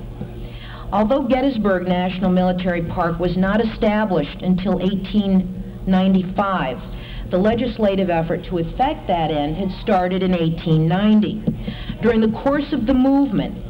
Although 0.93 1.23
Gettysburg 1.23 1.88
National 1.88 2.29
Military 2.29 2.83
Park 2.83 3.19
was 3.19 3.36
not 3.36 3.59
established 3.59 4.41
until 4.41 4.77
1895, 4.77 7.31
the 7.31 7.38
legislative 7.38 8.09
effort 8.09 8.45
to 8.45 8.59
effect 8.59 9.07
that 9.07 9.31
end 9.31 9.57
had 9.57 9.71
started 9.81 10.23
in 10.23 10.31
1890. 10.31 11.99
During 12.01 12.21
the 12.21 12.31
course 12.43 12.71
of 12.71 12.86
the 12.86 12.93
movement, 12.93 13.64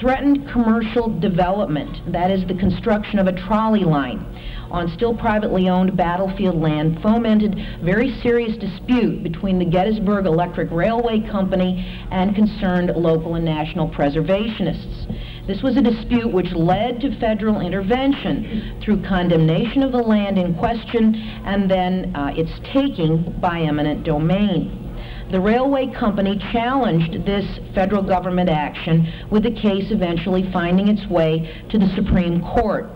threatened 0.00 0.48
commercial 0.50 1.20
development, 1.20 2.10
that 2.10 2.30
is 2.30 2.46
the 2.48 2.54
construction 2.54 3.18
of 3.18 3.26
a 3.26 3.32
trolley 3.32 3.84
line 3.84 4.26
on 4.70 4.88
still 4.94 5.14
privately 5.14 5.68
owned 5.68 5.96
battlefield 5.96 6.56
land, 6.56 7.00
fomented 7.02 7.56
very 7.82 8.18
serious 8.22 8.56
dispute 8.56 9.22
between 9.22 9.58
the 9.58 9.64
Gettysburg 9.64 10.26
Electric 10.26 10.70
Railway 10.70 11.20
Company 11.28 12.06
and 12.10 12.34
concerned 12.34 12.92
local 12.96 13.34
and 13.34 13.44
national 13.44 13.90
preservationists. 13.90 15.46
This 15.46 15.62
was 15.62 15.76
a 15.76 15.82
dispute 15.82 16.32
which 16.32 16.52
led 16.52 17.00
to 17.00 17.18
federal 17.18 17.60
intervention 17.60 18.80
through 18.84 19.02
condemnation 19.02 19.82
of 19.82 19.90
the 19.92 19.98
land 19.98 20.38
in 20.38 20.54
question 20.54 21.14
and 21.44 21.68
then 21.68 22.14
uh, 22.14 22.32
its 22.36 22.52
taking 22.72 23.36
by 23.40 23.60
eminent 23.60 24.04
domain. 24.04 24.89
The 25.30 25.40
railway 25.40 25.86
company 25.86 26.36
challenged 26.50 27.24
this 27.24 27.60
federal 27.72 28.02
government 28.02 28.50
action 28.50 29.06
with 29.30 29.44
the 29.44 29.52
case 29.52 29.92
eventually 29.92 30.50
finding 30.52 30.88
its 30.88 31.06
way 31.06 31.64
to 31.70 31.78
the 31.78 31.86
Supreme 31.94 32.42
Court. 32.42 32.90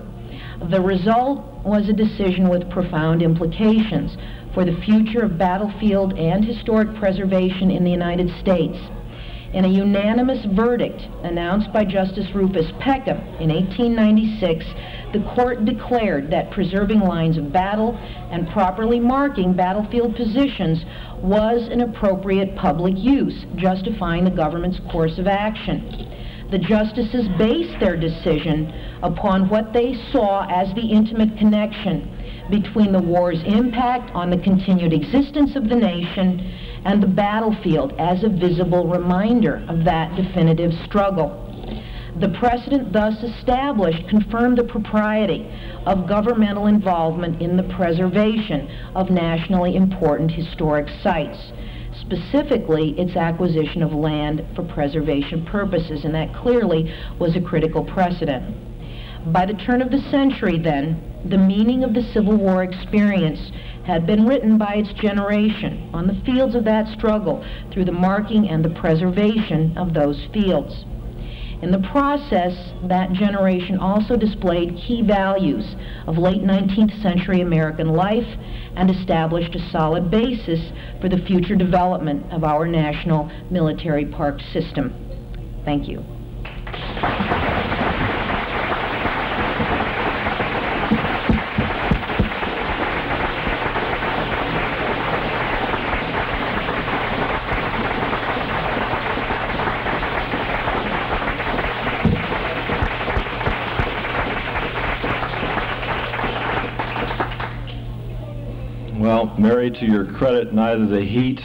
The 0.69 0.81
result 0.81 1.45
was 1.65 1.89
a 1.89 1.93
decision 1.93 2.49
with 2.49 2.69
profound 2.71 3.23
implications 3.23 4.17
for 4.53 4.65
the 4.65 4.77
future 4.85 5.23
of 5.23 5.39
battlefield 5.39 6.19
and 6.19 6.45
historic 6.45 6.97
preservation 6.97 7.71
in 7.71 7.85
the 7.85 7.91
United 7.91 8.29
States. 8.41 8.79
In 9.53 9.65
a 9.65 9.69
unanimous 9.69 10.45
verdict 10.57 11.03
announced 11.23 11.73
by 11.73 11.85
Justice 11.85 12.27
Rufus 12.35 12.67
Peckham 12.81 13.19
in 13.39 13.51
1896, 13.51 14.65
the 15.15 15.23
court 15.37 15.65
declared 15.65 16.29
that 16.33 16.51
preserving 16.51 16.99
lines 16.99 17.39
of 17.39 17.53
battle 17.53 17.97
and 18.31 18.49
properly 18.49 18.99
marking 18.99 19.55
battlefield 19.55 20.17
positions 20.17 20.85
was 21.23 21.69
an 21.71 21.83
appropriate 21.83 22.57
public 22.57 22.95
use, 22.97 23.47
justifying 23.55 24.25
the 24.25 24.31
government's 24.31 24.81
course 24.91 25.17
of 25.19 25.29
action. 25.29 26.11
The 26.51 26.59
justices 26.59 27.29
based 27.39 27.79
their 27.79 27.97
decision 27.97 28.75
upon 29.03 29.49
what 29.49 29.73
they 29.73 29.95
saw 30.11 30.47
as 30.51 30.75
the 30.75 30.91
intimate 30.91 31.39
connection 31.39 32.11
between 32.51 32.91
the 32.93 33.01
war's 33.01 33.41
impact 33.47 34.11
on 34.15 34.31
the 34.31 34.39
continued 34.39 34.93
existence 34.93 35.55
of 35.55 35.69
the 35.69 35.77
nation 35.77 36.41
and 36.85 37.01
the 37.01 37.07
battlefield 37.07 37.93
as 37.99 38.25
a 38.25 38.29
visible 38.29 38.89
reminder 38.89 39.65
of 39.69 39.85
that 39.85 40.15
definitive 40.17 40.73
struggle. 40.87 41.54
The 42.21 42.29
precedent 42.29 42.93
thus 42.93 43.21
established 43.25 44.07
confirmed 44.09 44.59
the 44.59 44.65
propriety 44.65 45.51
of 45.85 46.07
governmental 46.07 46.69
involvement 46.69 47.43
in 47.43 47.57
the 47.57 47.65
preservation 47.65 48.69
of 48.95 49.11
nationally 49.11 49.75
important 49.75 50.31
historic 50.31 50.89
sites, 51.03 51.53
specifically 52.01 52.91
its 53.01 53.17
acquisition 53.17 53.83
of 53.83 53.93
land 53.93 54.47
for 54.55 54.63
preservation 54.63 55.45
purposes, 55.45 56.05
and 56.05 56.15
that 56.15 56.33
clearly 56.33 56.95
was 57.19 57.35
a 57.35 57.41
critical 57.41 57.83
precedent. 57.83 58.55
By 59.33 59.47
the 59.47 59.55
turn 59.55 59.83
of 59.83 59.91
the 59.91 59.99
century, 60.13 60.59
then, 60.59 61.03
the 61.25 61.39
meaning 61.39 61.83
of 61.83 61.95
the 61.95 62.03
Civil 62.13 62.37
War 62.37 62.63
experience 62.63 63.51
had 63.85 64.07
been 64.07 64.25
written 64.25 64.57
by 64.57 64.75
its 64.75 64.93
generation 64.93 65.91
on 65.93 66.07
the 66.07 66.21
fields 66.25 66.55
of 66.55 66.65
that 66.65 66.87
struggle 66.97 67.45
through 67.73 67.87
the 67.87 67.93
marking 67.93 68.49
and 68.49 68.65
the 68.65 68.71
preservation 68.71 69.77
of 69.77 69.95
those 69.95 70.29
fields. 70.33 70.85
In 71.65 71.71
the 71.71 71.89
process, 71.89 72.53
that 72.89 73.15
generation 73.15 73.79
also 73.79 74.17
displayed 74.17 74.77
key 74.77 75.01
values 75.01 75.65
of 76.07 76.19
late 76.19 76.43
19th 76.43 77.01
century 77.01 77.41
American 77.41 77.89
life 77.89 78.29
and 78.77 78.91
established 78.91 79.55
a 79.55 79.71
solid 79.71 80.11
basis 80.11 80.61
for 81.01 81.09
the 81.09 81.25
future 81.27 81.57
development 81.57 82.31
of 82.31 82.45
our 82.45 82.69
national 82.69 83.31
military 83.51 84.05
park 84.05 84.41
system. 84.53 84.93
Thank 85.65 85.89
you. 85.89 86.05
Mary, 109.45 109.71
to 109.71 109.85
your 109.85 110.07
credit, 110.15 110.55
neither 110.55 110.87
the 110.87 111.05
heat 111.05 111.39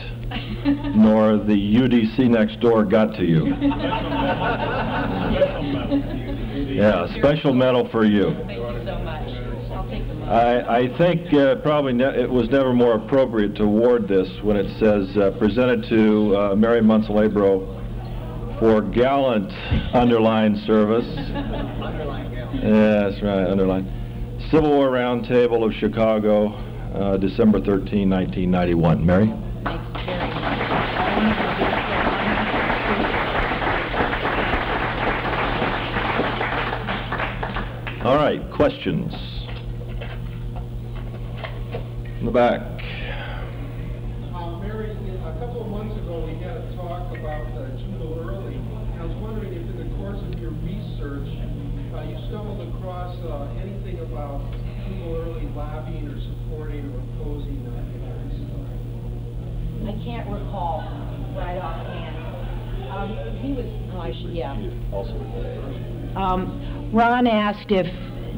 nor 0.96 1.36
the 1.36 1.54
UDC 1.54 2.30
next 2.30 2.62
door 2.62 2.86
got 2.86 3.14
to 3.18 3.26
you. 3.26 3.46
Yeah, 6.70 7.08
special 7.18 7.54
medal 7.54 7.90
for 7.90 8.06
you. 8.06 8.34
Thank 8.46 8.52
you 8.52 8.58
so 8.86 9.00
much. 9.00 9.28
I'll 9.72 9.90
take 9.90 10.08
the 10.08 10.14
I, 10.24 10.78
I 10.80 10.98
think 10.98 11.34
uh, 11.34 11.56
probably 11.56 11.94
ne- 11.94 12.22
it 12.22 12.30
was 12.30 12.48
never 12.50 12.74
more 12.74 12.94
appropriate 12.94 13.56
to 13.56 13.64
award 13.64 14.08
this 14.08 14.30
when 14.44 14.56
it 14.56 14.68
says 14.80 15.18
uh, 15.18 15.32
presented 15.40 15.90
to 15.90 16.38
uh, 16.38 16.56
Mary 16.56 16.80
Munsell 16.80 17.28
Abroe 17.28 18.60
for 18.60 18.82
gallant 18.82 19.52
underlined 19.94 20.58
service. 20.66 21.06
Yes, 22.52 23.14
right, 23.22 23.48
underlined. 23.48 23.88
Civil 24.52 24.72
War 24.72 24.90
Roundtable 24.90 25.64
of 25.64 25.72
Chicago, 25.76 26.50
uh, 27.00 27.18
December 27.18 27.60
13, 27.60 28.10
1991. 28.10 29.06
Mary? 29.06 29.32
All 38.04 38.16
right, 38.16 38.42
questions? 38.52 39.14
In 42.20 42.26
the 42.26 42.32
back. 42.32 42.62
Uh, 44.34 44.60
Mary, 44.60 44.92
a 44.92 45.36
couple 45.40 45.62
of 45.62 45.68
months 45.68 45.96
ago, 46.00 46.26
we 46.26 46.36
had 46.44 46.58
a 46.58 46.76
talk 46.76 47.12
about 47.16 47.48
uh, 47.56 47.70
Jubal 47.80 48.20
Early. 48.24 48.56
I 49.00 49.06
was 49.06 49.16
wondering 49.22 49.54
if 49.54 49.64
in 49.64 49.78
the 49.78 49.96
course 49.98 50.20
of 50.20 50.40
your 50.40 50.52
research, 50.52 51.28
uh, 51.96 52.04
you 52.04 52.18
stumbled 52.28 52.60
across 52.76 53.16
uh, 53.24 53.56
anything 53.60 54.00
about 54.00 54.44
Jubal 54.88 55.16
Early 55.16 55.50
lobbying 55.56 56.08
or 56.08 56.20
supporting 56.24 56.88
or 56.96 57.00
opposing 57.04 57.68
uh, 57.68 57.76
Hillary 57.92 58.40
I 59.86 59.96
can't 60.04 60.28
recall 60.30 60.82
right 61.36 61.58
offhand. 61.58 62.16
Um, 62.90 63.12
he 63.44 63.54
was, 63.54 63.68
oh, 63.94 64.00
I 64.00 64.12
yeah. 64.92 66.14
Um, 66.16 66.92
Ron 66.94 67.28
asked 67.28 67.72
if 67.72 67.88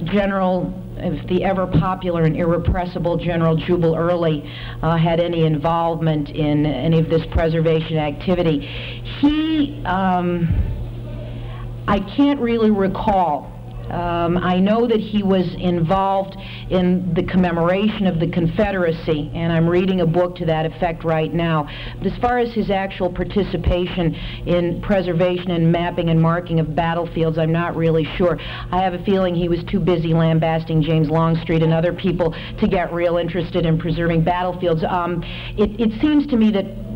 General, 0.06 0.74
if 0.98 1.28
the 1.28 1.44
ever 1.44 1.68
popular 1.68 2.24
and 2.24 2.36
irrepressible 2.36 3.18
General 3.18 3.56
Jubal 3.56 3.96
Early 3.96 4.44
uh, 4.82 4.98
had 4.98 5.20
any 5.20 5.46
involvement 5.46 6.30
in 6.30 6.66
any 6.66 7.00
of 7.00 7.10
this 7.10 7.22
preservation 7.32 7.98
activity. 7.98 8.60
He, 9.20 9.84
um, 9.86 10.50
I 11.88 12.00
can't 12.18 12.40
really 12.40 12.72
recall. 12.72 13.61
Um, 13.90 14.38
I 14.38 14.60
know 14.60 14.88
that 14.88 15.00
he 15.00 15.24
was 15.24 15.46
involved 15.56 16.38
in 16.70 17.14
the 17.14 17.24
commemoration 17.24 18.08
of 18.08 18.20
the 18.20 18.28
Confederacy, 18.28 19.32
and 19.34 19.52
I'm 19.52 19.68
reading 19.68 20.02
a 20.02 20.06
book 20.06 20.36
to 20.38 20.46
that 20.46 20.66
effect 20.66 21.04
right 21.04 21.34
now. 21.34 21.68
But 21.98 22.14
as 22.14 22.18
far 22.20 22.38
as 22.38 22.54
his 22.54 22.70
actual 22.70 23.12
participation 23.12 24.14
in 24.46 24.82
preservation 24.82 25.52
and 25.52 25.72
mapping 25.72 26.10
and 26.10 26.22
marking 26.22 26.60
of 26.60 26.76
battlefields, 26.76 27.38
I'm 27.38 27.52
not 27.52 27.76
really 27.76 28.06
sure. 28.18 28.40
I 28.72 28.82
have 28.82 28.94
a 28.94 29.04
feeling 29.04 29.36
he 29.36 29.50
was 29.50 29.64
too 29.66 29.80
busy 29.80 30.14
lambasting 30.14 30.82
James 30.82 31.10
Longstreet 31.10 31.64
and 31.64 31.74
other 31.74 31.94
people 31.94 32.36
to 32.60 32.68
get 32.68 32.94
real 32.94 33.18
interested 33.18 33.66
in 33.66 33.78
preserving 33.78 34.24
battlefields. 34.24 34.84
Um, 34.88 35.24
it, 35.58 35.80
it 35.80 36.00
seems 36.02 36.28
to 36.28 36.38
me 36.38 36.52
that 36.52 36.91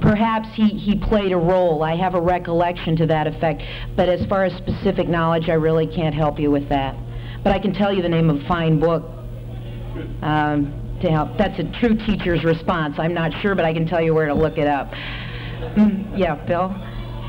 perhaps 0.00 0.48
he, 0.54 0.68
he 0.68 0.96
played 0.96 1.32
a 1.32 1.36
role. 1.36 1.82
I 1.82 1.96
have 1.96 2.14
a 2.14 2.20
recollection 2.20 2.96
to 2.96 3.06
that 3.06 3.26
effect. 3.26 3.62
But 3.96 4.08
as 4.08 4.26
far 4.26 4.44
as 4.44 4.52
specific 4.56 5.08
knowledge, 5.08 5.48
I 5.48 5.54
really 5.54 5.86
can't 5.86 6.14
help 6.14 6.38
you 6.38 6.50
with 6.50 6.68
that. 6.68 6.96
But 7.44 7.52
I 7.52 7.58
can 7.58 7.72
tell 7.72 7.92
you 7.92 8.02
the 8.02 8.08
name 8.08 8.30
of 8.30 8.36
a 8.36 8.48
fine 8.48 8.78
book 8.78 9.02
um, 10.22 10.98
to 11.02 11.10
help. 11.10 11.36
That's 11.36 11.58
a 11.58 11.64
true 11.80 11.96
teacher's 12.06 12.44
response. 12.44 12.98
I'm 12.98 13.14
not 13.14 13.32
sure, 13.42 13.54
but 13.54 13.64
I 13.64 13.72
can 13.72 13.86
tell 13.86 14.00
you 14.00 14.14
where 14.14 14.26
to 14.26 14.34
look 14.34 14.58
it 14.58 14.66
up. 14.66 14.90
Mm, 15.76 16.18
yeah, 16.18 16.34
Bill? 16.46 16.74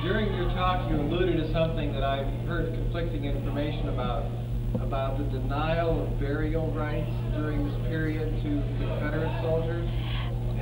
During 0.04 0.34
your 0.36 0.50
talk, 0.50 0.90
you 0.90 1.00
alluded 1.00 1.38
to 1.38 1.52
something 1.54 1.94
that 1.94 2.04
I've 2.04 2.28
heard 2.48 2.74
conflicting 2.74 3.26
information 3.26 3.90
about, 3.90 4.26
about 4.82 5.18
the 5.18 5.24
denial 5.26 6.04
of 6.04 6.20
burial 6.20 6.72
rights 6.74 7.12
during 7.34 7.66
this 7.66 7.76
period 7.88 8.36
to 8.44 8.50
Confederate 8.80 9.42
soldiers, 9.42 9.88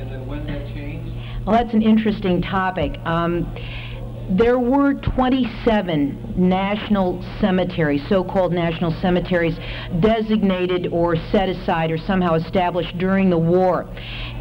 and 0.01 0.11
then 0.11 0.27
when 0.27 0.45
that 0.47 0.65
changed. 0.73 1.11
Well, 1.45 1.55
that's 1.55 1.73
an 1.73 1.81
interesting 1.81 2.41
topic. 2.41 2.97
Um, 3.05 3.55
there 4.37 4.59
were 4.59 4.93
27 4.93 6.35
national 6.37 7.21
cemeteries, 7.41 8.01
so-called 8.07 8.53
national 8.53 8.91
cemeteries, 9.01 9.55
designated 9.99 10.87
or 10.91 11.15
set 11.31 11.49
aside 11.49 11.91
or 11.91 11.97
somehow 11.97 12.35
established 12.35 12.97
during 12.97 13.29
the 13.29 13.37
war. 13.37 13.89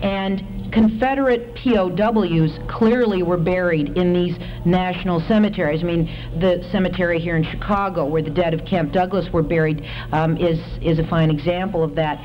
And 0.02 0.59
Confederate 0.72 1.54
POWs 1.56 2.58
clearly 2.68 3.22
were 3.22 3.36
buried 3.36 3.96
in 3.96 4.12
these 4.12 4.36
national 4.64 5.20
cemeteries. 5.26 5.82
I 5.82 5.86
mean, 5.86 6.06
the 6.40 6.66
cemetery 6.70 7.18
here 7.18 7.36
in 7.36 7.44
Chicago, 7.44 8.06
where 8.06 8.22
the 8.22 8.30
dead 8.30 8.54
of 8.54 8.64
Camp 8.64 8.92
Douglas 8.92 9.32
were 9.32 9.42
buried, 9.42 9.84
um, 10.12 10.36
is 10.36 10.58
is 10.82 10.98
a 10.98 11.06
fine 11.08 11.30
example 11.30 11.82
of 11.82 11.94
that. 11.96 12.18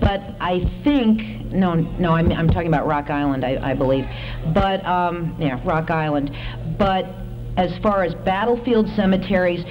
But 0.00 0.20
I 0.40 0.60
think 0.84 1.52
no, 1.52 1.74
no, 1.74 2.12
I'm 2.12 2.30
I'm 2.32 2.48
talking 2.48 2.68
about 2.68 2.86
Rock 2.86 3.10
Island, 3.10 3.44
I, 3.44 3.70
I 3.70 3.74
believe. 3.74 4.04
But 4.54 4.84
um, 4.84 5.36
yeah, 5.38 5.60
Rock 5.64 5.90
Island. 5.90 6.30
But 6.78 7.06
as 7.56 7.76
far 7.82 8.04
as 8.04 8.14
battlefield 8.24 8.88
cemeteries, 8.94 9.64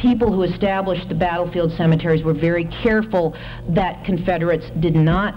people 0.00 0.32
who 0.32 0.42
established 0.42 1.08
the 1.08 1.14
battlefield 1.14 1.72
cemeteries 1.76 2.22
were 2.22 2.34
very 2.34 2.66
careful 2.82 3.34
that 3.70 4.04
Confederates 4.04 4.66
did 4.80 4.94
not 4.94 5.34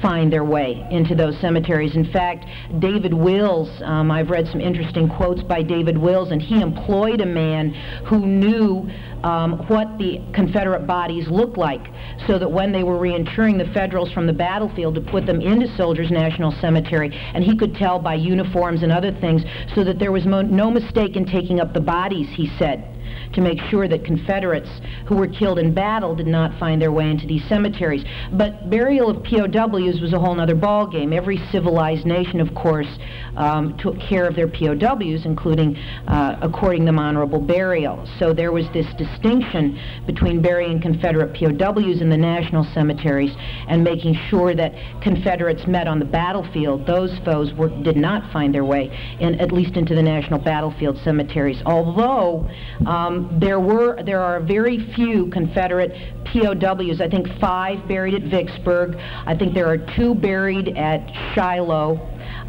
find 0.00 0.32
their 0.32 0.44
way 0.44 0.86
into 0.90 1.14
those 1.14 1.38
cemeteries. 1.40 1.96
In 1.96 2.10
fact, 2.12 2.46
David 2.78 3.12
Wills, 3.12 3.68
um, 3.84 4.10
I've 4.10 4.30
read 4.30 4.46
some 4.48 4.60
interesting 4.60 5.08
quotes 5.08 5.42
by 5.42 5.62
David 5.62 5.96
Wills, 5.96 6.30
and 6.30 6.40
he 6.40 6.60
employed 6.60 7.20
a 7.20 7.26
man 7.26 7.70
who 8.06 8.26
knew 8.26 8.88
um, 9.22 9.66
what 9.68 9.98
the 9.98 10.20
Confederate 10.34 10.86
bodies 10.86 11.28
looked 11.28 11.58
like, 11.58 11.88
so 12.26 12.38
that 12.38 12.50
when 12.50 12.72
they 12.72 12.82
were 12.82 12.98
reinterring 12.98 13.58
the 13.58 13.70
Federals 13.72 14.10
from 14.12 14.26
the 14.26 14.32
battlefield 14.32 14.94
to 14.94 15.00
put 15.00 15.26
them 15.26 15.40
into 15.40 15.66
Soldiers 15.76 16.10
National 16.10 16.52
Cemetery, 16.60 17.10
and 17.34 17.44
he 17.44 17.56
could 17.56 17.74
tell 17.74 17.98
by 17.98 18.14
uniforms 18.14 18.82
and 18.82 18.90
other 18.90 19.12
things, 19.20 19.42
so 19.74 19.84
that 19.84 19.98
there 19.98 20.12
was 20.12 20.24
no 20.26 20.70
mistake 20.70 21.16
in 21.16 21.26
taking 21.26 21.60
up 21.60 21.74
the 21.74 21.80
bodies, 21.80 22.28
he 22.30 22.50
said. 22.58 22.99
To 23.32 23.40
make 23.40 23.60
sure 23.70 23.88
that 23.88 24.04
Confederates 24.04 24.68
who 25.06 25.16
were 25.16 25.28
killed 25.28 25.58
in 25.58 25.72
battle 25.72 26.14
did 26.14 26.26
not 26.26 26.58
find 26.58 26.80
their 26.80 26.92
way 26.92 27.10
into 27.10 27.26
these 27.26 27.46
cemeteries. 27.48 28.04
But 28.32 28.70
burial 28.70 29.10
of 29.10 29.22
POWs 29.22 30.00
was 30.00 30.12
a 30.12 30.18
whole 30.18 30.38
other 30.40 30.54
ballgame. 30.54 31.14
Every 31.14 31.38
civilized 31.50 32.06
nation, 32.06 32.40
of 32.40 32.54
course, 32.54 32.88
um, 33.36 33.76
took 33.78 33.98
care 34.00 34.26
of 34.26 34.34
their 34.34 34.48
POWs, 34.48 35.24
including 35.24 35.76
uh, 36.06 36.36
according 36.40 36.84
them 36.84 36.98
honorable 36.98 37.40
burial. 37.40 38.08
So 38.18 38.32
there 38.32 38.52
was 38.52 38.66
this 38.72 38.86
distinction 38.96 39.78
between 40.06 40.42
burying 40.42 40.80
Confederate 40.80 41.34
POWs 41.34 42.00
in 42.00 42.08
the 42.08 42.16
national 42.16 42.64
cemeteries 42.74 43.32
and 43.68 43.82
making 43.84 44.14
sure 44.28 44.54
that 44.54 44.72
Confederates 45.02 45.66
met 45.66 45.86
on 45.86 45.98
the 45.98 46.04
battlefield. 46.04 46.86
Those 46.86 47.16
foes 47.24 47.52
were, 47.54 47.68
did 47.82 47.96
not 47.96 48.30
find 48.32 48.54
their 48.54 48.64
way 48.64 48.90
in, 49.20 49.40
at 49.40 49.52
least 49.52 49.76
into 49.76 49.94
the 49.94 50.02
national 50.02 50.40
battlefield 50.40 50.98
cemeteries. 51.04 51.62
Although 51.66 52.48
um, 52.86 53.19
there 53.40 53.60
were, 53.60 54.02
there 54.02 54.20
are 54.20 54.40
very 54.40 54.92
few 54.94 55.28
Confederate 55.28 55.92
POWs. 56.26 57.00
I 57.00 57.08
think 57.08 57.26
five 57.40 57.86
buried 57.88 58.14
at 58.14 58.30
Vicksburg. 58.30 58.96
I 59.26 59.36
think 59.36 59.54
there 59.54 59.66
are 59.66 59.78
two 59.96 60.14
buried 60.14 60.76
at 60.76 61.00
Shiloh. 61.34 61.98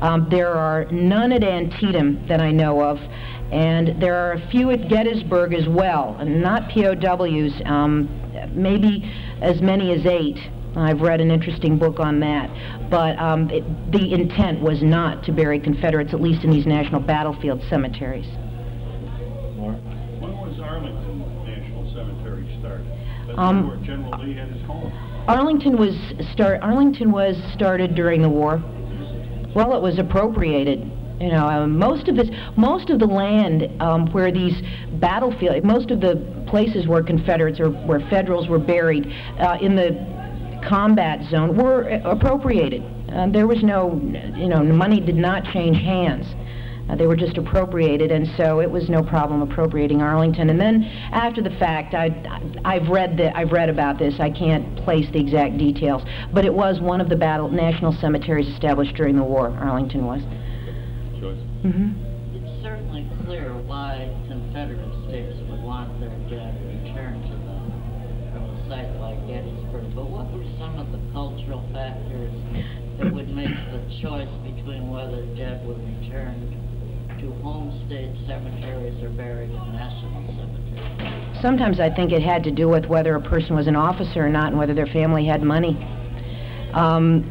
Um, 0.02 0.28
there 0.30 0.50
are 0.50 0.86
none 0.92 1.32
at 1.32 1.44
Antietam 1.44 2.26
that 2.28 2.42
I 2.42 2.52
know 2.52 2.82
of, 2.82 2.98
and 3.52 4.02
there 4.02 4.16
are 4.16 4.34
a 4.34 4.50
few 4.50 4.72
at 4.72 4.90
Gettysburg 4.90 5.54
as 5.54 5.68
well, 5.68 6.18
not 6.26 6.70
POWs, 6.70 7.62
um, 7.66 8.10
maybe 8.54 9.04
as 9.42 9.62
many 9.62 9.92
as 9.94 10.06
eight. 10.06 10.38
I've 10.76 11.02
read 11.02 11.20
an 11.20 11.32
interesting 11.32 11.78
book 11.78 12.00
on 12.00 12.20
that. 12.22 12.90
But 12.90 13.20
um, 13.20 13.50
it, 13.50 13.64
the 13.92 14.14
intent 14.14 14.62
was 14.62 14.82
not 14.82 15.24
to 15.26 15.32
bury 15.32 15.60
Confederates, 15.60 16.14
at 16.14 16.22
least 16.22 16.44
in 16.44 16.52
these 16.52 16.66
national 16.66 17.02
battlefield 17.02 17.62
cemeteries. 17.70 18.28
Mark? 19.58 19.78
When 20.22 20.32
was 20.38 20.60
Arlington 20.60 21.20
National 21.46 21.94
Cemetery 21.94 22.48
started? 22.60 22.88
That's 23.28 23.31
Um, 23.42 23.68
where 23.68 23.78
General 23.78 24.24
Lee 24.24 24.36
had 24.36 24.50
his 24.50 24.62
home. 24.66 24.92
Arlington 25.28 25.78
was 25.78 25.96
start. 26.32 26.62
Arlington 26.62 27.12
was 27.12 27.36
started 27.54 27.96
during 27.96 28.22
the 28.22 28.30
war. 28.30 28.62
Well, 29.56 29.76
it 29.76 29.82
was 29.82 30.00
appropriated. 30.00 30.80
You 31.20 31.30
know, 31.30 31.46
um, 31.48 31.78
most 31.78 32.08
of 32.08 32.16
this, 32.16 32.30
most 32.56 32.90
of 32.90 33.00
the 33.00 33.06
land 33.06 33.70
um, 33.82 34.12
where 34.12 34.32
these 34.32 34.62
battlefield, 35.00 35.64
most 35.64 35.92
of 35.92 36.02
the 36.02 36.16
places 36.48 36.88
where 36.88 37.04
Confederates 37.04 37.60
or 37.60 37.70
where 37.70 38.00
Federals 38.10 38.48
were 38.48 38.60
buried 38.60 39.12
uh, 39.40 39.58
in 39.62 39.76
the 39.76 39.92
combat 40.68 41.30
zone 41.30 41.56
were 41.56 41.84
appropriated. 42.06 42.84
Uh, 43.14 43.28
there 43.30 43.46
was 43.46 43.62
no, 43.62 44.00
you 44.36 44.48
know, 44.48 44.64
money 44.64 45.00
did 45.00 45.16
not 45.16 45.44
change 45.46 45.78
hands. 45.78 46.26
Uh, 46.92 46.96
they 46.96 47.08
were 47.08 47.16
just 47.16 47.38
appropriated, 47.38 48.12
and 48.12 48.28
so 48.36 48.60
it 48.60 48.70
was 48.70 48.90
no 48.90 49.02
problem 49.02 49.42
appropriating 49.42 50.02
Arlington. 50.02 50.50
And 50.50 50.60
then 50.60 50.84
after 51.12 51.42
the 51.42 51.52
fact, 51.52 51.94
I, 51.94 52.10
I've 52.66 52.90
read 52.90 53.18
that 53.18 53.36
I've 53.36 53.52
read 53.52 53.70
about 53.70 53.98
this. 53.98 54.16
I 54.20 54.30
can't 54.30 54.76
place 54.84 55.06
the 55.14 55.20
exact 55.20 55.58
details, 55.58 56.04
but 56.34 56.44
it 56.44 56.54
was 56.54 56.82
one 56.82 57.00
of 57.00 57.08
the 57.08 57.16
battle 57.16 57.50
national 57.50 57.94
cemeteries 57.94 58.48
established 58.48 58.96
during 58.96 59.16
the 59.16 59.24
war. 59.24 59.52
Arlington 59.52 60.06
was. 60.06 60.22
Joyce? 61.20 61.40
hmm 61.64 61.94
It's 62.36 62.64
certainly 62.64 63.08
clear 63.24 63.54
why 63.54 64.12
Confederate 64.28 64.92
states 65.08 65.38
would 65.50 65.64
want 65.64 65.98
their 66.02 66.10
dead 66.28 66.60
returned 66.68 67.24
to 67.24 67.36
them 67.48 67.72
from 68.34 68.44
a 68.44 68.68
site 68.68 68.92
like 69.00 69.16
Gettysburg. 69.28 69.96
But 69.96 70.10
what 70.10 70.28
were 70.34 70.44
some 70.60 70.76
of 70.78 70.92
the 70.92 71.00
cultural 71.14 71.64
factors 71.72 72.34
that 73.00 73.14
would 73.14 73.30
make 73.30 73.56
the 73.72 73.80
choice 74.02 74.32
between 74.44 74.90
whether 74.90 75.24
dead 75.36 75.66
were 75.66 75.76
returned 75.76 76.71
to 77.22 77.32
home 77.42 77.70
state 77.88 78.12
cemeteries 78.28 79.02
or 79.04 79.10
buried 79.10 79.50
in 79.50 79.74
national 79.74 80.26
cemeteries? 80.36 81.42
Sometimes 81.42 81.80
I 81.80 81.90
think 81.90 82.12
it 82.12 82.22
had 82.22 82.44
to 82.44 82.52
do 82.52 82.68
with 82.68 82.86
whether 82.86 83.16
a 83.16 83.22
person 83.22 83.56
was 83.56 83.68
an 83.68 83.76
officer 83.76 84.26
or 84.26 84.30
not, 84.30 84.48
and 84.48 84.58
whether 84.58 84.74
their 84.74 84.88
family 84.88 85.26
had 85.26 85.42
money. 85.42 85.78
Um, 86.74 87.30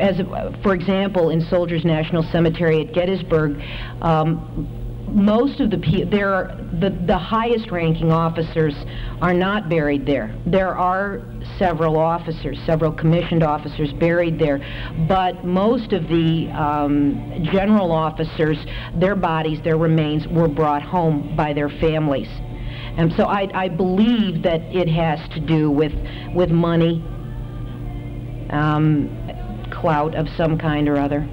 as 0.00 0.20
for 0.62 0.74
example, 0.74 1.30
in 1.30 1.40
Soldiers 1.40 1.84
National 1.84 2.22
Cemetery 2.32 2.86
at 2.86 2.92
Gettysburg, 2.92 3.62
um, 4.02 4.79
most 5.12 5.60
of 5.60 5.70
the 5.70 5.78
pe- 5.78 6.04
there 6.04 6.32
are 6.32 6.56
the 6.80 6.90
the 7.06 7.18
highest 7.18 7.70
ranking 7.70 8.12
officers 8.12 8.74
are 9.20 9.34
not 9.34 9.68
buried 9.68 10.06
there. 10.06 10.34
There 10.46 10.76
are 10.76 11.22
several 11.58 11.98
officers, 11.98 12.58
several 12.64 12.92
commissioned 12.92 13.42
officers 13.42 13.92
buried 13.94 14.38
there, 14.38 14.58
but 15.08 15.44
most 15.44 15.92
of 15.92 16.08
the 16.08 16.48
um, 16.50 17.44
general 17.52 17.92
officers, 17.92 18.58
their 18.94 19.16
bodies, 19.16 19.60
their 19.62 19.76
remains 19.76 20.26
were 20.28 20.48
brought 20.48 20.82
home 20.82 21.34
by 21.36 21.52
their 21.52 21.68
families. 21.68 22.28
And 22.96 23.12
so 23.16 23.24
I, 23.24 23.48
I 23.54 23.68
believe 23.68 24.42
that 24.42 24.60
it 24.62 24.88
has 24.88 25.20
to 25.30 25.40
do 25.40 25.70
with 25.70 25.92
with 26.34 26.50
money, 26.50 27.02
um, 28.50 29.10
clout 29.70 30.14
of 30.14 30.28
some 30.36 30.58
kind 30.58 30.88
or 30.88 30.98
other. 30.98 31.28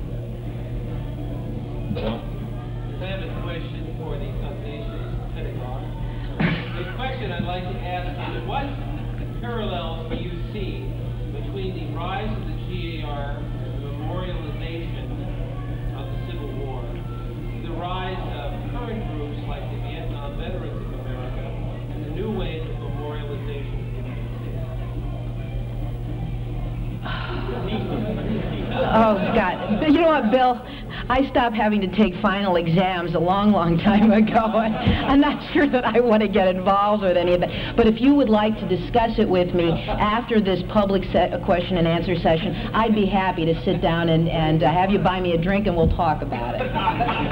Oh 28.97 29.13
God! 29.35 29.83
You 29.93 30.01
know 30.01 30.07
what, 30.07 30.31
Bill? 30.31 30.59
I 31.07 31.29
stopped 31.29 31.55
having 31.55 31.81
to 31.81 31.87
take 31.95 32.15
final 32.19 32.55
exams 32.55 33.13
a 33.13 33.19
long, 33.19 33.51
long 33.51 33.77
time 33.77 34.11
ago. 34.11 34.35
I'm 34.35 35.21
not 35.21 35.53
sure 35.53 35.69
that 35.69 35.85
I 35.85 35.99
want 35.99 36.23
to 36.23 36.27
get 36.27 36.47
involved 36.47 37.03
with 37.03 37.15
any 37.15 37.33
of 37.33 37.41
that. 37.41 37.75
But 37.77 37.85
if 37.85 38.01
you 38.01 38.15
would 38.15 38.29
like 38.29 38.57
to 38.59 38.67
discuss 38.67 39.19
it 39.19 39.29
with 39.29 39.53
me 39.53 39.69
after 39.71 40.41
this 40.41 40.63
public 40.69 41.03
se- 41.13 41.39
question 41.45 41.77
and 41.77 41.87
answer 41.87 42.15
session, 42.17 42.55
I'd 42.73 42.95
be 42.95 43.05
happy 43.05 43.45
to 43.45 43.53
sit 43.63 43.79
down 43.81 44.09
and, 44.09 44.27
and 44.27 44.63
uh, 44.63 44.71
have 44.71 44.89
you 44.89 44.97
buy 44.97 45.21
me 45.21 45.33
a 45.33 45.37
drink 45.37 45.67
and 45.67 45.77
we'll 45.77 45.95
talk 45.95 46.23
about 46.23 46.55
it. 46.55 46.71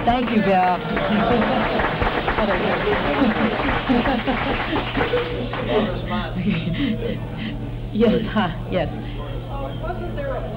Thank 0.06 0.30
you, 0.30 0.42
Bill. 0.46 0.46
yes, 7.94 8.22
huh, 8.30 8.50
yes. 8.70 8.88
Uh, 8.90 9.80
Wasn't 9.82 10.16
there 10.16 10.36
a 10.36 10.52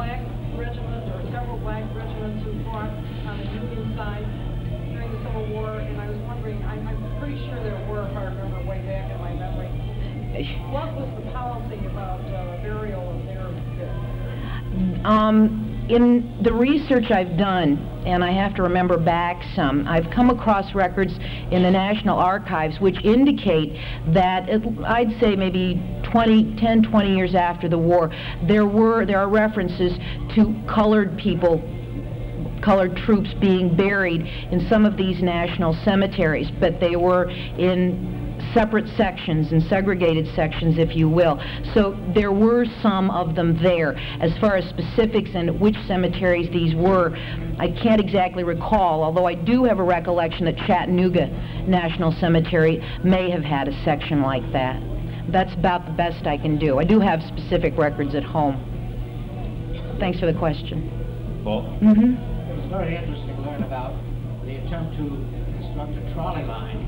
What 10.46 10.94
was 10.94 11.24
the 11.24 11.30
policy 11.32 11.84
about 11.86 12.20
uh, 12.20 12.62
burial 12.62 13.10
of 13.10 13.26
their? 13.26 13.48
Um, 15.04 15.86
in 15.88 16.40
the 16.42 16.52
research 16.52 17.10
I've 17.10 17.36
done, 17.36 17.78
and 18.06 18.22
I 18.22 18.30
have 18.30 18.54
to 18.54 18.62
remember 18.62 18.98
back 18.98 19.42
some, 19.56 19.88
I've 19.88 20.08
come 20.10 20.30
across 20.30 20.74
records 20.74 21.12
in 21.50 21.62
the 21.62 21.70
National 21.70 22.18
Archives 22.18 22.78
which 22.78 23.02
indicate 23.04 23.72
that 24.14 24.48
it, 24.48 24.62
I'd 24.84 25.18
say 25.20 25.34
maybe 25.34 25.82
20, 26.12 26.56
10, 26.56 26.82
20 26.84 27.16
years 27.16 27.34
after 27.34 27.68
the 27.68 27.78
war, 27.78 28.12
there 28.46 28.66
were 28.66 29.06
there 29.06 29.18
are 29.18 29.28
references 29.28 29.92
to 30.36 30.54
colored 30.68 31.18
people 31.18 31.60
colored 32.62 32.96
troops 32.96 33.30
being 33.40 33.74
buried 33.74 34.20
in 34.52 34.68
some 34.68 34.84
of 34.84 34.96
these 34.96 35.22
national 35.22 35.74
cemeteries, 35.84 36.48
but 36.60 36.80
they 36.80 36.96
were 36.96 37.30
in 37.30 38.17
separate 38.54 38.88
sections 38.96 39.52
and 39.52 39.62
segregated 39.64 40.26
sections, 40.34 40.78
if 40.78 40.96
you 40.96 41.08
will. 41.08 41.40
So 41.74 41.96
there 42.14 42.32
were 42.32 42.66
some 42.82 43.10
of 43.10 43.34
them 43.34 43.62
there. 43.62 43.96
As 44.20 44.36
far 44.38 44.56
as 44.56 44.68
specifics 44.68 45.30
and 45.34 45.60
which 45.60 45.76
cemeteries 45.86 46.50
these 46.50 46.74
were, 46.74 47.16
I 47.58 47.68
can't 47.82 48.00
exactly 48.00 48.44
recall, 48.44 49.02
although 49.02 49.26
I 49.26 49.34
do 49.34 49.64
have 49.64 49.78
a 49.78 49.84
recollection 49.84 50.44
that 50.46 50.56
Chattanooga 50.66 51.26
National 51.66 52.12
Cemetery 52.12 52.82
may 53.04 53.30
have 53.30 53.42
had 53.42 53.68
a 53.68 53.84
section 53.84 54.22
like 54.22 54.50
that. 54.52 54.82
That's 55.30 55.52
about 55.54 55.84
the 55.86 55.92
best 55.92 56.26
I 56.26 56.38
can 56.38 56.58
do. 56.58 56.78
I 56.78 56.84
do 56.84 57.00
have 57.00 57.20
specific 57.22 57.76
records 57.76 58.14
at 58.14 58.24
home. 58.24 58.64
Thanks 60.00 60.18
for 60.18 60.26
the 60.26 60.38
question. 60.38 60.90
Paul? 61.44 61.62
Mm-hmm. 61.82 62.14
It 62.50 62.56
was 62.56 62.70
very 62.70 62.96
interesting 62.96 63.36
to 63.36 63.42
learn 63.42 63.62
about 63.62 63.94
the 64.44 64.56
attempt 64.56 64.96
to 64.96 65.04
construct 65.58 65.92
a 65.96 66.14
trolley 66.14 66.44
line 66.44 66.76
at 66.76 66.87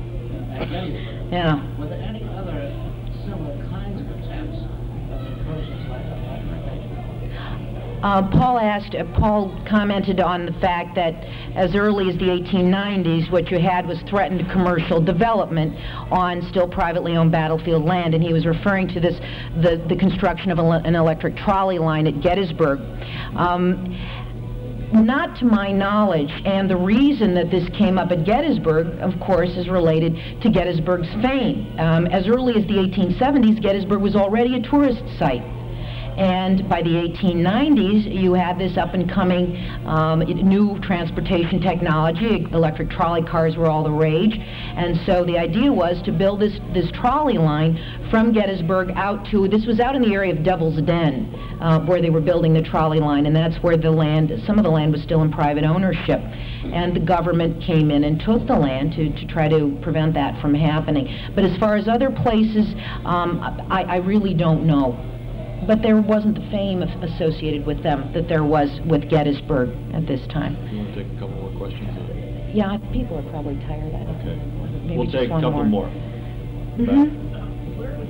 Yeah. 0.69 1.77
Were 1.79 1.87
there 1.87 2.01
any 2.01 2.23
other 2.29 2.69
similar 3.25 3.57
kinds 3.69 4.01
of 4.01 4.07
attempts 4.09 4.59
of 5.09 5.25
incursions 5.25 5.89
like 5.89 6.03
that? 6.03 6.19
like 6.19 6.65
that? 6.65 8.05
Uh, 8.05 8.29
Paul 8.31 8.59
asked, 8.59 8.95
uh, 8.95 9.03
Paul 9.17 9.55
commented 9.69 10.19
on 10.19 10.45
the 10.47 10.53
fact 10.53 10.95
that 10.95 11.13
as 11.55 11.75
early 11.75 12.09
as 12.09 12.15
the 12.17 12.25
1890s, 12.25 13.31
what 13.31 13.51
you 13.51 13.59
had 13.59 13.87
was 13.87 13.99
threatened 14.09 14.49
commercial 14.51 14.99
development 14.99 15.75
on 16.11 16.41
still 16.49 16.67
privately 16.67 17.15
owned 17.15 17.31
battlefield 17.31 17.85
land, 17.85 18.15
and 18.15 18.23
he 18.23 18.33
was 18.33 18.45
referring 18.45 18.87
to 18.87 18.99
this, 18.99 19.15
the, 19.61 19.85
the 19.87 19.95
construction 19.95 20.51
of 20.51 20.57
a, 20.57 20.63
an 20.63 20.95
electric 20.95 21.37
trolley 21.37 21.77
line 21.77 22.07
at 22.07 22.21
Gettysburg. 22.21 22.79
Um, 23.35 23.95
not 24.93 25.37
to 25.39 25.45
my 25.45 25.71
knowledge, 25.71 26.31
and 26.45 26.69
the 26.69 26.77
reason 26.77 27.33
that 27.35 27.49
this 27.49 27.67
came 27.77 27.97
up 27.97 28.11
at 28.11 28.25
Gettysburg, 28.25 28.99
of 28.99 29.19
course, 29.19 29.49
is 29.51 29.67
related 29.67 30.15
to 30.41 30.49
Gettysburg's 30.49 31.09
fame. 31.21 31.73
Um, 31.79 32.07
as 32.07 32.27
early 32.27 32.53
as 32.61 32.67
the 32.67 32.75
1870s, 32.75 33.61
Gettysburg 33.61 34.01
was 34.01 34.15
already 34.15 34.55
a 34.55 34.61
tourist 34.61 35.01
site. 35.17 35.43
And 36.21 36.69
by 36.69 36.83
the 36.83 36.89
1890s, 36.89 38.13
you 38.15 38.33
had 38.35 38.59
this 38.59 38.77
up 38.77 38.93
and 38.93 39.09
coming 39.09 39.57
um, 39.87 40.19
new 40.19 40.79
transportation 40.81 41.59
technology. 41.59 42.45
Electric 42.53 42.91
trolley 42.91 43.23
cars 43.23 43.57
were 43.57 43.65
all 43.65 43.83
the 43.83 43.89
rage. 43.89 44.37
And 44.37 44.99
so 45.07 45.25
the 45.25 45.39
idea 45.39 45.73
was 45.73 45.99
to 46.03 46.11
build 46.11 46.39
this, 46.39 46.59
this 46.75 46.91
trolley 46.91 47.39
line 47.39 48.05
from 48.11 48.33
Gettysburg 48.33 48.91
out 48.97 49.25
to, 49.31 49.47
this 49.47 49.65
was 49.65 49.79
out 49.79 49.95
in 49.95 50.03
the 50.03 50.13
area 50.13 50.31
of 50.31 50.43
Devil's 50.43 50.79
Den, 50.83 51.33
uh, 51.59 51.83
where 51.85 52.03
they 52.03 52.11
were 52.11 52.21
building 52.21 52.53
the 52.53 52.61
trolley 52.61 52.99
line. 52.99 53.25
And 53.25 53.35
that's 53.35 53.57
where 53.63 53.75
the 53.75 53.89
land, 53.89 54.31
some 54.45 54.59
of 54.59 54.63
the 54.63 54.69
land 54.69 54.91
was 54.91 55.01
still 55.01 55.23
in 55.23 55.31
private 55.31 55.63
ownership. 55.63 56.19
And 56.19 56.95
the 56.95 56.99
government 56.99 57.63
came 57.63 57.89
in 57.89 58.03
and 58.03 58.19
took 58.19 58.45
the 58.45 58.55
land 58.55 58.91
to, 58.91 59.09
to 59.09 59.25
try 59.25 59.49
to 59.49 59.75
prevent 59.81 60.13
that 60.13 60.39
from 60.39 60.53
happening. 60.53 61.31
But 61.33 61.45
as 61.45 61.57
far 61.57 61.77
as 61.77 61.87
other 61.87 62.11
places, 62.11 62.75
um, 63.05 63.41
I, 63.71 63.85
I 63.85 63.95
really 63.95 64.35
don't 64.35 64.67
know 64.67 65.10
but 65.67 65.81
there 65.81 66.01
wasn't 66.01 66.35
the 66.35 66.47
fame 66.49 66.81
associated 66.81 67.65
with 67.65 67.83
them 67.83 68.11
that 68.13 68.27
there 68.27 68.43
was 68.43 68.69
with 68.85 69.09
Gettysburg 69.09 69.69
at 69.93 70.07
this 70.07 70.25
time. 70.27 70.57
You 70.71 70.79
want 70.79 70.95
to 70.95 71.03
take 71.03 71.11
a 71.13 71.19
couple 71.19 71.35
more 71.41 71.57
questions? 71.57 71.89
Yeah, 72.53 72.77
people 72.91 73.17
are 73.17 73.29
probably 73.31 73.55
tired. 73.67 73.93
I 73.95 74.01
Okay. 74.19 74.35
Maybe 74.83 74.97
We'll 74.97 75.11
take 75.11 75.29
a 75.29 75.39
couple 75.39 75.63
more. 75.63 75.87
more. 75.87 75.89
Mhm. 76.77 77.77
Where 77.77 77.97
would 77.97 78.09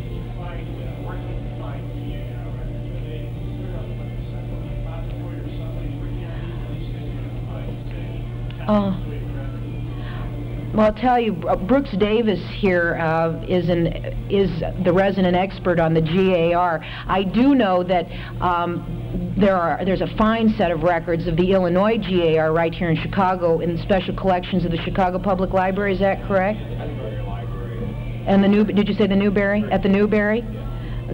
Well, 10.74 10.86
I'll 10.86 10.94
tell 10.94 11.20
you, 11.20 11.34
Brooks 11.34 11.92
Davis 11.98 12.40
here 12.56 12.96
uh, 12.96 13.44
is 13.46 13.68
an 13.68 13.88
is 14.30 14.50
the 14.86 14.94
resident 14.94 15.36
expert 15.36 15.82
on 15.82 15.94
the 15.94 16.00
GAR. 16.00 16.82
I 17.08 17.24
do 17.24 17.56
know 17.56 17.84
that 17.84 18.06
um, 18.42 19.36
there 19.38 19.58
are 19.58 19.84
there's 19.84 20.00
a 20.00 20.16
fine 20.16 20.48
set 20.58 20.72
of 20.72 20.84
records 20.84 21.28
of 21.28 21.36
the 21.36 21.52
Illinois 21.52 21.98
GAR 21.98 22.54
right 22.54 22.74
here 22.74 22.90
in 22.90 22.96
Chicago 22.96 23.60
in 23.60 23.76
the 23.76 23.84
special 23.84 24.16
collections 24.16 24.64
of 24.64 24.72
the 24.72 24.78
Chicago 24.78 25.20
Public 25.20 25.52
Library. 25.52 25.94
Is 25.94 26.00
that 26.00 26.26
correct? 26.26 26.60
And 28.26 28.42
the 28.42 28.48
new 28.48 28.64
did 28.64 28.88
you 28.88 28.96
say 28.96 29.08
the 29.08 29.16
Newberry 29.16 29.66
at 29.74 29.84
the 29.84 29.90
Newberry? 29.90 30.42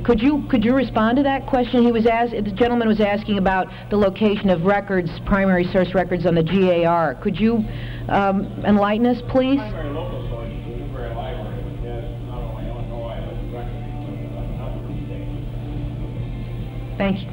Could 0.04 0.22
you 0.22 0.46
could 0.50 0.64
you 0.64 0.74
respond 0.76 1.18
to 1.18 1.24
that 1.24 1.48
question? 1.48 1.84
He 1.84 1.92
was 1.92 2.06
asked. 2.06 2.32
The 2.32 2.42
gentleman 2.52 2.88
was 2.88 3.00
asking 3.02 3.38
about 3.38 3.68
the 3.90 3.98
location 3.98 4.50
of 4.50 4.64
records, 4.64 5.10
primary 5.26 5.66
source 5.72 5.94
records 5.94 6.26
on 6.26 6.36
the 6.36 6.44
GAR. 6.44 7.16
Could 7.16 7.40
you 7.40 7.66
um, 8.10 8.46
enlighten 8.66 9.06
us, 9.06 9.22
please? 9.30 9.58
Primary 9.58 9.90
local 9.94 10.30
source 10.30 10.50
is 10.50 10.64
the 10.66 10.76
Newberry 10.78 11.16
Library, 11.16 11.64
which 11.64 11.82
has 11.90 12.06
not 12.28 12.44
only 12.44 12.68
Illinois, 12.68 13.20
but 13.26 13.38
records 13.58 13.98
of 14.08 14.14
a 14.38 14.46
number 14.60 14.86
of 14.86 14.96
states. 15.08 16.98
Thank 16.98 17.22
you. 17.22 17.30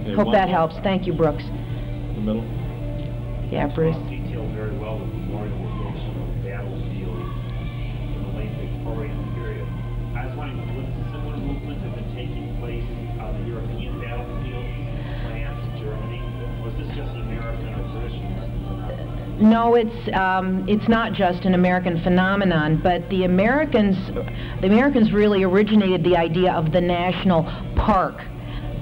Okay, 0.00 0.14
Hope 0.14 0.32
that 0.32 0.48
helps. 0.48 0.74
Thank 0.82 1.06
you, 1.06 1.12
Brooks. 1.12 1.44
The 1.44 2.20
middle? 2.20 2.44
Yeah, 3.50 3.66
Bruce. 3.74 3.96
detailed 4.08 4.54
very 4.54 4.76
well 4.78 4.98
the 4.98 5.06
memorial 5.06 5.58
location 5.58 6.14
of 6.22 6.28
battlefields 6.46 7.30
in 8.14 8.22
the 8.22 8.32
late 8.38 8.54
Victorian 8.62 9.19
No, 19.40 19.74
it's 19.74 20.14
um, 20.14 20.68
it's 20.68 20.86
not 20.86 21.14
just 21.14 21.46
an 21.46 21.54
American 21.54 22.02
phenomenon, 22.02 22.78
but 22.82 23.08
the 23.08 23.24
Americans, 23.24 23.96
the 24.60 24.66
Americans 24.66 25.12
really 25.12 25.42
originated 25.44 26.04
the 26.04 26.14
idea 26.14 26.52
of 26.52 26.72
the 26.72 26.80
national 26.80 27.44
park. 27.74 28.20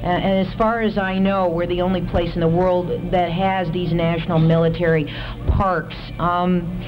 And 0.03 0.47
as 0.47 0.53
far 0.55 0.81
as 0.81 0.99
I 0.99 1.19
know, 1.19 1.49
we're 1.49 1.67
the 1.67 1.81
only 1.81 2.01
place 2.01 2.35
in 2.35 2.41
the 2.41 2.49
world 2.49 3.13
that 3.13 3.31
has 3.31 3.71
these 3.73 3.93
national 3.93 4.39
military 4.41 5.05
parks. 5.49 5.95
Um, 6.19 6.83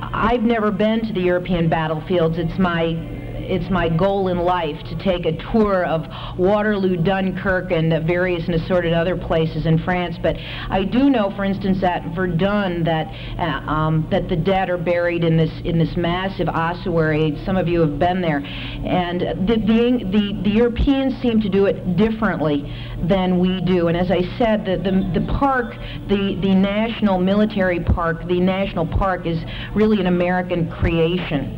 I've 0.00 0.42
never 0.42 0.70
been 0.70 1.06
to 1.06 1.12
the 1.12 1.20
European 1.20 1.68
battlefields. 1.68 2.38
It's 2.38 2.58
my 2.58 3.19
it's 3.42 3.70
my 3.70 3.88
goal 3.88 4.28
in 4.28 4.38
life 4.38 4.76
to 4.88 4.96
take 4.98 5.26
a 5.26 5.32
tour 5.52 5.84
of 5.84 6.06
Waterloo, 6.38 6.96
Dunkirk, 6.96 7.70
and 7.70 7.90
various 8.06 8.44
and 8.46 8.54
assorted 8.54 8.92
other 8.92 9.16
places 9.16 9.66
in 9.66 9.78
France. 9.78 10.16
But 10.22 10.36
I 10.68 10.84
do 10.84 11.10
know, 11.10 11.30
for 11.36 11.44
instance, 11.44 11.82
at 11.82 12.14
Verdun, 12.14 12.84
that 12.84 13.06
uh, 13.38 13.70
um, 13.70 14.06
that 14.10 14.28
the 14.28 14.36
dead 14.36 14.70
are 14.70 14.78
buried 14.78 15.24
in 15.24 15.36
this 15.36 15.50
in 15.64 15.78
this 15.78 15.96
massive 15.96 16.48
ossuary. 16.48 17.40
Some 17.44 17.56
of 17.56 17.68
you 17.68 17.80
have 17.80 17.98
been 17.98 18.20
there, 18.20 18.38
and 18.38 19.20
the 19.20 19.56
the, 19.56 20.04
the, 20.10 20.40
the 20.42 20.50
Europeans 20.50 21.20
seem 21.20 21.40
to 21.40 21.48
do 21.48 21.66
it 21.66 21.96
differently 21.96 22.72
than 23.08 23.38
we 23.38 23.60
do. 23.60 23.88
And 23.88 23.96
as 23.96 24.10
I 24.10 24.22
said, 24.38 24.64
the 24.64 24.76
the, 24.76 25.20
the 25.20 25.26
park, 25.38 25.74
the 26.08 26.38
the 26.40 26.54
national 26.54 27.18
military 27.18 27.80
park, 27.80 28.26
the 28.26 28.40
national 28.40 28.86
park 28.86 29.26
is 29.26 29.38
really 29.74 30.00
an 30.00 30.06
American 30.06 30.70
creation 30.70 31.56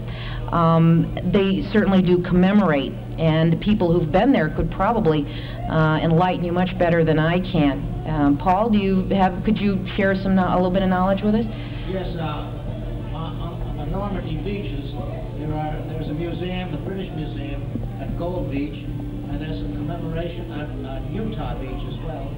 um, 0.52 1.16
they 1.32 1.66
certainly 1.72 2.02
do 2.02 2.22
commemorate, 2.22 2.92
and 3.18 3.60
people 3.60 3.92
who've 3.92 4.12
been 4.12 4.32
there 4.32 4.50
could 4.50 4.70
probably 4.70 5.24
uh, 5.70 5.98
enlighten 6.02 6.44
you 6.44 6.52
much 6.52 6.76
better 6.78 7.04
than 7.04 7.18
I 7.18 7.40
can. 7.40 8.04
Um, 8.06 8.38
Paul, 8.38 8.68
do 8.70 8.78
you 8.78 9.08
have? 9.16 9.42
Could 9.44 9.58
you 9.58 9.84
share 9.96 10.14
some 10.14 10.38
a 10.38 10.54
little 10.54 10.70
bit 10.70 10.82
of 10.82 10.90
knowledge 10.90 11.22
with 11.22 11.34
us? 11.34 11.46
Yes, 11.88 12.14
uh, 12.16 13.16
on, 13.16 13.80
on 13.80 13.90
Normandy 13.90 14.36
beaches, 14.44 14.92
there 15.40 15.54
are, 15.56 15.80
there's 15.88 16.08
a 16.08 16.14
museum, 16.14 16.72
the 16.72 16.82
British 16.84 17.10
Museum 17.16 17.62
at 18.00 18.18
Gold 18.18 18.50
Beach, 18.50 18.76
and 18.76 19.40
there's 19.40 19.60
a 19.60 19.68
commemoration 19.72 20.52
on, 20.52 20.84
on 20.84 21.14
Utah 21.14 21.56
Beach 21.58 21.82
as 21.88 21.98
well, 22.04 22.28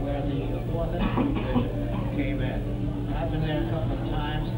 where 0.00 0.22
the 0.24 0.64
Fourth 0.72 0.92
Division 0.92 2.16
came 2.16 2.40
in. 2.40 3.12
I've 3.12 3.30
been 3.30 3.42
there 3.42 3.66
a 3.66 3.70
couple 3.70 3.92
of 3.92 4.08
times. 4.08 4.48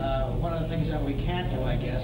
Uh, 0.00 0.36
one 0.42 0.52
of 0.52 0.62
the 0.62 0.68
things 0.68 0.90
that 0.90 1.02
we 1.02 1.14
can't 1.24 1.50
do, 1.50 1.62
I 1.62 1.76
guess, 1.76 2.02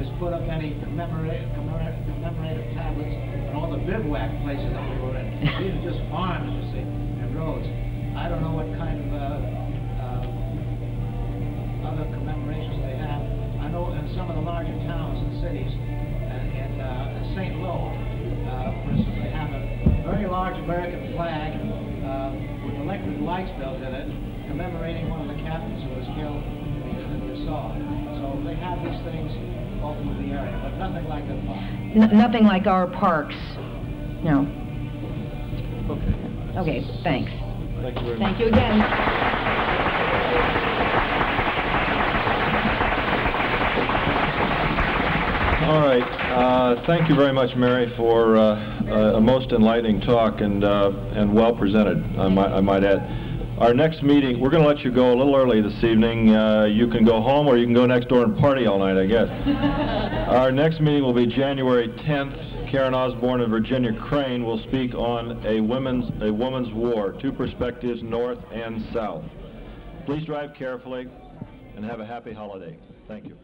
is 0.00 0.08
put 0.18 0.32
up 0.32 0.42
any 0.48 0.72
commemorate, 0.80 1.44
commemorative 1.54 2.64
tablets 2.72 3.12
on 3.50 3.56
all 3.56 3.68
the 3.68 3.82
bivouac 3.84 4.30
places 4.42 4.72
that 4.72 4.84
we 4.88 4.96
were 5.04 5.16
in. 5.16 5.28
These 5.60 5.74
are 5.76 5.84
just 5.92 6.00
farms, 6.08 6.48
you 6.48 6.64
see, 6.72 6.80
and 6.80 7.28
roads. 7.36 7.68
I 8.16 8.28
don't 8.28 8.40
know 8.40 8.56
what 8.56 8.68
kind 8.80 8.96
of, 8.96 9.08
uh, 9.12 9.40
uh, 10.00 10.20
other 11.92 12.06
commemorations 12.16 12.80
they 12.88 12.96
have. 12.96 13.20
I 13.60 13.68
know 13.68 13.92
in 13.92 14.08
some 14.16 14.32
of 14.32 14.36
the 14.36 14.44
larger 14.44 14.72
towns 14.88 15.20
and 15.20 15.44
cities, 15.44 15.72
and, 15.72 16.44
and 16.56 16.74
uh, 16.80 17.36
St. 17.36 17.52
Louis, 17.60 17.92
uh, 18.48 18.72
for 18.84 18.90
instance, 18.96 19.16
they 19.20 19.32
have 19.32 19.52
a 19.52 19.62
very 20.08 20.24
large 20.24 20.56
American 20.56 21.12
flag 21.12 21.52
uh, 21.52 22.32
with 22.64 22.80
electric 22.80 23.20
lights 23.20 23.52
built 23.60 23.76
in 23.76 23.92
it, 23.92 24.08
commemorating 24.48 25.08
one 25.12 25.28
of 25.28 25.28
the 25.28 25.40
captains 25.44 25.84
who 25.84 25.90
was 26.00 26.08
killed 26.16 26.40
in 26.40 27.06
the 27.12 27.20
Versailles. 27.28 27.76
So 28.20 28.40
they 28.44 28.56
have 28.56 28.80
these 28.80 29.00
things 29.04 29.51
all 29.82 29.94
through 30.02 30.14
the 30.26 30.32
area, 30.32 30.58
but 30.62 30.78
nothing 30.78 31.08
like 31.08 31.26
the 31.26 31.34
park. 31.46 31.58
N- 31.94 32.16
nothing 32.16 32.44
like 32.44 32.66
our 32.66 32.86
parks. 32.86 33.34
No. 34.22 34.46
Okay. 35.90 36.58
Okay. 36.58 37.00
Thanks. 37.02 37.30
Thank 37.82 37.98
you 37.98 38.04
very 38.06 38.18
much. 38.18 38.28
Thank 38.28 38.38
you 38.40 38.46
again. 38.46 38.82
All 45.62 45.80
right. 45.80 46.02
Uh, 46.02 46.86
thank 46.86 47.08
you 47.08 47.14
very 47.14 47.32
much, 47.32 47.54
Mary, 47.56 47.92
for 47.96 48.36
uh, 48.36 48.82
a 48.88 49.16
a 49.16 49.20
most 49.20 49.52
enlightening 49.52 50.00
talk 50.00 50.40
and 50.40 50.64
uh, 50.64 50.90
and 51.14 51.32
well 51.32 51.54
presented. 51.54 51.98
I 52.18 52.28
might 52.28 52.52
I 52.52 52.60
might 52.60 52.84
add. 52.84 53.21
Our 53.58 53.74
next 53.74 54.02
meeting, 54.02 54.40
we're 54.40 54.50
going 54.50 54.62
to 54.62 54.68
let 54.68 54.80
you 54.80 54.90
go 54.90 55.12
a 55.12 55.16
little 55.16 55.36
early 55.36 55.60
this 55.60 55.84
evening. 55.84 56.34
Uh, 56.34 56.64
you 56.64 56.88
can 56.88 57.04
go 57.04 57.20
home, 57.20 57.46
or 57.46 57.56
you 57.56 57.64
can 57.64 57.74
go 57.74 57.86
next 57.86 58.08
door 58.08 58.24
and 58.24 58.36
party 58.36 58.66
all 58.66 58.78
night, 58.78 58.96
I 58.96 59.06
guess. 59.06 59.28
Our 60.28 60.50
next 60.50 60.80
meeting 60.80 61.02
will 61.02 61.12
be 61.12 61.26
January 61.26 61.88
10th. 61.88 62.70
Karen 62.70 62.94
Osborne 62.94 63.42
and 63.42 63.50
Virginia 63.50 63.92
Crane 63.92 64.44
will 64.44 64.58
speak 64.64 64.94
on 64.94 65.44
a 65.46 65.60
women's 65.60 66.10
a 66.22 66.32
woman's 66.32 66.72
war, 66.72 67.12
two 67.20 67.30
perspectives, 67.30 68.02
north 68.02 68.38
and 68.50 68.82
south. 68.94 69.24
Please 70.06 70.24
drive 70.24 70.54
carefully, 70.54 71.06
and 71.76 71.84
have 71.84 72.00
a 72.00 72.06
happy 72.06 72.32
holiday. 72.32 72.78
Thank 73.06 73.26
you. 73.26 73.36